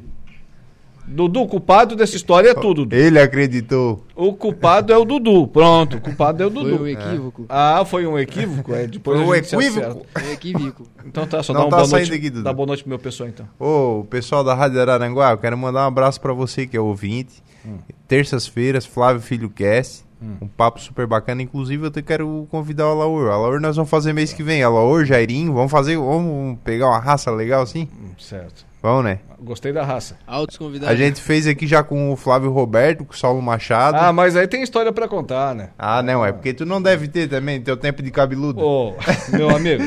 [1.07, 2.93] Dudu, o culpado dessa história é tudo.
[2.93, 4.03] Ele acreditou.
[4.13, 5.47] O culpado é o Dudu.
[5.47, 6.77] Pronto, o culpado é o Dudu.
[6.77, 7.43] Foi um equívoco.
[7.43, 7.45] É.
[7.47, 8.73] Ah, foi um equívoco?
[8.75, 10.05] É, depois foi um equívoco.
[10.11, 10.87] Foi um equívoco.
[11.05, 12.43] Então tá, só Não dá, um tá boa noite, aqui, Dudu.
[12.43, 13.47] dá boa noite pro meu pessoal então.
[13.57, 17.41] Ô, pessoal da Rádio Araranguá, eu quero mandar um abraço para você que é ouvinte.
[17.65, 17.77] Hum.
[18.09, 20.04] Terças-feiras, Flávio Filho Cast.
[20.21, 20.37] Hum.
[20.41, 21.41] Um papo super bacana.
[21.41, 23.27] Inclusive, eu te quero convidar o Alaor.
[23.27, 24.63] O Alaor nós vamos fazer mês que vem.
[24.63, 25.97] Alaor, Jairinho, vamos fazer.
[25.97, 27.87] Vamos pegar uma raça legal assim?
[27.93, 28.65] Hum, certo.
[28.85, 29.17] Vamos, né?
[29.39, 30.15] Gostei da raça.
[30.27, 30.93] Altos convidados.
[30.93, 33.97] A gente fez aqui já com o Flávio Roberto, com o Saulo Machado.
[33.97, 35.69] Ah, mas aí tem história para contar, né?
[35.75, 38.61] Ah, não, é porque tu não deve ter também teu tempo de cabeludo.
[38.61, 39.81] Ô, oh, meu amigo.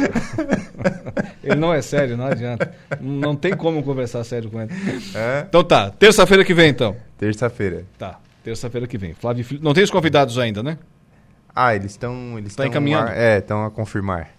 [1.44, 2.72] ele não é sério, não adianta.
[3.00, 4.72] Não tem como conversar sério com ele.
[5.14, 5.44] É?
[5.48, 6.96] Então tá, terça-feira que vem então.
[7.16, 7.84] Terça-feira.
[7.96, 8.18] Tá,
[8.48, 9.12] terça-feira que vem.
[9.12, 9.60] Flávio Filho.
[9.62, 10.78] Não tem os convidados ainda, né?
[11.54, 12.38] Ah, eles estão.
[12.38, 13.10] Eles tá encaminhando?
[13.10, 14.30] É, estão a confirmar.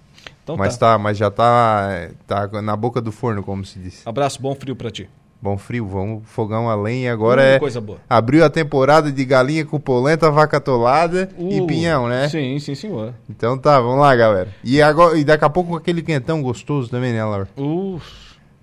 [0.44, 0.94] Então mas tá.
[0.94, 0.98] tá.
[0.98, 4.06] mas já tá, tá na boca do forno, como se diz.
[4.06, 5.07] Abraço, bom frio para ti.
[5.41, 7.14] Bom frio, vamos fogão a lenha.
[7.14, 7.60] Agora uh, é.
[7.60, 7.99] Coisa boa.
[8.10, 12.27] Abriu a temporada de galinha com polenta, vaca tolada uh, e pinhão, né?
[12.27, 13.14] Sim, sim, senhor.
[13.30, 14.49] Então tá, vamos lá, galera.
[14.64, 17.48] E, agora, e daqui a pouco aquele quentão gostoso também, né, Laura?
[17.57, 18.02] Uh,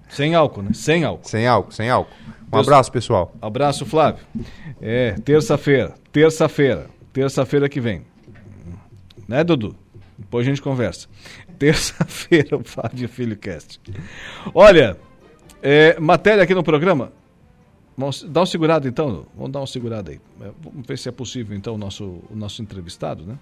[0.08, 0.70] sem álcool, né?
[0.74, 1.28] Sem álcool.
[1.28, 2.12] Sem álcool, sem álcool.
[2.52, 3.34] Um abraço, pessoal.
[3.40, 4.24] Abraço, Flávio.
[4.80, 8.02] É, terça-feira, terça-feira, terça-feira que vem.
[9.26, 9.74] Né, Dudu?
[10.18, 11.08] Depois a gente conversa
[11.58, 13.80] terça-feira, o Fábio Filho Cast.
[14.54, 14.96] Olha,
[15.62, 17.12] é, matéria aqui no programa.
[17.96, 20.20] Vamos dar uma segurada então, vamos dar uma segurada aí.
[20.42, 23.38] É, vamos ver se é possível então o nosso, o nosso entrevistado, né?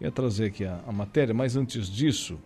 [0.00, 2.38] Ia trazer aqui a, a matéria, mas antes disso,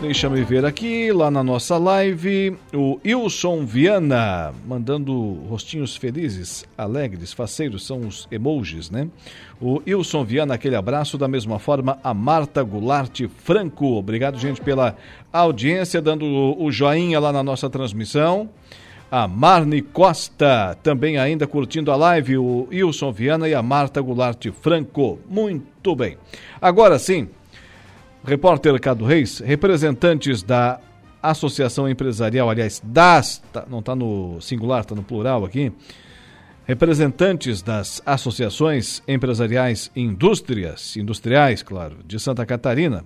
[0.02, 7.86] Deixa-me ver aqui, lá na nossa live, o Wilson Viana, mandando rostinhos felizes, alegres, faceiros,
[7.86, 9.06] são os emojis, né?
[9.60, 13.92] O Wilson Viana, aquele abraço, da mesma forma a Marta Goulart Franco.
[13.92, 14.96] Obrigado, gente, pela
[15.32, 16.26] audiência, dando
[16.60, 18.50] o joinha lá na nossa transmissão.
[19.12, 24.42] A Marne Costa, também ainda curtindo a live, o Wilson Viana e a Marta Goulart
[24.62, 25.18] Franco.
[25.28, 26.16] Muito bem.
[26.58, 27.28] Agora sim,
[28.24, 30.80] repórter Cado Reis, representantes da
[31.22, 35.70] Associação Empresarial, aliás, das, tá, não está no singular, está no plural aqui,
[36.64, 43.04] representantes das associações empresariais indústrias, industriais, claro, de Santa Catarina,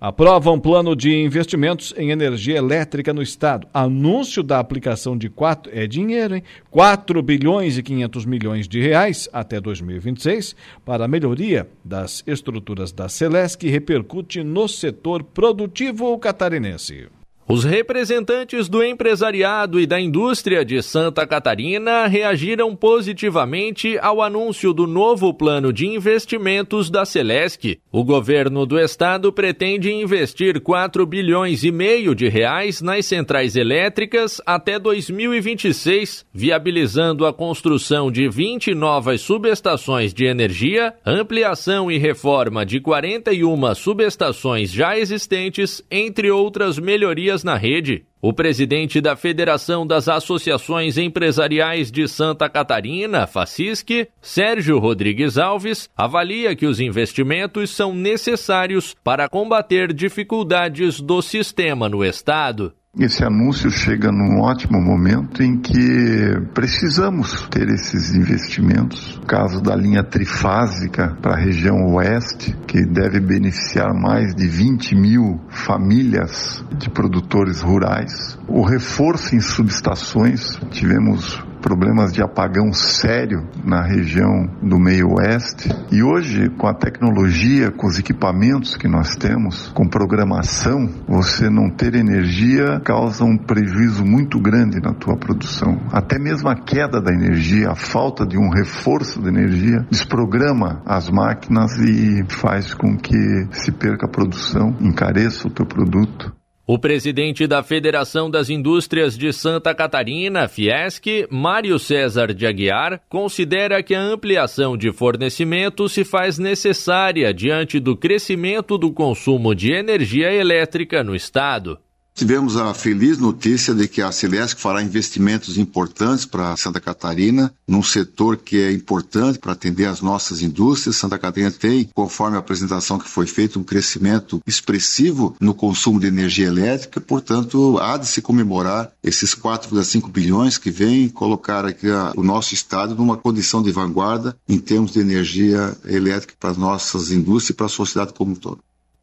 [0.00, 3.66] aprova um plano de investimentos em energia elétrica no estado.
[3.74, 6.42] Anúncio da aplicação de quatro é dinheiro, hein?
[6.70, 10.54] 4 bilhões e 500 milhões de reais até 2026
[10.84, 17.08] para a melhoria das estruturas da Celesc repercute no setor produtivo catarinense.
[17.50, 24.86] Os representantes do empresariado e da indústria de Santa Catarina reagiram positivamente ao anúncio do
[24.86, 27.78] novo plano de investimentos da Celesc.
[27.90, 34.42] O governo do estado pretende investir 4 bilhões e meio de reais nas centrais elétricas
[34.44, 42.78] até 2026, viabilizando a construção de 20 novas subestações de energia, ampliação e reforma de
[42.78, 48.04] 41 subestações já existentes, entre outras melhorias na rede.
[48.20, 56.56] O presidente da Federação das Associações Empresariais de Santa Catarina, FACISC, Sérgio Rodrigues Alves, avalia
[56.56, 62.74] que os investimentos são necessários para combater dificuldades do sistema no estado.
[62.98, 69.20] Esse anúncio chega num ótimo momento em que precisamos ter esses investimentos.
[69.24, 75.40] caso da linha trifásica para a região oeste, que deve beneficiar mais de 20 mil
[75.48, 78.36] famílias de produtores rurais.
[78.48, 85.68] O reforço em subestações, tivemos problemas de apagão sério na região do meio oeste.
[85.90, 91.70] E hoje, com a tecnologia, com os equipamentos que nós temos, com programação, você não
[91.70, 95.78] ter energia causa um prejuízo muito grande na tua produção.
[95.92, 101.10] Até mesmo a queda da energia, a falta de um reforço de energia, desprograma as
[101.10, 106.37] máquinas e faz com que se perca a produção, encareça o teu produto.
[106.70, 113.82] O presidente da Federação das Indústrias de Santa Catarina, Fiesc, Mário César de Aguiar, considera
[113.82, 120.30] que a ampliação de fornecimento se faz necessária diante do crescimento do consumo de energia
[120.30, 121.78] elétrica no estado.
[122.18, 127.80] Tivemos a feliz notícia de que a Celesc fará investimentos importantes para Santa Catarina, num
[127.80, 130.96] setor que é importante para atender as nossas indústrias.
[130.96, 136.08] Santa Catarina tem, conforme a apresentação que foi feita, um crescimento expressivo no consumo de
[136.08, 142.12] energia elétrica, portanto, há de se comemorar esses 4,5 bilhões que vêm colocar aqui a,
[142.16, 147.12] o nosso estado numa condição de vanguarda em termos de energia elétrica para as nossas
[147.12, 148.58] indústrias e para a sociedade como um todo.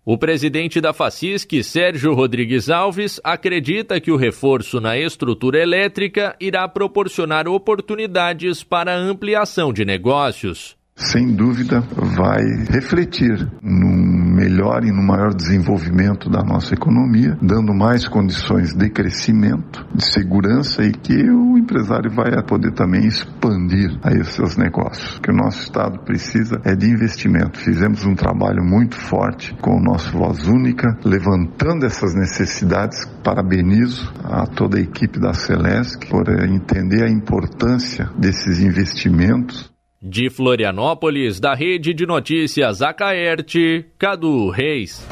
[0.07, 6.68] O presidente da FACISC, Sérgio Rodrigues Alves, acredita que o reforço na estrutura elétrica irá
[6.68, 10.74] proporcionar oportunidades para ampliação de negócios.
[10.98, 11.82] Sem dúvida,
[12.16, 18.90] vai refletir num melhor e no maior desenvolvimento da nossa economia, dando mais condições de
[18.90, 25.18] crescimento, de segurança e que o empresário vai poder também expandir a esses negócios.
[25.18, 27.60] O que o nosso Estado precisa é de investimento.
[27.60, 33.04] Fizemos um trabalho muito forte com o nosso Voz Única, levantando essas necessidades.
[33.22, 39.74] Parabenizo a toda a equipe da Celesc por entender a importância desses investimentos
[40.07, 45.03] de Florianópolis, da Rede de Notícias Acaerte, Cadu Reis.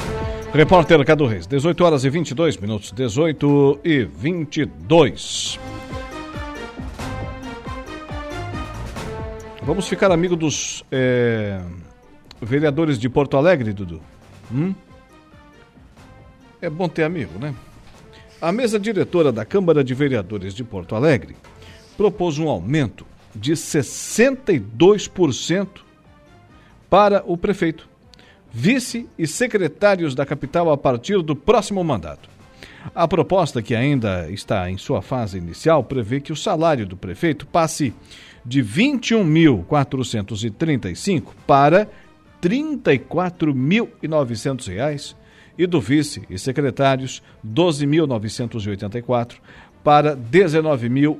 [0.53, 5.59] Repórter Cadu Reis, 18 horas e 22 minutos, 18 e 22.
[9.63, 11.59] Vamos ficar amigo dos é,
[12.39, 13.99] vereadores de Porto Alegre, Dudu?
[14.53, 14.75] Hum?
[16.61, 17.55] É bom ter amigo, né?
[18.39, 21.35] A mesa diretora da Câmara de Vereadores de Porto Alegre
[21.97, 25.67] propôs um aumento de 62%
[26.89, 27.89] para o prefeito,
[28.51, 32.29] vice e secretários da capital a partir do próximo mandato.
[32.93, 37.47] A proposta, que ainda está em sua fase inicial, prevê que o salário do prefeito
[37.47, 37.93] passe
[38.45, 41.87] de R$ 21.435 para R$
[42.41, 45.15] 34.900
[45.57, 49.37] e do vice e secretários R$ 12.984
[49.83, 51.17] para R$ 19.000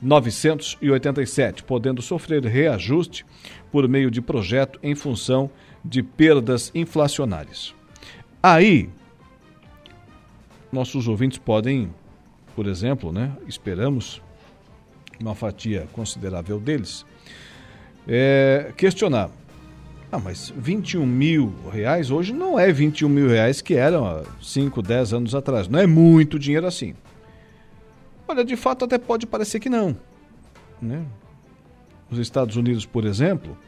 [0.00, 3.24] 987, podendo sofrer reajuste
[3.70, 5.50] por meio de projeto em função
[5.84, 7.74] de perdas inflacionárias.
[8.42, 8.88] Aí,
[10.72, 11.90] nossos ouvintes podem,
[12.54, 14.22] por exemplo, né, esperamos
[15.20, 17.04] uma fatia considerável deles,
[18.08, 19.30] é, questionar.
[20.12, 24.82] Ah, mas 21 mil reais hoje não é 21 mil reais que eram há 5,
[24.82, 25.68] 10 anos atrás.
[25.68, 26.94] Não é muito dinheiro assim.
[28.30, 29.96] Olha, de fato até pode parecer que não.
[30.80, 31.04] Né?
[32.08, 33.58] Nos Estados Unidos, por exemplo,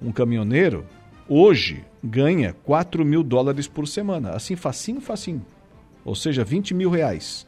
[0.00, 0.86] um caminhoneiro
[1.28, 4.30] hoje ganha 4 mil dólares por semana.
[4.30, 5.44] Assim, facinho, facinho.
[6.04, 7.44] Ou seja, 20 mil reais.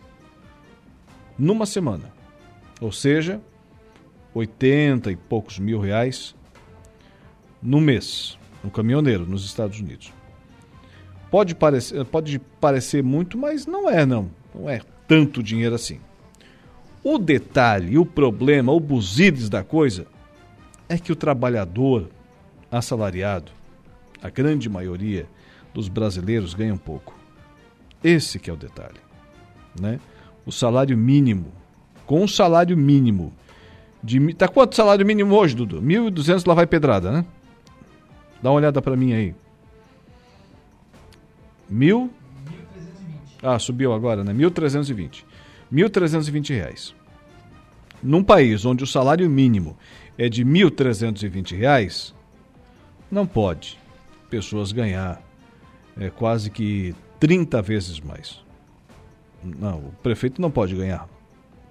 [1.39, 2.13] Numa semana.
[2.81, 3.41] Ou seja,
[4.35, 6.35] 80 e poucos mil reais
[7.63, 8.37] no mês.
[8.65, 10.13] Um caminhoneiro nos Estados Unidos.
[11.31, 14.29] Pode parecer, pode parecer muito, mas não é, não.
[14.53, 16.01] Não é tanto dinheiro assim.
[17.05, 20.07] O detalhe, o problema, o buzides da coisa
[20.89, 22.09] é que o trabalhador
[22.73, 23.53] assalariado,
[24.23, 25.27] a grande maioria
[25.75, 27.15] dos brasileiros ganha um pouco.
[28.03, 28.99] Esse que é o detalhe,
[29.79, 30.01] né?
[30.47, 31.53] O salário mínimo,
[32.07, 33.35] com o salário mínimo
[34.03, 35.83] de tá quanto salário mínimo hoje, Dudu?
[35.83, 37.27] 1.200 lá vai pedrada, né?
[38.43, 39.35] Dá uma olhada para mim aí.
[41.69, 42.11] Mil?
[43.43, 44.33] Ah, subiu agora, né?
[44.33, 45.25] 1.320.
[45.75, 46.95] 1.320 reais.
[48.03, 49.77] Num país onde o salário mínimo
[50.17, 52.15] é de 1.320 reais,
[53.11, 53.79] não pode
[54.31, 55.23] pessoas ganhar
[55.99, 58.43] é, quase que 30 vezes mais.
[59.43, 61.09] Não, o prefeito não pode ganhar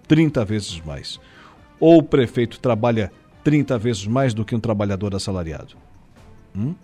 [0.07, 1.19] 30 vezes mais.
[1.79, 3.11] Ou o prefeito trabalha
[3.43, 5.75] 30 vezes mais do que um trabalhador assalariado.
[6.55, 6.75] Hum?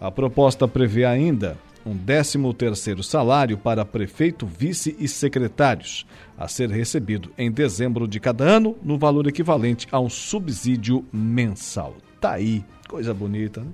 [0.00, 7.30] A proposta prevê ainda um 13º salário para prefeito, vice e secretários, a ser recebido
[7.38, 11.96] em dezembro de cada ano, no valor equivalente a um subsídio mensal.
[12.20, 13.70] Tá aí, coisa bonita, né?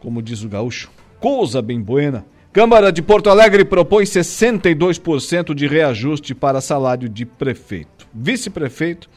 [0.00, 0.90] Como diz o gaúcho,
[1.20, 2.24] coisa bem buena.
[2.52, 9.10] Câmara de Porto Alegre propõe 62% de reajuste para salário de prefeito, vice-prefeito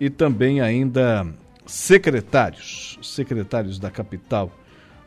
[0.00, 1.26] e também ainda
[1.64, 4.50] secretários, secretários da capital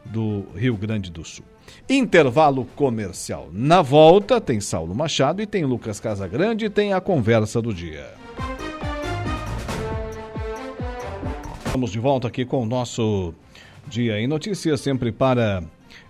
[0.06, 1.46] do Rio Grande do Sul.
[1.90, 3.50] Intervalo comercial.
[3.52, 8.06] Na volta tem Saulo Machado e tem Lucas Casagrande e tem a conversa do dia.
[11.66, 13.34] Estamos de volta aqui com o nosso
[13.88, 15.64] Dia em Notícias, sempre para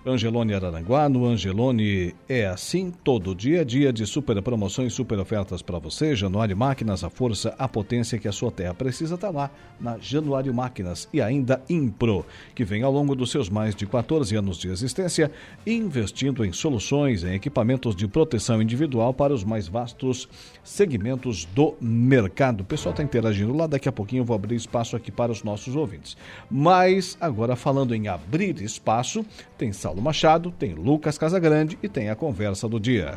[0.06, 1.08] Angelone Araranguá.
[1.08, 6.14] No Angelone é assim todo dia, dia de super promoções, super ofertas para você.
[6.14, 9.50] Januário Máquinas, a força, a potência que a sua terra precisa está lá
[9.80, 14.36] na Januário Máquinas e ainda Impro, que vem ao longo dos seus mais de 14
[14.36, 15.32] anos de existência
[15.66, 20.28] investindo em soluções, em equipamentos de proteção individual para os mais vastos
[20.64, 22.62] segmentos do mercado.
[22.62, 25.44] O pessoal está interagindo lá, daqui a pouquinho eu vou abrir espaço aqui para os
[25.44, 26.18] nossos ouvintes.
[26.52, 29.26] Mas agora falando em abrir espaço,
[29.58, 33.14] tem Saulo Machado, tem Lucas Casagrande e tem a conversa do dia.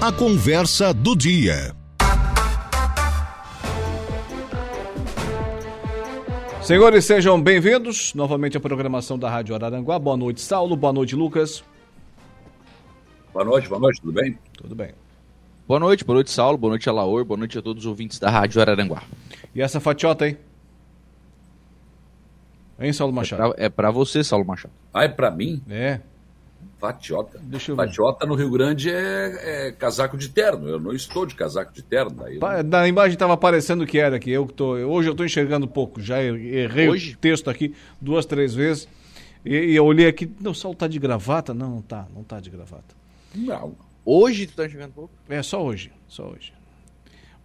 [0.00, 1.76] A conversa do dia.
[6.60, 9.96] Senhores, sejam bem-vindos novamente à programação da Rádio Araranguá.
[9.96, 10.74] Boa noite, Saulo.
[10.74, 11.62] Boa noite, Lucas.
[13.32, 14.36] Boa noite, boa noite, tudo bem?
[14.54, 14.90] Tudo bem.
[15.68, 16.58] Boa noite, boa noite, Saulo.
[16.58, 17.24] Boa noite, Alaor.
[17.24, 19.04] Boa noite a todos os ouvintes da Rádio Araranguá.
[19.54, 20.36] E essa fatiota aí?
[22.80, 23.54] Hein, Saulo Machado?
[23.58, 24.72] É pra, é você, Saulo Machado.
[24.92, 25.62] Ah, é pra mim?
[25.68, 26.00] É.
[26.78, 27.38] Fatiota.
[27.42, 27.86] Deixa eu ver.
[27.86, 30.66] Fatiota no Rio Grande é, é casaco de terno.
[30.66, 32.10] Eu não estou de casaco de terno.
[32.12, 34.30] Daí eu Pa- Na imagem estava aparecendo que era aqui.
[34.30, 36.00] Eu que tô, hoje eu estou enxergando pouco.
[36.00, 37.12] Já errei Hoje?
[37.14, 38.88] o texto aqui duas, três vezes.
[39.44, 40.30] E, e eu olhei aqui.
[40.40, 41.52] Não, o Saulo tá de gravata?
[41.52, 42.06] Não, não tá.
[42.14, 42.94] Não tá de gravata.
[43.34, 43.74] Não.
[44.02, 45.10] Hoje tu tá enxergando pouco?
[45.28, 45.92] É, só hoje.
[46.08, 46.54] Só hoje.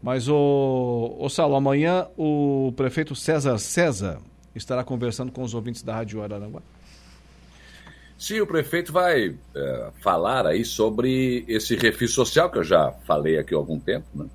[0.02, 4.20] Mas, o, o Saulo, amanhã o prefeito César César
[4.56, 6.62] estará conversando com os ouvintes da Rádio Araranguá.
[8.18, 13.38] Sim, o prefeito vai é, falar aí sobre esse refis social, que eu já falei
[13.38, 14.26] aqui há algum tempo, né?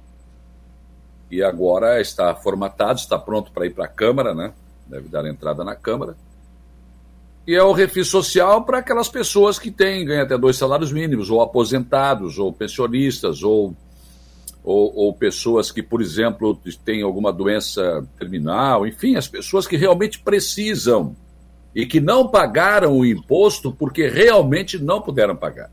[1.30, 4.52] E agora está formatado, está pronto para ir para a Câmara, né?
[4.86, 6.16] Deve dar entrada na Câmara.
[7.46, 11.30] E é o refis social para aquelas pessoas que têm, ganham até dois salários mínimos,
[11.30, 13.74] ou aposentados, ou pensionistas, ou,
[14.62, 20.18] ou, ou pessoas que, por exemplo, têm alguma doença terminal, enfim, as pessoas que realmente
[20.18, 21.16] precisam
[21.74, 25.70] e que não pagaram o imposto porque realmente não puderam pagar.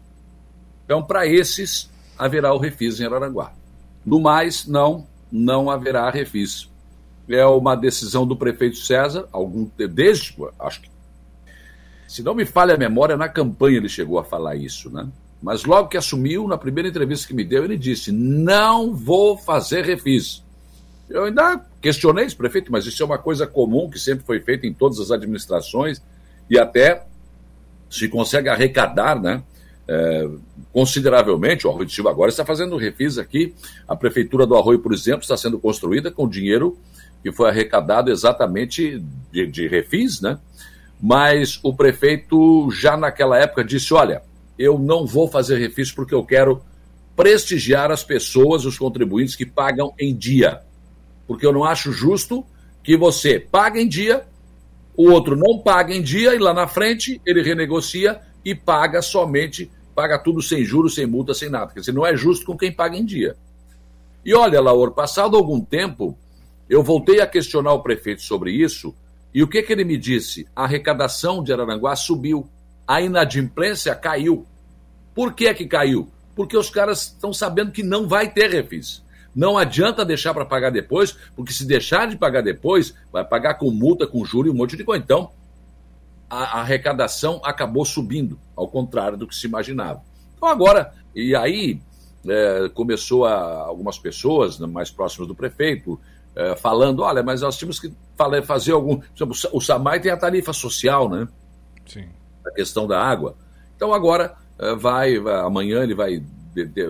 [0.85, 3.51] Então, para esses, haverá o refis em Araranguá.
[4.05, 6.69] No mais, não, não haverá refis.
[7.27, 10.89] É uma decisão do prefeito César, algum desde, acho que,
[12.07, 15.09] se não me falha a memória, na campanha ele chegou a falar isso, né?
[15.41, 19.85] Mas logo que assumiu, na primeira entrevista que me deu, ele disse: não vou fazer
[19.85, 20.43] refis.
[21.09, 24.67] Eu ainda questionei esse prefeito, mas isso é uma coisa comum que sempre foi feita
[24.67, 26.01] em todas as administrações
[26.49, 27.05] e até
[27.89, 29.43] se consegue arrecadar, né?
[29.87, 30.27] é,
[30.73, 31.65] consideravelmente.
[31.65, 33.55] O Arroio de Silva agora está fazendo refis aqui.
[33.87, 36.77] A prefeitura do Arroio, por exemplo, está sendo construída com dinheiro
[37.23, 40.37] que foi arrecadado exatamente de, de refis, né?
[41.01, 44.21] Mas o prefeito já naquela época disse: olha,
[44.57, 46.61] eu não vou fazer refis porque eu quero
[47.15, 50.61] prestigiar as pessoas, os contribuintes que pagam em dia.
[51.25, 52.45] Porque eu não acho justo
[52.83, 54.25] que você pague em dia,
[54.95, 59.69] o outro não paga em dia e lá na frente ele renegocia e paga somente
[59.97, 61.73] paga tudo sem juros, sem multa, sem nada.
[61.73, 63.35] Quer dizer, não é justo com quem paga em dia.
[64.23, 66.15] E olha, Laor, passado algum tempo,
[66.69, 68.93] eu voltei a questionar o prefeito sobre isso,
[69.33, 70.45] e o que, que ele me disse?
[70.55, 72.47] A arrecadação de Araranguá subiu,
[72.87, 74.45] a inadimplência caiu.
[75.13, 76.09] Por que que caiu?
[76.35, 79.03] Porque os caras estão sabendo que não vai ter refis.
[79.35, 83.69] Não adianta deixar para pagar depois, porque se deixar de pagar depois, vai pagar com
[83.69, 85.03] multa, com juro e um monte de coisa.
[85.03, 85.31] Então,
[86.29, 90.01] a, arrecadação acabou subindo, ao contrário do que se imaginava.
[90.35, 91.79] Então agora, e aí
[92.27, 93.35] é, começou a,
[93.65, 95.99] algumas pessoas né, mais próximas do prefeito
[96.35, 97.91] é, falando, olha, mas nós tínhamos que
[98.45, 99.01] fazer algum...
[99.51, 101.27] O SAMAI tem a tarifa social, né?
[101.85, 102.07] Sim.
[102.47, 103.35] A questão da água.
[103.75, 106.23] Então agora é, vai, vai, amanhã ele vai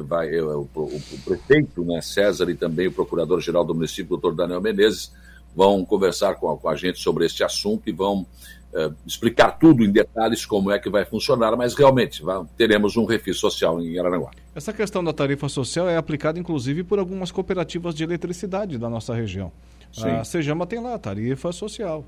[0.05, 4.33] vai, é, o, o, o, prefeito, né, César, e também o procurador-geral do município, doutor
[4.33, 5.11] Daniel Menezes,
[5.55, 9.83] vão conversar com a, com a gente sobre este assunto e vão uh, explicar tudo
[9.83, 13.99] em detalhes como é que vai funcionar, mas realmente vai, teremos um refis social em
[13.99, 14.31] Araranguá.
[14.55, 19.13] Essa questão da tarifa social é aplicada inclusive por algumas cooperativas de eletricidade da nossa
[19.13, 19.51] região.
[19.91, 20.09] Sim.
[20.09, 22.05] A Sejama tem lá a tarifa social.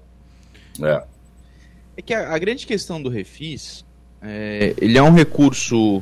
[0.81, 1.03] É.
[1.99, 3.85] É que a, a grande questão do refis,
[4.21, 6.01] é, ele é um recurso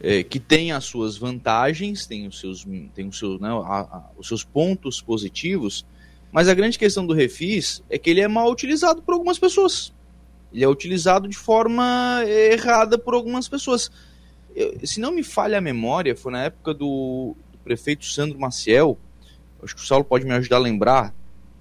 [0.00, 4.10] é, que tem as suas vantagens, tem os seus, tem os seus, né, a, a,
[4.18, 5.86] os seus pontos positivos,
[6.32, 9.92] mas a grande questão do refis é que ele é mal utilizado por algumas pessoas.
[10.52, 13.88] Ele é utilizado de forma errada por algumas pessoas.
[14.52, 18.98] Eu, se não me falha a memória, foi na época do, do prefeito Sandro Maciel,
[19.62, 21.14] acho que o Saulo pode me ajudar a lembrar,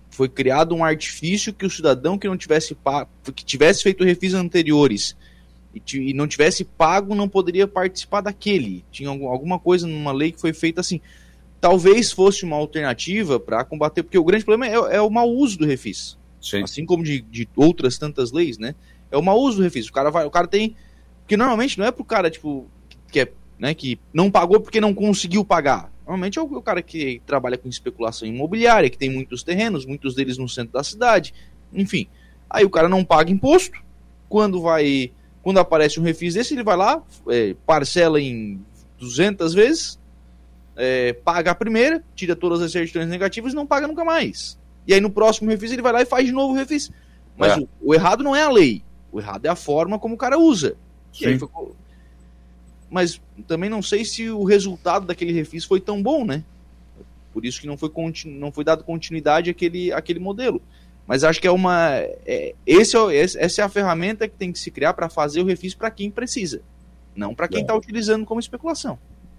[0.09, 4.33] foi criado um artifício que o cidadão que não tivesse pago, que tivesse feito refis
[4.33, 5.15] anteriores
[5.73, 8.83] e, e, não tivesse pago não poderia participar daquele.
[8.91, 10.99] Tinha alguma coisa numa lei que foi feita assim
[11.59, 15.57] talvez fosse uma alternativa para combater, porque o grande problema é, é, o mau uso
[15.57, 16.17] do refis.
[16.41, 16.63] Sim.
[16.63, 18.75] Assim como de, de, outras tantas leis, né?
[19.11, 19.87] É o mau uso do refis.
[19.87, 20.75] O cara vai, o cara tem.
[21.21, 22.67] Porque normalmente não é pro cara, tipo,
[23.11, 25.91] que, é, né, que não pagou porque não conseguiu pagar.
[26.09, 30.15] Normalmente é o, o cara que trabalha com especulação imobiliária, que tem muitos terrenos, muitos
[30.15, 31.35] deles no centro da cidade.
[31.71, 32.07] Enfim.
[32.49, 33.79] Aí o cara não paga imposto.
[34.27, 35.11] Quando vai.
[35.43, 38.59] Quando aparece um refis desse, ele vai lá, é, parcela em
[38.99, 39.99] 200 vezes,
[40.75, 44.59] é, paga a primeira, tira todas as certidões negativas e não paga nunca mais.
[44.85, 46.91] E aí no próximo refis ele vai lá e faz de novo o refis.
[47.37, 47.59] Mas é.
[47.59, 50.37] o, o, errado não é a lei, o errado é a forma como o cara
[50.37, 50.75] usa.
[51.13, 51.75] Ficou...
[52.89, 56.43] Mas também não sei se o resultado daquele refis foi tão bom, né?
[57.31, 57.91] Por isso que não foi,
[58.25, 60.61] não foi dado continuidade àquele, àquele modelo.
[61.05, 61.91] Mas acho que é uma.
[62.25, 65.45] É, esse é, essa é a ferramenta que tem que se criar para fazer o
[65.45, 66.61] refis para quem precisa,
[67.15, 68.97] não para quem está utilizando como especulação.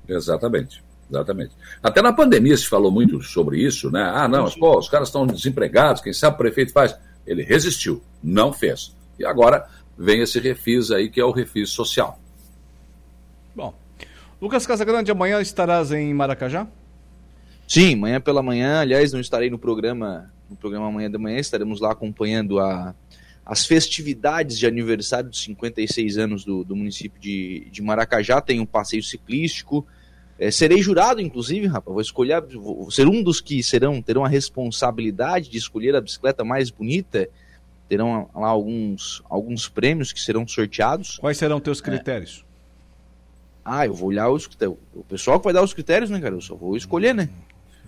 [0.09, 0.83] Exatamente.
[1.11, 1.53] Exatamente.
[1.83, 4.01] Até na pandemia se falou muito sobre isso, né?
[4.15, 6.97] Ah, não, pô, os caras estão desempregados, quem sabe o prefeito faz.
[7.27, 8.95] Ele resistiu, não fez.
[9.19, 9.69] E agora
[9.99, 12.20] vem esse refis aí, que é o refis social.
[13.55, 13.75] Bom.
[14.41, 16.67] Lucas Casagrande, amanhã estarás em Maracajá?
[17.69, 21.81] Sim, amanhã pela manhã, aliás, não estarei no programa, no programa amanhã da manhã, estaremos
[21.81, 22.95] lá acompanhando a,
[23.45, 28.67] as festividades de aniversário dos 56 anos do, do município de, de Maracajá, tem um
[28.67, 29.87] passeio ciclístico,
[30.41, 31.93] é, serei jurado, inclusive, rapaz.
[31.93, 36.43] Vou escolher, vou ser um dos que serão terão a responsabilidade de escolher a bicicleta
[36.43, 37.29] mais bonita.
[37.87, 41.19] Terão lá alguns, alguns prêmios que serão sorteados.
[41.19, 42.43] Quais serão teus critérios?
[42.47, 42.50] É.
[43.65, 44.49] Ah, eu vou olhar os
[44.95, 46.35] O pessoal que vai dar os critérios, né, cara?
[46.35, 47.29] Eu só vou escolher, né?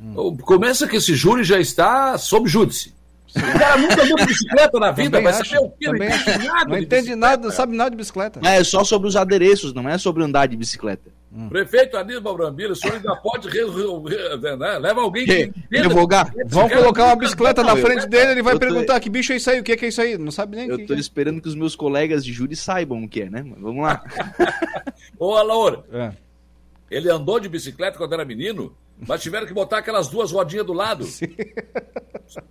[0.01, 0.37] Hum.
[0.39, 2.95] Começa que esse júri já está sob júdice.
[3.35, 5.89] O cara nunca andou de bicicleta na vida, vai saber o quê?
[5.89, 8.41] Não entende nada, não entende nada, não sabe nada de bicicleta.
[8.45, 11.11] É, só sobre os adereços, não é sobre andar de bicicleta.
[11.35, 11.49] Hum.
[11.49, 14.79] Prefeito Aníbal Brambila, o senhor ainda pode resolver, né?
[14.79, 16.31] leva alguém que Revogar.
[16.45, 18.61] Vão colocar uma bicicleta na frente dele, ele vai tô...
[18.61, 20.19] perguntar que bicho é isso aí, o que é, isso aí?
[20.19, 21.01] Não sabe nem Eu que tô que é.
[21.01, 23.43] esperando que os meus colegas de júri saibam o que é, né?
[23.59, 24.05] Vamos lá.
[25.19, 26.13] Ô, Alaor, é.
[26.91, 28.77] ele andou de bicicleta quando era menino?
[29.07, 31.05] Mas tiveram que botar aquelas duas rodinhas do lado.
[31.05, 31.35] Sim.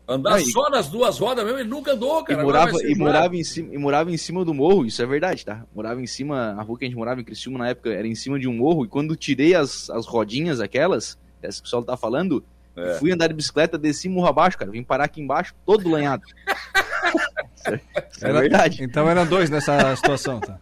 [0.07, 2.41] Andar Não, só nas duas rodas mesmo, ele nunca andou, cara.
[2.41, 5.45] E morava, e, morava em cima, e morava em cima do morro, isso é verdade,
[5.45, 5.65] tá?
[5.73, 8.14] Morava em cima, a rua que a gente morava em Criciúma na época era em
[8.14, 11.86] cima de um morro, e quando tirei as, as rodinhas aquelas, essa que o Saulo
[11.86, 12.44] tá falando,
[12.76, 12.95] é.
[12.95, 14.72] fui andar de bicicleta, desci morro abaixo, cara.
[14.72, 16.23] Vim parar aqui embaixo, todo lanhado.
[17.68, 17.80] é
[18.22, 18.84] Era, verdade.
[18.84, 20.60] Então eram dois nessa situação, tá?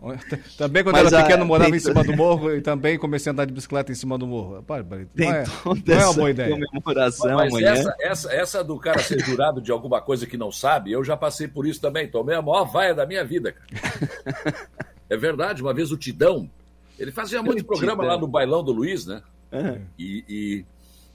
[0.56, 3.44] Também quando Mas era pequeno, morava em cima do morro e também comecei a andar
[3.44, 4.62] de bicicleta em cima do morro.
[4.62, 6.56] Pá, não, é, não é uma boa ideia.
[6.56, 7.72] Comemoração Mas amanhã.
[7.72, 11.16] Essa, essa, essa do cara ser jurado de alguma coisa que não sabe, eu já
[11.16, 12.08] passei por isso também.
[12.08, 14.68] Tomei a maior vaia da minha vida, cara.
[15.08, 16.48] é verdade, uma vez o Tidão,
[16.98, 19.22] ele fazia muito programa lá no Bailão do Luiz, né?
[19.52, 19.82] Uhum.
[19.98, 20.64] E, e,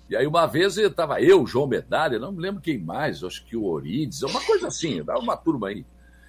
[0.09, 3.55] e, aí uma vez estava eu, João Medalha, não me lembro quem mais, acho que
[3.55, 5.85] o Orides, uma coisa assim, dava uma turma aí.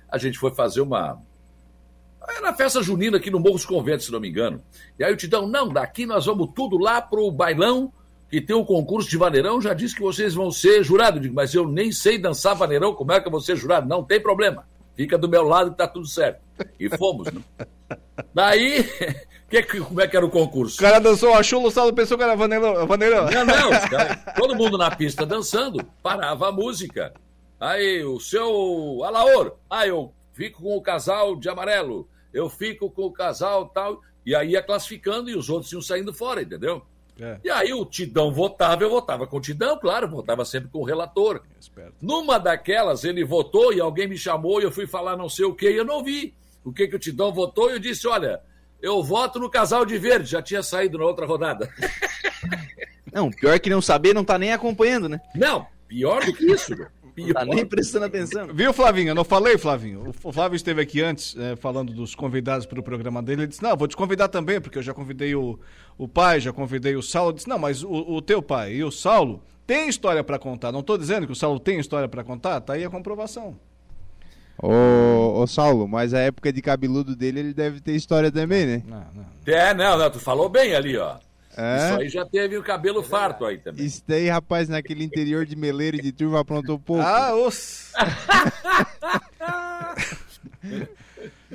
[0.08, 1.20] A gente foi fazer uma,
[2.28, 4.62] era festa junina aqui no Morro dos Conventos, se não me engano.
[4.98, 7.92] E aí o Tidão, não, daqui nós vamos tudo lá pro bailão,
[8.30, 11.18] que tem o um concurso de vaneirão, já disse que vocês vão ser jurado.
[11.18, 13.88] Eu digo, mas eu nem sei dançar vaneirão, como é que eu vou ser jurado?
[13.88, 14.66] Não tem problema.
[14.94, 16.40] Fica do meu lado que tá tudo certo.
[16.80, 17.42] E fomos, né?
[18.34, 18.82] Daí,
[19.48, 20.76] que, como é que era o concurso?
[20.76, 22.86] O cara dançou a chula, o Saulo pensou que era vaneirão.
[22.86, 23.30] vaneirão.
[23.30, 27.12] Não, não, cara, todo mundo na pista dançando, parava a música.
[27.60, 33.02] Aí o seu Alaor, aí eu fico com o casal de amarelo eu fico com
[33.02, 34.02] o casal tal.
[34.24, 36.82] E aí ia classificando e os outros iam saindo fora, entendeu?
[37.18, 37.38] É.
[37.44, 40.84] E aí o Tidão votava, eu votava com o Tidão, claro, votava sempre com o
[40.84, 41.42] relator.
[42.00, 45.54] Numa daquelas, ele votou e alguém me chamou e eu fui falar não sei o
[45.54, 48.40] que e eu não vi o que, que o Tidão votou e eu disse, olha,
[48.82, 51.72] eu voto no casal de verde, já tinha saído na outra rodada.
[53.12, 55.18] Não, pior que não saber, não tá nem acompanhando, né?
[55.34, 56.74] Não, pior do que isso.
[57.16, 58.48] Não tá nem prestando atenção.
[58.52, 59.08] Viu, Flavinho?
[59.08, 60.12] Eu não falei, Flavinho.
[60.22, 63.42] O Flávio esteve aqui antes, é, falando dos convidados para o programa dele.
[63.42, 65.58] Ele disse: Não, vou te convidar também, porque eu já convidei o,
[65.96, 67.30] o pai, já convidei o Saulo.
[67.30, 70.70] Ele disse: Não, mas o, o teu pai e o Saulo têm história para contar.
[70.70, 73.58] Não estou dizendo que o Saulo tem história para contar, tá aí a comprovação.
[74.58, 78.82] Ô, ô, Saulo, mas a época de cabeludo dele ele deve ter história também, né?
[78.86, 79.26] Não, não.
[79.46, 81.16] É, não, não, tu falou bem ali, ó.
[81.56, 81.76] É?
[81.76, 83.84] Isso aí já teve o cabelo farto aí também.
[83.84, 87.02] Isso daí, rapaz, naquele interior de Meleiro e de Turva aprontou pouco.
[87.02, 87.92] Ah, os...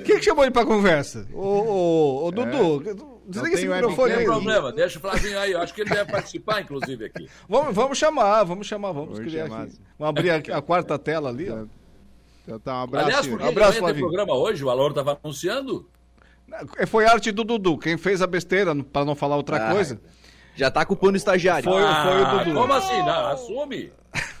[0.04, 1.26] Quem que chamou ele pra conversa?
[1.32, 2.94] Ô, ô, ô Dudu, é.
[3.28, 4.26] desliga esse microfone aí.
[4.26, 5.52] Não tem problema, deixa o Flavinho aí.
[5.52, 7.28] Eu acho que ele deve participar, inclusive, aqui.
[7.48, 9.64] Vamos, vamos chamar, vamos chamar, vamos, criar chamar.
[9.64, 9.78] aqui.
[9.98, 11.64] Vamos abrir a, a, quarta tela ali, ó.
[12.42, 13.06] Então tá, um abraço.
[13.06, 14.08] Aliás, porque um abraço, Flavinho.
[14.08, 15.88] programa hoje, o Alor estava anunciando.
[16.86, 17.78] Foi arte do Dudu.
[17.78, 20.00] Quem fez a besteira, para não falar outra ah, coisa.
[20.54, 21.64] Já tá culpando o estagiário.
[21.64, 22.60] Foi, ah, foi o ah, Dudu.
[22.60, 22.98] Como assim?
[22.98, 23.92] Não, assume.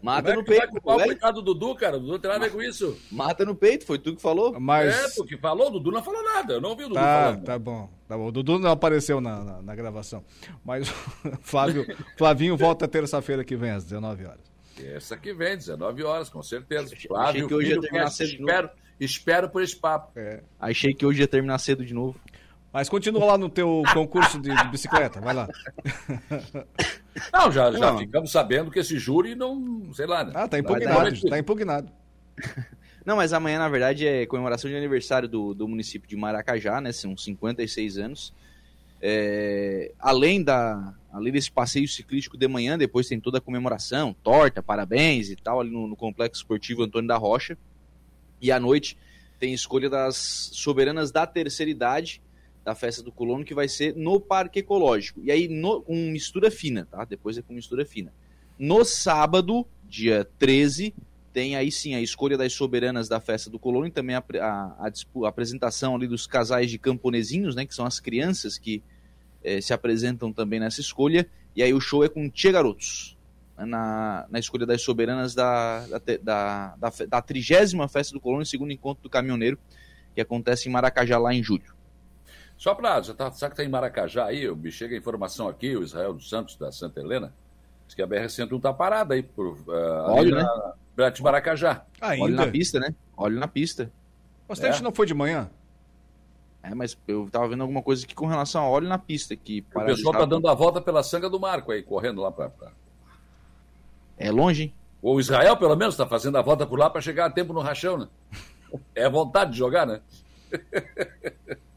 [0.00, 0.80] Mata é no peito.
[0.80, 1.96] Qual o coitado do Dudu, cara?
[1.96, 2.96] O Dudu tem nada a ver com isso.
[3.10, 4.58] Mata no peito, foi tu que falou.
[4.60, 4.94] Mas...
[4.94, 6.54] É, tu que falou, o Dudu não falou nada.
[6.54, 7.44] Eu não ouvi o Dudu tá, falando.
[7.44, 8.26] Tá bom, tá bom.
[8.26, 10.24] O Dudu não apareceu na, na, na gravação.
[10.64, 10.88] Mas
[11.42, 11.84] Flávio,
[12.16, 14.52] Flavinho volta terça-feira que vem, às 19 horas.
[14.76, 16.94] Terça que vem, 19 horas, com certeza.
[17.06, 18.70] Flávio, que hoje ia terminar cedo espero,
[19.04, 20.12] espero por esse papo.
[20.16, 20.40] É.
[20.60, 22.18] Achei que hoje ia terminar cedo de novo.
[22.72, 25.48] Mas continua lá no teu concurso de, de bicicleta, vai lá.
[27.30, 27.98] Não, já, já não.
[27.98, 30.24] ficamos sabendo que esse júri não, sei lá.
[30.24, 30.32] Né?
[30.34, 31.92] Ah, tá impugnado, tá impugnado.
[33.04, 36.92] Não, mas amanhã, na verdade, é comemoração de aniversário do, do município de Maracajá, né?
[36.92, 38.32] São 56 anos.
[39.00, 44.62] É, além, da, além desse passeio ciclístico de manhã, depois tem toda a comemoração, torta,
[44.62, 47.58] parabéns e tal, ali no, no Complexo Esportivo Antônio da Rocha.
[48.42, 48.98] E à noite
[49.38, 52.20] tem escolha das soberanas da terceira idade
[52.64, 55.20] da festa do colono, que vai ser no Parque Ecológico.
[55.22, 57.04] E aí, no, com mistura fina, tá?
[57.04, 58.12] Depois é com mistura fina.
[58.58, 60.94] No sábado, dia 13,
[61.32, 64.86] tem aí sim a escolha das soberanas da festa do colono e também a, a,
[64.86, 64.92] a,
[65.24, 67.66] a apresentação ali dos casais de camponesinhos, né?
[67.66, 68.82] Que são as crianças que
[69.42, 71.28] eh, se apresentam também nessa escolha.
[71.56, 73.16] E aí o show é com Tia Garotos,
[73.58, 78.72] na, na escolha das soberanas da, da, da, da, da trigésima festa do Colônia, segundo
[78.72, 79.58] encontro do caminhoneiro,
[80.14, 81.74] que acontece em Maracajá, lá em julho.
[82.56, 85.76] Só para, já tá, sabe que tá em Maracajá aí, me chega a informação aqui,
[85.76, 87.32] o Israel dos Santos, da Santa Helena,
[87.86, 89.64] diz que a BR-101 tá parada aí, por, uh,
[90.08, 90.46] Olha, né?
[90.96, 91.84] na, de Maracajá.
[92.00, 92.24] Ainda?
[92.24, 92.94] Olha na pista, né?
[93.16, 93.90] Olha na pista.
[94.48, 94.82] O acidente é.
[94.82, 95.50] não foi de manhã?
[96.62, 99.34] É, mas eu tava vendo alguma coisa aqui com relação a óleo na pista.
[99.34, 102.52] Que o pessoal tá dando a volta pela sanga do Marco aí, correndo lá para.
[104.16, 104.74] É longe, hein?
[105.00, 107.60] O Israel, pelo menos, está fazendo a volta por lá para chegar a tempo no
[107.60, 108.08] rachão, né?
[108.94, 110.00] É vontade de jogar, né?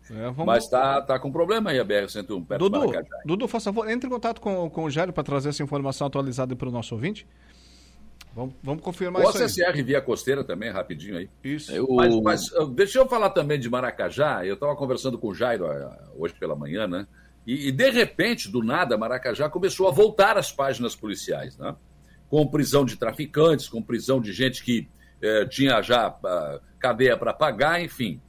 [0.09, 0.45] É, vamos...
[0.45, 2.93] Mas tá, tá com problema aí a BR-101, perto Dudu,
[3.25, 6.55] Dudu, faça favor, entre em contato com, com o Jairo para trazer essa informação atualizada
[6.55, 7.27] para o nosso ouvinte.
[8.35, 9.49] Vamos, vamos confirmar o isso aí.
[9.49, 11.29] CCR via costeira também, rapidinho aí.
[11.43, 11.71] Isso.
[11.71, 11.87] Eu...
[11.89, 12.41] Mas, mas,
[12.73, 14.45] deixa eu falar também de Maracajá.
[14.45, 17.07] Eu estava conversando com o Jairo ah, hoje pela manhã, né?
[17.47, 21.75] E, e, de repente, do nada, Maracajá começou a voltar às páginas policiais, né?
[22.29, 24.87] Com prisão de traficantes, com prisão de gente que
[25.21, 28.21] eh, tinha já uh, cadeia para pagar, enfim.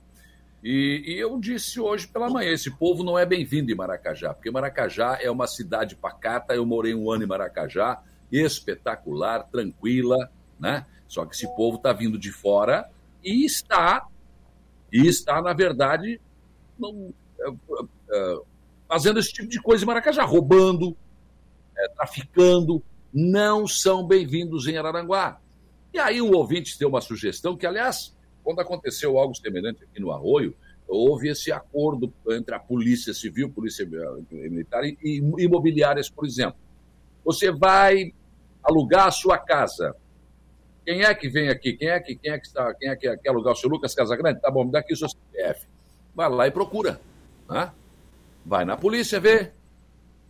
[0.63, 4.51] E, e, eu disse hoje pela manhã: esse povo não é bem-vindo em Maracajá, porque
[4.51, 6.55] Maracajá é uma cidade pacata.
[6.55, 8.03] Eu morei um ano em Maracajá
[8.33, 10.87] espetacular, tranquila, né?
[11.07, 12.91] Só que esse povo está vindo de fora
[13.23, 14.07] e está,
[14.93, 16.21] e está, na verdade,
[16.79, 17.51] não, é,
[18.11, 18.41] é,
[18.89, 20.97] fazendo esse tipo de coisa em Maracajá, roubando,
[21.77, 22.83] é, traficando,
[23.17, 25.41] não são bem-vindos em Araranguá.
[25.91, 28.15] E aí o ouvinte tem uma sugestão que, aliás,
[28.45, 30.55] quando aconteceu algo semelhante aqui no Arroio,
[30.87, 33.89] houve esse acordo entre a Polícia Civil, Polícia
[34.31, 36.59] Militar e imobiliárias, por exemplo.
[37.25, 38.13] Você vai
[38.63, 39.97] alugar a sua casa.
[40.85, 41.73] Quem é que vem aqui?
[41.73, 43.95] Quem é que, quem é que, está, quem é que quer alugar o seu Lucas
[43.95, 44.43] Casa Grande?
[44.43, 45.67] Tá bom, me dá aqui o seu CPF.
[46.15, 47.01] Vai lá e procura.
[47.49, 47.73] Né?
[48.45, 49.55] Vai na polícia ver.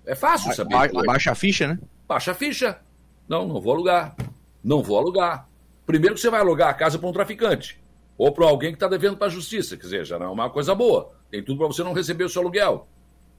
[0.07, 0.93] É fácil saber.
[0.93, 1.81] Ba baixa a ficha, né?
[2.07, 2.81] Baixa a ficha.
[3.29, 4.17] Não, não vou alugar.
[4.63, 5.49] Não vou alugar.
[5.85, 7.81] Primeiro que você vai alugar a casa para um traficante.
[8.17, 9.77] Ou para alguém que está devendo para a justiça.
[9.77, 11.13] Quer dizer, já não é uma coisa boa.
[11.31, 12.89] Tem tudo para você não receber o seu aluguel.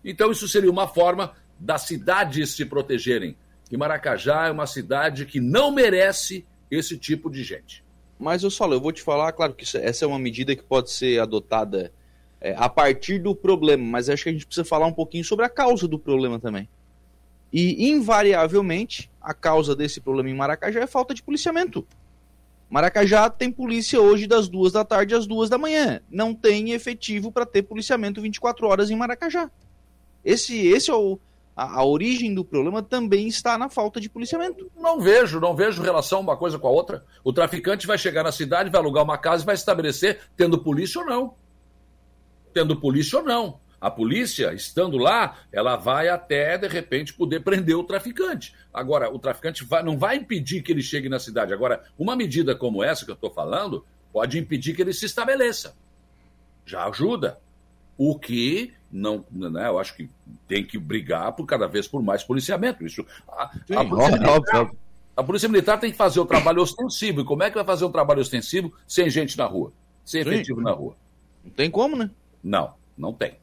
[0.03, 3.35] Então, isso seria uma forma das cidades se protegerem.
[3.71, 7.83] E Maracajá é uma cidade que não merece esse tipo de gente.
[8.19, 10.91] Mas eu só eu vou te falar, claro que essa é uma medida que pode
[10.91, 11.91] ser adotada
[12.41, 15.45] é, a partir do problema, mas acho que a gente precisa falar um pouquinho sobre
[15.45, 16.67] a causa do problema também.
[17.51, 21.87] E, invariavelmente, a causa desse problema em Maracajá é falta de policiamento.
[22.69, 26.01] Maracajá tem polícia hoje das duas da tarde às duas da manhã.
[26.09, 29.49] Não tem efetivo para ter policiamento 24 horas em Maracajá.
[30.23, 31.17] Esse, esse é o,
[31.55, 34.69] a, a, origem do problema também está na falta de policiamento.
[34.75, 37.05] Não vejo, não vejo relação uma coisa com a outra.
[37.23, 40.99] O traficante vai chegar na cidade, vai alugar uma casa e vai estabelecer tendo polícia
[40.99, 41.33] ou não.
[42.53, 43.59] Tendo polícia ou não.
[43.79, 48.55] A polícia, estando lá, ela vai até, de repente, poder prender o traficante.
[48.73, 51.53] Agora, o traficante vai, não vai impedir que ele chegue na cidade.
[51.53, 55.75] Agora, uma medida como essa que eu estou falando pode impedir que ele se estabeleça.
[56.65, 57.39] Já ajuda.
[57.97, 60.09] O que não, né, eu acho que
[60.47, 62.85] tem que brigar por cada vez por mais policiamento.
[62.85, 64.71] Isso, a, Sim, a, polícia militar,
[65.15, 67.21] a, polícia militar, tem que fazer o trabalho ostensivo.
[67.21, 69.73] E como é que vai fazer um trabalho ostensivo sem gente na rua?
[70.05, 70.65] Sem efetivo Sim.
[70.65, 70.95] na rua?
[71.43, 72.09] Não tem como, né?
[72.43, 73.35] Não, não tem.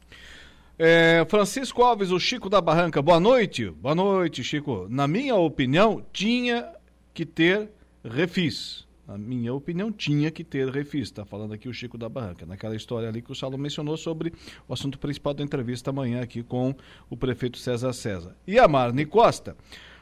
[0.77, 3.01] É, Francisco Alves, o Chico da Barranca.
[3.01, 3.71] Boa noite.
[3.71, 4.89] Boa noite, Chico.
[4.91, 6.69] Na minha opinião, tinha
[7.13, 7.71] que ter
[8.05, 8.85] refis.
[9.07, 11.05] Na minha opinião, tinha que ter refis.
[11.05, 12.45] Está falando aqui o Chico da Barranca.
[12.45, 14.33] Naquela história ali que o Saulo mencionou sobre
[14.67, 16.75] o assunto principal da entrevista amanhã aqui com
[17.09, 18.35] o prefeito César César.
[18.45, 19.57] E a Marne Costa.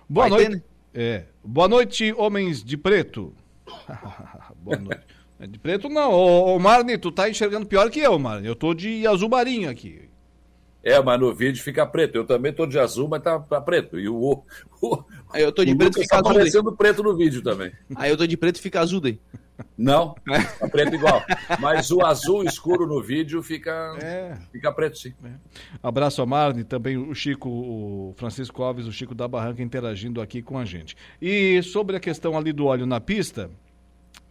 [0.09, 0.51] Boa Vai noite.
[0.51, 0.63] Ter, né?
[0.95, 1.25] É.
[1.45, 3.35] Boa noite, homens de preto.
[4.57, 5.03] Boa noite.
[5.51, 6.13] De preto não.
[6.13, 8.47] Ô, ô Marne, tu tá enxergando pior que eu, Marne.
[8.47, 10.12] Eu tô de azul marinho aqui.
[10.83, 12.17] É, mas no vídeo fica preto.
[12.17, 13.99] Eu também tô de azul, mas tá, tá preto.
[13.99, 14.43] E o,
[14.83, 16.31] o, Aí eu tô de preto e fica tá azul.
[16.33, 17.73] aparecendo preto no vídeo também.
[17.95, 19.21] Aí eu tô de preto e fica azul daí.
[19.77, 20.15] Não,
[20.59, 21.23] tá preto igual.
[21.61, 24.37] Mas o azul escuro no vídeo fica, é.
[24.51, 25.15] fica preto, sim.
[25.25, 25.31] É.
[25.83, 30.43] Abraço a Marne, também o Chico, o Francisco Alves, o Chico da Barranca interagindo aqui
[30.43, 30.97] com a gente.
[31.21, 33.51] E sobre a questão ali do óleo na pista,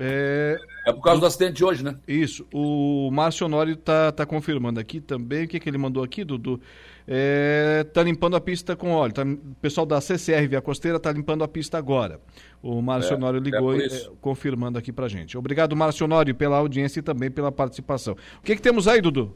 [0.04, 0.58] é,
[0.88, 1.96] é por causa do, acidente de hoje, né?
[2.08, 2.48] Isso.
[2.52, 5.46] O Márcio Honório tá, tá confirmando aqui também.
[5.46, 6.60] O que, que ele mandou aqui, Dudu?
[7.08, 9.14] É, tá limpando a pista com óleo.
[9.14, 12.20] Tá, o pessoal da CCR Via Costeira tá limpando a pista agora.
[12.64, 15.38] O Márcio é, Honório é ligou é e, confirmando aqui pra gente.
[15.38, 18.16] Obrigado, Márcio Honório, pela audiência e também pela participação.
[18.40, 19.36] O que, que temos aí, Dudu?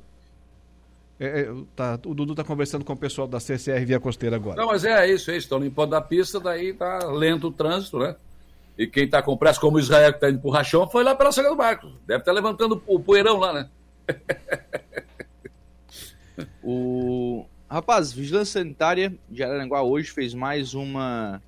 [1.19, 4.57] É, é, tá, o Dudu está conversando com o pessoal da CCR Via Costeira agora.
[4.57, 5.45] Não, mas é isso, é isso.
[5.45, 8.15] Estão limpando a pista, daí tá lento o trânsito, né?
[8.77, 11.15] E quem está com pressa, como o Israel que está indo pro rachão, foi lá
[11.15, 11.88] pela Saga do Barco.
[12.06, 13.69] Deve estar tá levantando o poeirão lá, né?
[16.61, 21.41] o rapaz, Vigilância Sanitária de Araranguá hoje fez mais uma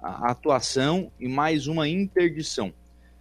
[0.00, 2.72] atuação e mais uma interdição.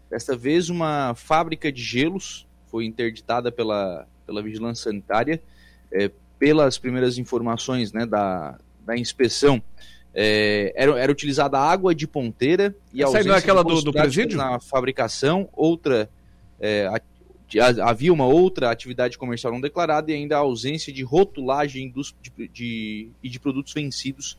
[0.10, 5.42] Desta vez, uma fábrica de gelos foi interditada pela, pela Vigilância Sanitária.
[5.92, 6.10] É,
[6.42, 9.62] pelas primeiras informações né, da, da inspeção,
[10.14, 14.38] é, era, era utilizada água de ponteira e Essa não é aquela do, do presídio?
[14.38, 16.10] Na fabricação, outra
[16.60, 16.90] é,
[17.82, 22.48] havia uma outra atividade comercial não declarada e ainda a ausência de rotulagem dos, de,
[22.48, 24.38] de, e de produtos vencidos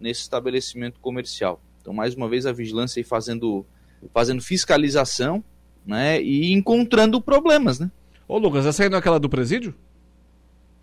[0.00, 1.60] nesse estabelecimento comercial.
[1.80, 3.64] Então, mais uma vez, a vigilância aí fazendo,
[4.12, 5.42] fazendo fiscalização
[5.86, 7.78] né, e encontrando problemas.
[7.78, 7.90] Né?
[8.26, 9.74] Ô, Lucas, essa aí não é aquela do presídio?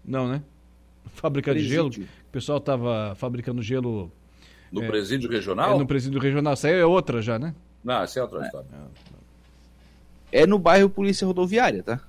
[0.03, 0.41] Não, né?
[1.13, 1.89] Fábrica presídio.
[1.89, 2.07] de gelo.
[2.27, 4.11] O pessoal estava fabricando gelo
[4.75, 5.75] no é, presídio regional?
[5.75, 6.53] É no presídio regional.
[6.53, 7.55] Essa aí é outra já, né?
[7.83, 8.45] Não, essa é outra é.
[8.45, 8.67] história.
[10.31, 12.01] É no bairro Polícia Rodoviária, tá?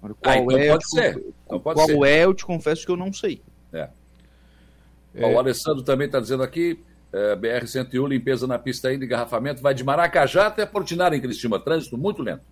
[0.00, 1.24] Qual ah, então é, pode ser.
[1.44, 2.02] Então pode qual ser.
[2.04, 3.42] é, eu te confesso que eu não sei.
[3.72, 3.88] É.
[5.14, 5.26] é.
[5.26, 6.80] o Alessandro também está dizendo aqui,
[7.12, 11.96] é, BR-101, limpeza na pista de engarrafamento, vai de Maracajá até Portinari, em Cristina, trânsito
[11.96, 12.42] muito lento.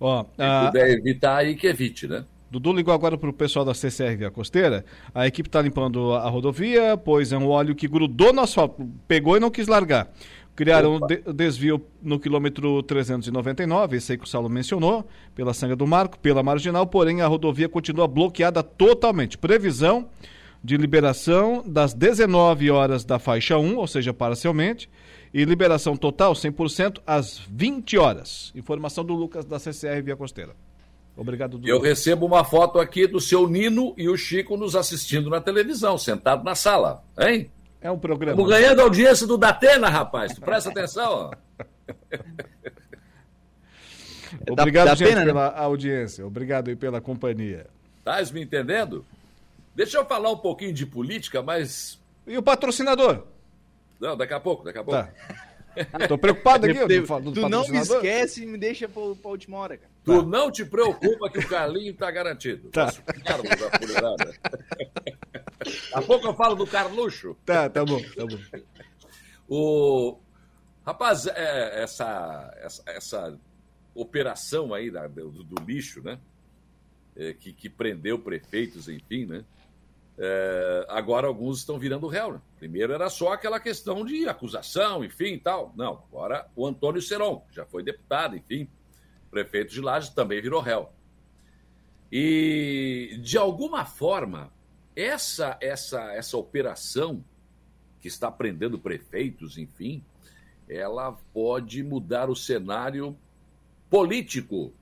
[0.00, 0.66] Ó, Se a...
[0.66, 2.24] puder evitar aí, que evite, né?
[2.52, 4.84] Dudu ligou agora para o pessoal da CCR Via Costeira.
[5.14, 9.38] A equipe está limpando a rodovia, pois é um óleo que grudou no asfalto, pegou
[9.38, 10.12] e não quis largar.
[10.54, 15.74] Criaram um de- desvio no quilômetro 399, esse aí que o Saulo mencionou, pela Sanga
[15.74, 19.38] do Marco, pela Marginal, porém a rodovia continua bloqueada totalmente.
[19.38, 20.10] Previsão
[20.62, 24.90] de liberação das 19 horas da faixa 1, ou seja, parcialmente,
[25.32, 28.52] e liberação total 100% às 20 horas.
[28.54, 30.54] Informação do Lucas da CCR Via Costeira.
[31.16, 31.68] Obrigado, Dudu.
[31.68, 35.98] Eu recebo uma foto aqui do seu Nino e o Chico nos assistindo na televisão,
[35.98, 37.04] sentado na sala.
[37.18, 37.50] Hein?
[37.80, 38.32] É um programa.
[38.32, 40.32] Estamos ganhando a audiência do Datena, rapaz.
[40.34, 41.30] Tu presta atenção.
[41.30, 41.32] ó.
[44.48, 45.26] Obrigado, da gente, pena, né?
[45.26, 46.26] pela audiência.
[46.26, 47.66] Obrigado aí pela companhia.
[47.98, 49.04] Estás me entendendo?
[49.74, 52.00] Deixa eu falar um pouquinho de política, mas.
[52.26, 53.24] E o patrocinador?
[54.00, 55.00] Não, daqui a pouco, daqui a pouco.
[55.00, 55.12] Tá.
[56.08, 58.88] Tô preocupado aqui, eu Tu não falo do tu não me esquece e me deixa
[58.88, 59.90] pra, pra última hora, cara.
[60.04, 62.68] Tu não te preocupa que o Carlinho tá garantido.
[62.70, 62.92] Tá.
[63.24, 64.16] Carlos da.
[64.16, 64.38] Daqui
[65.94, 67.36] a pouco eu falo do Carluxo.
[67.44, 68.38] Tá, tá bom, tá bom.
[69.48, 70.18] O...
[70.84, 73.38] Rapaz, é, essa, essa, essa
[73.94, 76.18] operação aí da- do, do lixo, né?
[77.14, 79.44] É, que, que prendeu prefeitos, enfim, né?
[80.18, 82.34] É, agora alguns estão virando réu.
[82.34, 82.40] Né?
[82.58, 85.72] Primeiro era só aquela questão de acusação, enfim tal.
[85.76, 88.68] Não, agora o Antônio Seron, já foi deputado, enfim,
[89.30, 90.92] prefeito de Lages, também virou réu.
[92.10, 94.52] E, de alguma forma,
[94.94, 97.24] essa, essa, essa operação
[98.00, 100.04] que está prendendo prefeitos, enfim,
[100.68, 103.16] ela pode mudar o cenário
[103.88, 104.74] político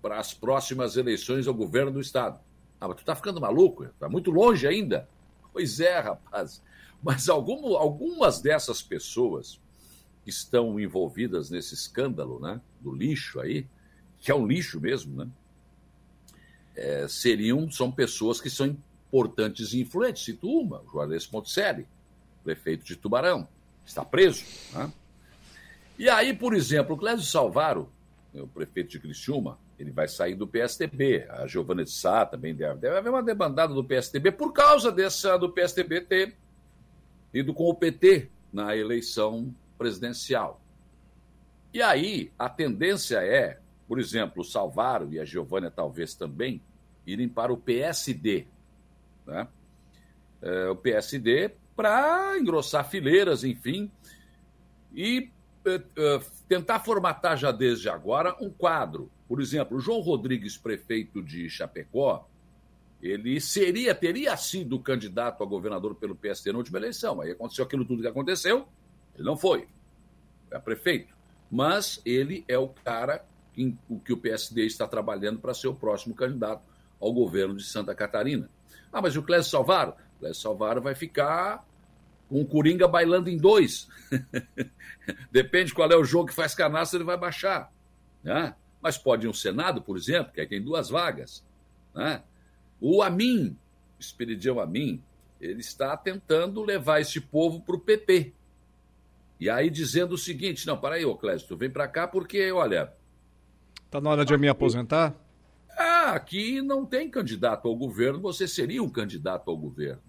[0.00, 2.38] para as próximas eleições ao governo do Estado.
[2.80, 3.86] Ah, mas tu tá ficando maluco?
[3.98, 5.08] Tá muito longe ainda.
[5.52, 6.62] Pois é, rapaz.
[7.02, 9.60] Mas algum, algumas dessas pessoas
[10.22, 13.66] que estão envolvidas nesse escândalo, né, do lixo aí,
[14.18, 15.28] que é um lixo mesmo, né,
[16.74, 20.24] é, seriam, são pessoas que são importantes e influentes.
[20.24, 21.86] Cito uma, o Juarez Ponticelli,
[22.44, 23.48] prefeito de Tubarão,
[23.84, 24.44] está preso.
[24.72, 24.92] Né?
[25.98, 27.90] E aí, por exemplo, o Clésio Salvaro,
[28.34, 31.26] né, o prefeito de Criciúma, ele vai sair do PSDB.
[31.28, 35.36] A Giovana de Sá também deve, deve haver uma debandada do PSDB por causa dessa
[35.36, 36.36] do PSDB ter
[37.32, 40.60] ido com o PT na eleição presidencial.
[41.72, 46.62] E aí, a tendência é, por exemplo, o Salvaro e a Giovânia talvez também
[47.06, 48.46] irem para o PSD.
[49.26, 49.46] Né?
[50.40, 53.90] É, o PSD para engrossar fileiras, enfim,
[54.94, 55.30] e
[55.66, 59.10] eh, eh, tentar formatar já desde agora um quadro.
[59.28, 62.28] Por exemplo, João Rodrigues, prefeito de Chapecó,
[63.02, 67.20] ele seria, teria sido candidato a governador pelo PSD na última eleição.
[67.20, 68.66] Aí aconteceu aquilo tudo que aconteceu,
[69.14, 69.68] ele não foi.
[70.50, 71.14] É prefeito.
[71.50, 73.24] Mas ele é o cara
[73.56, 76.62] em o que o PSD está trabalhando para ser o próximo candidato
[77.00, 78.50] ao governo de Santa Catarina.
[78.92, 79.94] Ah, mas o Clésio Salvaro?
[80.16, 81.66] O Clésio Salvaro vai ficar
[82.28, 83.88] com o Coringa bailando em dois.
[85.30, 87.72] Depende qual é o jogo que faz canastra, ele vai baixar.
[88.22, 88.54] Né?
[88.86, 91.44] Mas pode ir um Senado, por exemplo, que aí tem duas vagas.
[91.92, 92.22] Né?
[92.80, 93.58] O Amin,
[93.98, 95.02] Esperidião Amin,
[95.40, 98.32] ele está tentando levar esse povo para o PP.
[99.40, 102.52] E aí dizendo o seguinte, não, para aí, ô Clésio, tu vem para cá porque,
[102.52, 102.92] olha,
[103.90, 105.16] Tá na hora de eu me aposentar?
[105.76, 110.00] ah, aqui não tem candidato ao governo, você seria um candidato ao governo.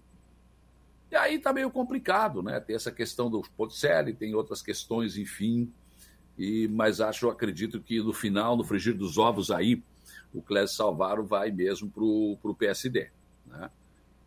[1.10, 2.60] E aí tá meio complicado, né?
[2.60, 5.68] Tem essa questão do Ponticelli, tem outras questões, enfim.
[6.38, 9.82] E, mas acho, acredito que no final, no frigir dos ovos aí,
[10.32, 13.10] o Clésio Salvaro vai mesmo pro, pro PSD,
[13.46, 13.70] né?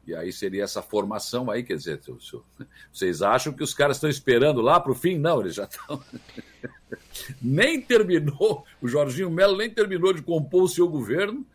[0.06, 2.02] E aí seria essa formação aí, quer dizer,
[2.92, 5.18] vocês acham que os caras estão esperando lá pro fim?
[5.18, 6.04] Não, eles já estão...
[7.42, 11.46] nem terminou, o Jorginho Melo nem terminou de compor o seu governo,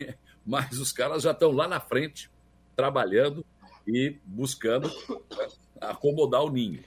[0.44, 2.30] mas os caras já estão lá na frente,
[2.74, 3.44] trabalhando
[3.86, 4.90] e buscando
[5.80, 6.82] acomodar o ninho.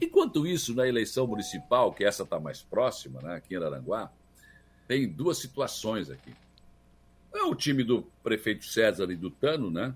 [0.00, 4.10] Enquanto isso, na eleição municipal, que essa está mais próxima, né, aqui em Aranguá,
[4.88, 6.32] tem duas situações aqui.
[7.32, 9.94] É o time do prefeito César e do Tano, né?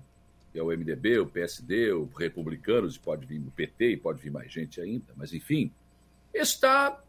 [0.53, 4.31] Que é o MDB, o PSD, o Republicanos, pode vir o PT, e pode vir
[4.31, 5.69] mais gente ainda, mas enfim,
[6.33, 7.01] está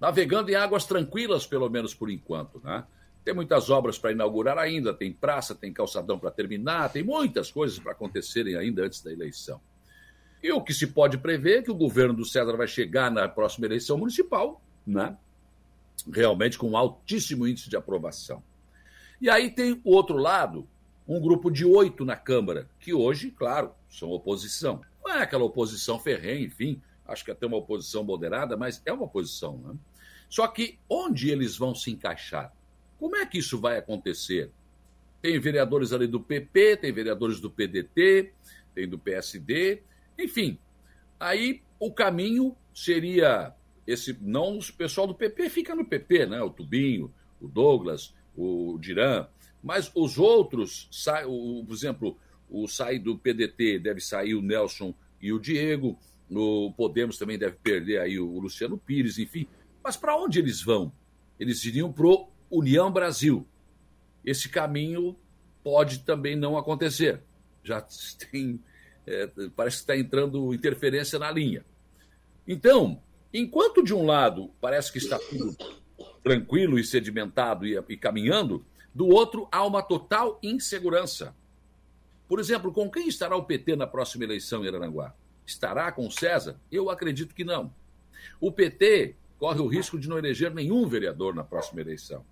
[0.00, 2.84] navegando em águas tranquilas, pelo menos por enquanto, né?
[3.24, 7.78] Tem muitas obras para inaugurar ainda, tem praça, tem calçadão para terminar, tem muitas coisas
[7.78, 9.60] para acontecerem ainda antes da eleição.
[10.42, 13.28] E o que se pode prever é que o governo do César vai chegar na
[13.28, 15.16] próxima eleição municipal, né?
[16.12, 18.42] Realmente com um altíssimo índice de aprovação.
[19.20, 20.66] E aí tem o outro lado,
[21.06, 24.80] um grupo de oito na Câmara, que hoje, claro, são oposição.
[25.04, 29.04] Não é aquela oposição ferrenha, enfim, acho que até uma oposição moderada, mas é uma
[29.04, 29.74] oposição, né?
[30.28, 32.52] Só que onde eles vão se encaixar?
[32.98, 34.50] Como é que isso vai acontecer?
[35.20, 38.32] Tem vereadores ali do PP, tem vereadores do PDT,
[38.74, 39.82] tem do PSD,
[40.18, 40.58] enfim.
[41.18, 43.54] Aí o caminho seria
[43.86, 46.40] esse não o pessoal do PP fica no PP, né?
[46.42, 49.26] O Tubinho, o Douglas, o Diran,
[49.62, 52.16] mas os outros, sai, o, por exemplo,
[52.48, 55.98] o sai do PDT deve sair o Nelson e o Diego,
[56.30, 59.46] o Podemos também deve perder aí o Luciano Pires, enfim.
[59.82, 60.92] Mas para onde eles vão?
[61.38, 63.46] Eles iriam pro União Brasil.
[64.24, 65.16] Esse caminho
[65.62, 67.22] pode também não acontecer.
[67.62, 67.80] Já
[68.30, 68.60] tem,
[69.06, 71.64] é, parece que está entrando interferência na linha.
[72.46, 73.00] Então,
[73.32, 75.56] enquanto de um lado parece que está tudo
[76.22, 78.64] tranquilo e sedimentado e, e caminhando,
[78.94, 81.34] do outro há uma total insegurança.
[82.28, 85.14] Por exemplo, com quem estará o PT na próxima eleição em Araranguá?
[85.44, 86.58] Estará com César?
[86.70, 87.74] Eu acredito que não.
[88.40, 92.24] O PT corre o risco de não eleger nenhum vereador na próxima eleição.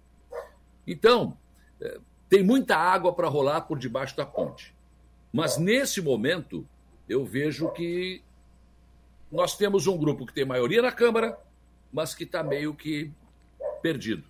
[0.87, 1.37] Então,
[1.81, 1.99] é,
[2.29, 4.75] tem muita água para rolar por debaixo da ponte.
[5.33, 6.67] Mas nesse momento,
[7.09, 8.23] eu vejo que
[9.31, 11.39] nós temos um grupo que tem maioria na Câmara,
[11.93, 13.11] mas que está meio que
[13.83, 14.25] perdido.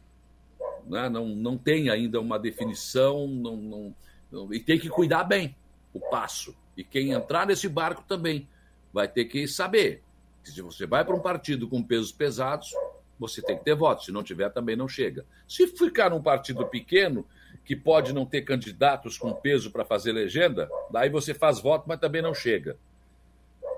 [0.87, 1.09] Né?
[1.09, 3.97] Não, não tem ainda uma definição não, não,
[4.31, 5.57] não, e tem que cuidar bem
[5.93, 6.55] o passo.
[6.77, 8.49] E quem entrar nesse barco também
[8.93, 10.03] vai ter que saber
[10.43, 12.73] que se você vai para um partido com pesos pesados,
[13.19, 14.07] você tem que ter votos.
[14.07, 15.27] Se não tiver, também não chega.
[15.47, 17.27] Se ficar num partido pequeno,
[17.71, 22.01] que pode não ter candidatos com peso para fazer legenda, daí você faz voto, mas
[22.01, 22.77] também não chega.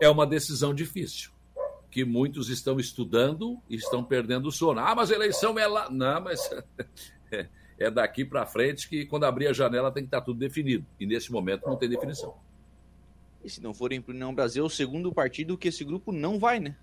[0.01, 1.31] É uma decisão difícil
[1.90, 4.81] que muitos estão estudando e estão perdendo o sono.
[4.81, 5.90] Ah, mas a eleição é lá.
[5.90, 6.40] Não, mas
[7.78, 10.86] é daqui para frente que quando abrir a janela tem que estar tá tudo definido.
[10.98, 12.35] E nesse momento não tem definição.
[13.44, 16.12] E se não forem para o União Brasil, é o segundo partido que esse grupo
[16.12, 16.74] não vai, né?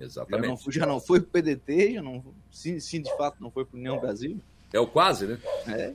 [0.00, 0.46] Exatamente.
[0.46, 3.50] Já não, já não foi para o PDT, já não, se, se de fato não
[3.50, 4.40] foi para o União Brasil.
[4.72, 5.38] É o quase, né?
[5.68, 5.94] É.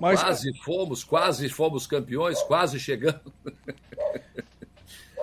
[0.00, 0.22] Mas...
[0.22, 3.32] Quase fomos, quase fomos campeões, quase chegando.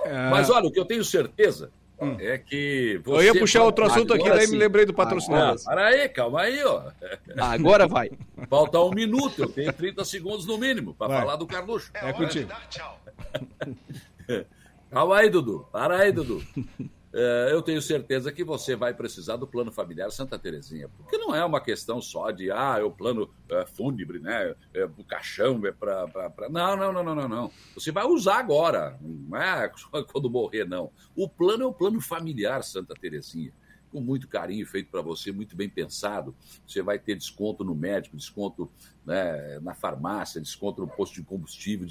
[0.05, 0.29] É...
[0.29, 2.15] Mas olha, o que eu tenho certeza Hum.
[2.19, 3.01] É que.
[3.05, 4.51] eu ia puxar outro assunto aqui, daí sim.
[4.51, 5.63] me lembrei do patrocinador.
[5.63, 6.91] para aí, calma aí, ó.
[7.37, 8.11] Agora vai.
[8.47, 11.89] Falta um minuto, eu tenho 30 segundos no mínimo para falar do Carluxo.
[11.95, 12.51] É, é contigo.
[12.69, 13.01] Tchau.
[14.91, 15.67] calma aí, Dudu.
[15.71, 16.43] Para aí, Dudu.
[17.19, 21.33] É, eu tenho certeza que você vai precisar do plano familiar Santa Terezinha, porque não
[21.33, 23.27] é uma questão só de, ah, é o plano
[23.75, 24.53] fúnebre, né?
[24.71, 26.07] É, o caixão é para.
[26.07, 26.47] Pra...
[26.47, 27.51] Não, não, não, não, não, não.
[27.73, 29.71] Você vai usar agora, não é
[30.13, 30.91] quando morrer, não.
[31.15, 33.51] O plano é o plano familiar Santa Terezinha
[33.91, 36.35] com muito carinho feito para você, muito bem pensado.
[36.65, 38.69] Você vai ter desconto no médico, desconto
[39.05, 41.87] né, na farmácia, desconto no posto de combustível,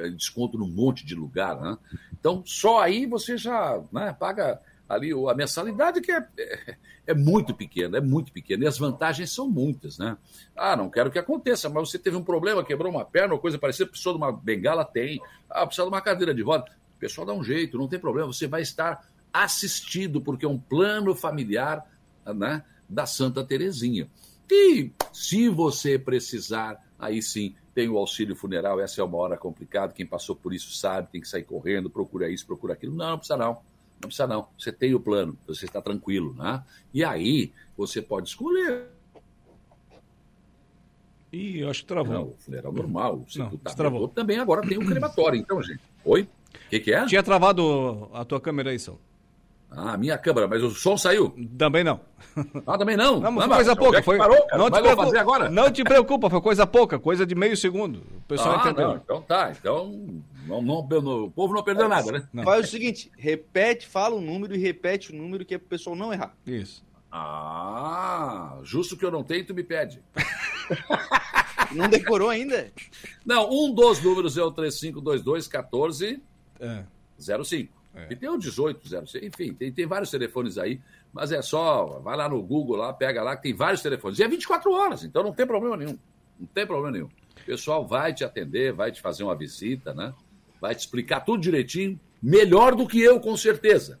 [0.00, 1.60] eh, desconto num monte de lugar.
[1.60, 1.78] Né?
[2.12, 6.76] Então, só aí você já né, paga ali a mensalidade que é, é,
[7.08, 8.64] é, muito pequena, é muito pequena.
[8.64, 10.16] E as vantagens são muitas, né?
[10.54, 13.58] Ah, não quero que aconteça, mas você teve um problema, quebrou uma perna ou coisa
[13.58, 15.20] parecida, precisou de uma bengala, tem.
[15.48, 16.70] Ah, precisa de uma cadeira de roda.
[16.96, 18.32] O pessoal dá um jeito, não tem problema.
[18.32, 21.84] Você vai estar assistido, porque é um plano familiar
[22.24, 24.08] né, da Santa Terezinha.
[24.48, 28.80] E se você precisar, aí sim tem o auxílio funeral.
[28.80, 29.92] Essa é uma hora complicada.
[29.92, 32.94] Quem passou por isso sabe, tem que sair correndo, procura isso, procura aquilo.
[32.94, 33.54] Não, não precisa não.
[34.00, 34.46] Não precisa não.
[34.56, 36.62] Você tem o plano, você está tranquilo, né?
[36.92, 38.86] E aí você pode escolher.
[41.32, 42.14] Ih, eu acho que travou.
[42.14, 43.24] Não, o funeral normal.
[43.28, 44.06] Se não, tu tá travou.
[44.06, 45.40] também agora tem o crematório.
[45.40, 45.80] Então, gente.
[46.04, 46.22] Oi?
[46.22, 47.04] O que, que é?
[47.06, 48.96] Tinha travado a tua câmera aí, São.
[49.76, 51.34] Ah, minha câmera, mas o som saiu?
[51.58, 52.00] Também não.
[52.66, 53.20] Ah, também não?
[53.20, 54.02] Não, mas foi coisa pouca.
[54.02, 54.18] Foi...
[54.18, 54.58] Parou, cara?
[54.58, 55.48] Não, te preocupa, fazer agora?
[55.50, 57.98] não te preocupa, foi coisa pouca, coisa de meio segundo.
[58.16, 58.88] O pessoal ah, entendeu.
[58.88, 62.28] Não, então tá, então não, não, não, o povo não perdeu nada, né?
[62.32, 62.44] Não.
[62.44, 65.94] Faz o seguinte, repete, fala o número e repete o número que é pro pessoal
[65.94, 66.34] não errar.
[66.46, 66.84] Isso.
[67.10, 70.02] Ah, justo que eu não tenho, tu me pede.
[71.70, 72.72] não decorou ainda?
[73.24, 76.20] Não, um dos números é o 3522 14
[76.58, 76.84] é.
[77.16, 77.83] 05.
[77.94, 78.08] É.
[78.10, 80.80] E tem o 1806, enfim, tem, tem vários telefones aí,
[81.12, 84.18] mas é só, vai lá no Google, lá, pega lá, que tem vários telefones.
[84.18, 85.96] E é 24 horas, então não tem problema nenhum.
[86.38, 87.06] Não tem problema nenhum.
[87.06, 90.12] O pessoal vai te atender, vai te fazer uma visita, né?
[90.60, 94.00] Vai te explicar tudo direitinho, melhor do que eu, com certeza.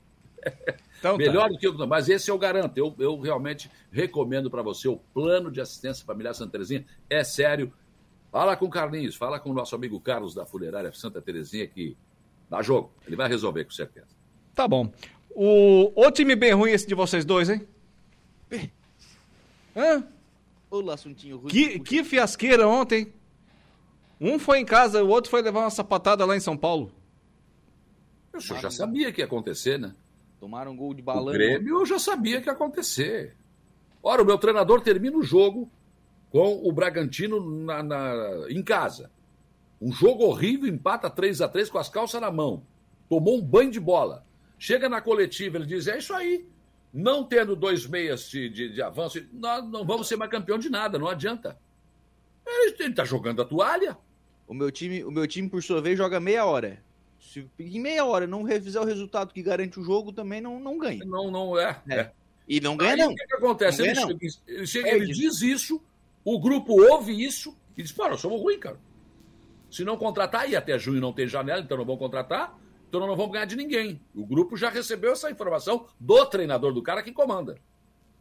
[0.98, 1.48] Então, melhor tá.
[1.48, 2.76] do que eu, mas esse eu garanto.
[2.78, 6.84] Eu, eu realmente recomendo para você o plano de assistência familiar Santa Terezinha.
[7.08, 7.72] É sério.
[8.32, 11.96] Fala com o Carlinhos, fala com o nosso amigo Carlos da Funerária Santa Terezinha, que
[12.48, 12.92] Dá jogo.
[13.06, 14.08] Ele vai resolver, com certeza.
[14.54, 14.92] Tá bom.
[15.30, 17.66] O, o time bem ruim esse de vocês dois, hein?
[19.76, 20.06] Hã?
[20.70, 21.50] Olá, assuntinho ruim.
[21.50, 23.12] Que, que fiasqueira ontem.
[24.20, 26.92] Um foi em casa, o outro foi levar uma sapatada lá em São Paulo.
[28.32, 29.94] Eu já sabia que ia acontecer, né?
[30.40, 31.28] Tomaram um gol de balão.
[31.28, 33.36] O Grêmio eu já sabia que ia acontecer.
[34.02, 35.70] Ora, o meu treinador termina o jogo
[36.30, 39.10] com o Bragantino na, na, em casa.
[39.80, 42.62] Um jogo horrível, empata 3 a 3 com as calças na mão.
[43.08, 44.24] Tomou um banho de bola.
[44.58, 46.46] Chega na coletiva, ele diz: é isso aí.
[46.92, 50.70] não tendo dois meias de, de, de avanço, nós não vamos ser mais campeão de
[50.70, 51.58] nada, não adianta.
[52.46, 53.96] Ele está jogando a toalha.
[54.46, 56.82] O meu time, o meu time por sua vez joga meia hora.
[57.18, 60.78] Se em meia hora não refizer o resultado que garante o jogo, também não, não
[60.78, 61.04] ganha.
[61.04, 61.80] Não, não é.
[61.88, 62.10] é.
[62.46, 63.12] E não ganha Aí, não.
[63.12, 63.78] O que, que acontece?
[63.78, 65.82] Não Ele, ganha, chega, ele, chega, É ele diz isso,
[66.24, 68.78] o grupo ouve isso e diz: Pô, nós somos ruins, cara.
[69.74, 72.56] Se não contratar, e até junho não tem janela, então não vão contratar,
[72.88, 74.00] então não vamos ganhar de ninguém.
[74.14, 77.58] O grupo já recebeu essa informação do treinador do cara que comanda.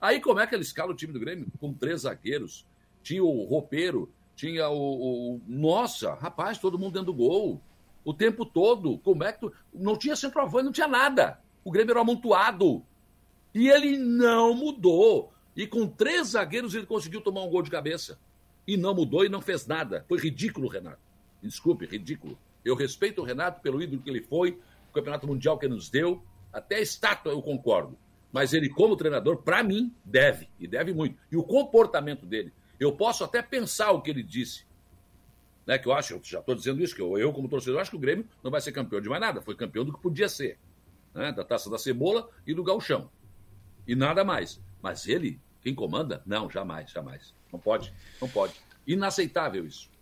[0.02, 1.46] Aí como é que ele escala o time do Grêmio?
[1.60, 2.66] Com três zagueiros.
[3.04, 7.62] Tinha o roupeiro, tinha o, o- Nossa, rapaz, todo mundo dentro do gol.
[8.04, 8.98] O tempo todo.
[8.98, 9.54] Como é que tu.
[9.72, 11.40] Não tinha centroavante, não tinha nada.
[11.64, 12.84] O Grêmio era amontoado.
[13.54, 15.32] E ele não mudou.
[15.56, 18.20] E com três zagueiros ele conseguiu tomar um gol de cabeça.
[18.68, 20.04] E não mudou e não fez nada.
[20.10, 21.13] Foi ridículo, Renato.
[21.48, 22.38] Desculpe, ridículo.
[22.64, 24.60] Eu respeito o Renato pelo ídolo que ele foi,
[24.90, 26.24] o campeonato mundial que nos deu.
[26.52, 27.98] Até a estátua eu concordo.
[28.32, 30.50] Mas ele, como treinador, para mim, deve.
[30.60, 31.20] E deve muito.
[31.32, 32.52] E o comportamento dele.
[32.80, 34.66] Eu posso até pensar o que ele disse.
[35.66, 37.92] Né, que eu acho, eu já estou dizendo isso, que eu, eu, como torcedor, acho
[37.92, 39.42] que o Grêmio não vai ser campeão de mais nada.
[39.42, 40.58] Foi campeão do que podia ser.
[41.14, 43.10] Né, da taça da cebola e do galchão.
[43.88, 44.62] E nada mais.
[44.82, 46.24] Mas ele, quem comanda?
[46.26, 47.36] Não, jamais, jamais.
[47.52, 48.56] Não pode, não pode.
[48.88, 49.93] Inaceitável isso.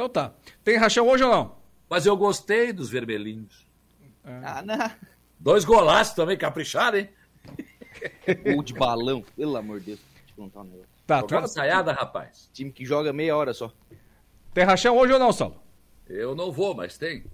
[0.00, 0.32] Então tá.
[0.64, 1.56] Tem rachão hoje ou não?
[1.88, 3.66] Mas eu gostei dos vermelhinhos.
[4.24, 4.90] Ah, não.
[5.38, 7.10] Dois golaços também, capricharam, hein?
[8.54, 10.00] Gol de balão, pelo amor de Deus.
[10.14, 10.88] Deixa eu contar um negócio.
[11.06, 12.48] Tá, Jogada ensaiada, rapaz.
[12.54, 13.70] Time que joga meia hora só.
[14.54, 15.60] Tem rachão hoje ou não, Saulo?
[16.08, 17.24] Eu não vou, mas tem.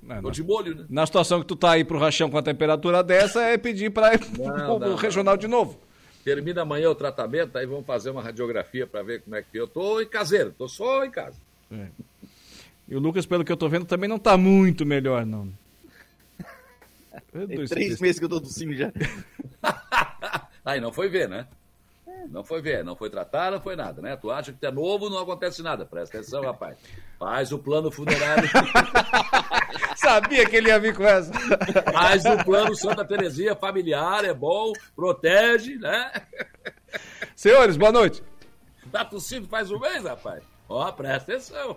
[0.00, 0.86] Não, Tô de molho, né?
[0.88, 4.14] Na situação que tu tá aí pro rachão com a temperatura dessa, é pedir pra
[4.14, 5.80] ir pro, Não, pro não, regional de novo.
[6.22, 9.66] Termina amanhã o tratamento, aí vamos fazer uma radiografia para ver como é que eu
[9.66, 10.54] tô em caseiro.
[10.56, 11.47] Tô só em casa.
[12.88, 15.52] E o Lucas, pelo que eu tô vendo, também não tá muito melhor, não.
[17.32, 18.90] Tem Dois- três meses que eu tô tossindo já.
[20.64, 21.46] Aí não foi ver, né?
[22.30, 24.16] Não foi ver, não foi tratar, não foi nada, né?
[24.16, 25.86] Tu acha que tu é novo, não acontece nada.
[25.86, 26.76] Presta atenção, rapaz.
[27.18, 28.48] Faz o plano funerário.
[29.96, 31.32] Sabia que ele ia vir com essa.
[31.92, 36.10] Faz o plano Santa Terezinha familiar, é bom, protege, né?
[37.36, 38.22] Senhores, boa noite.
[38.90, 40.42] Tá tossindo faz um mês, rapaz.
[40.68, 41.76] Ó, presta atenção.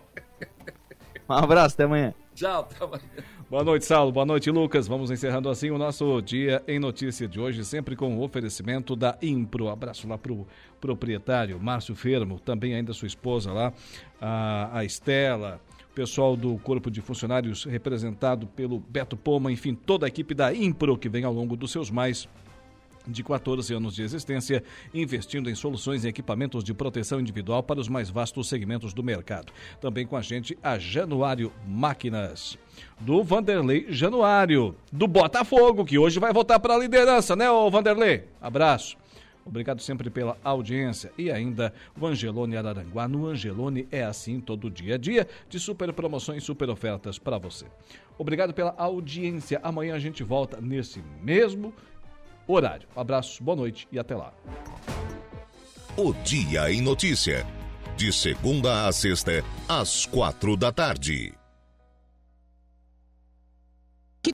[1.30, 2.13] Um abraço, até amanhã.
[2.35, 3.03] Tchau, até amanhã.
[3.49, 4.11] Boa noite, Saulo.
[4.11, 4.88] Boa noite, Lucas.
[4.88, 9.18] Vamos encerrando assim o nosso Dia em Notícia de hoje, sempre com o oferecimento da
[9.22, 9.69] Impro.
[9.69, 10.45] Abraço lá pro
[10.80, 13.72] proprietário, Márcio Fermo, também ainda sua esposa lá,
[14.19, 20.05] a, a Estela, o pessoal do Corpo de Funcionários representado pelo Beto Poma, enfim, toda
[20.05, 22.27] a equipe da Impro que vem ao longo dos seus mais
[23.07, 24.64] de 14 anos de existência,
[24.94, 29.52] investindo em soluções e equipamentos de proteção individual para os mais vastos segmentos do mercado.
[29.80, 32.57] Também com a gente a Januário Máquinas,
[32.99, 38.26] do Vanderlei Januário, do Botafogo, que hoje vai voltar para a liderança, né, ô Vanderlei?
[38.41, 38.98] Abraço.
[39.45, 43.07] Obrigado sempre pela audiência e ainda o Angelone Araranguá.
[43.07, 47.65] No Angelone é assim todo dia a dia de super promoções, super ofertas para você.
[48.18, 49.60] Obrigado pela audiência.
[49.64, 51.73] Amanhã a gente volta nesse mesmo
[52.53, 52.88] horário.
[52.95, 54.34] Abraço, boa noite e até lá.
[55.98, 57.45] O Dia em Notícia.
[57.98, 61.40] De segunda a sexta, às quatro da tarde.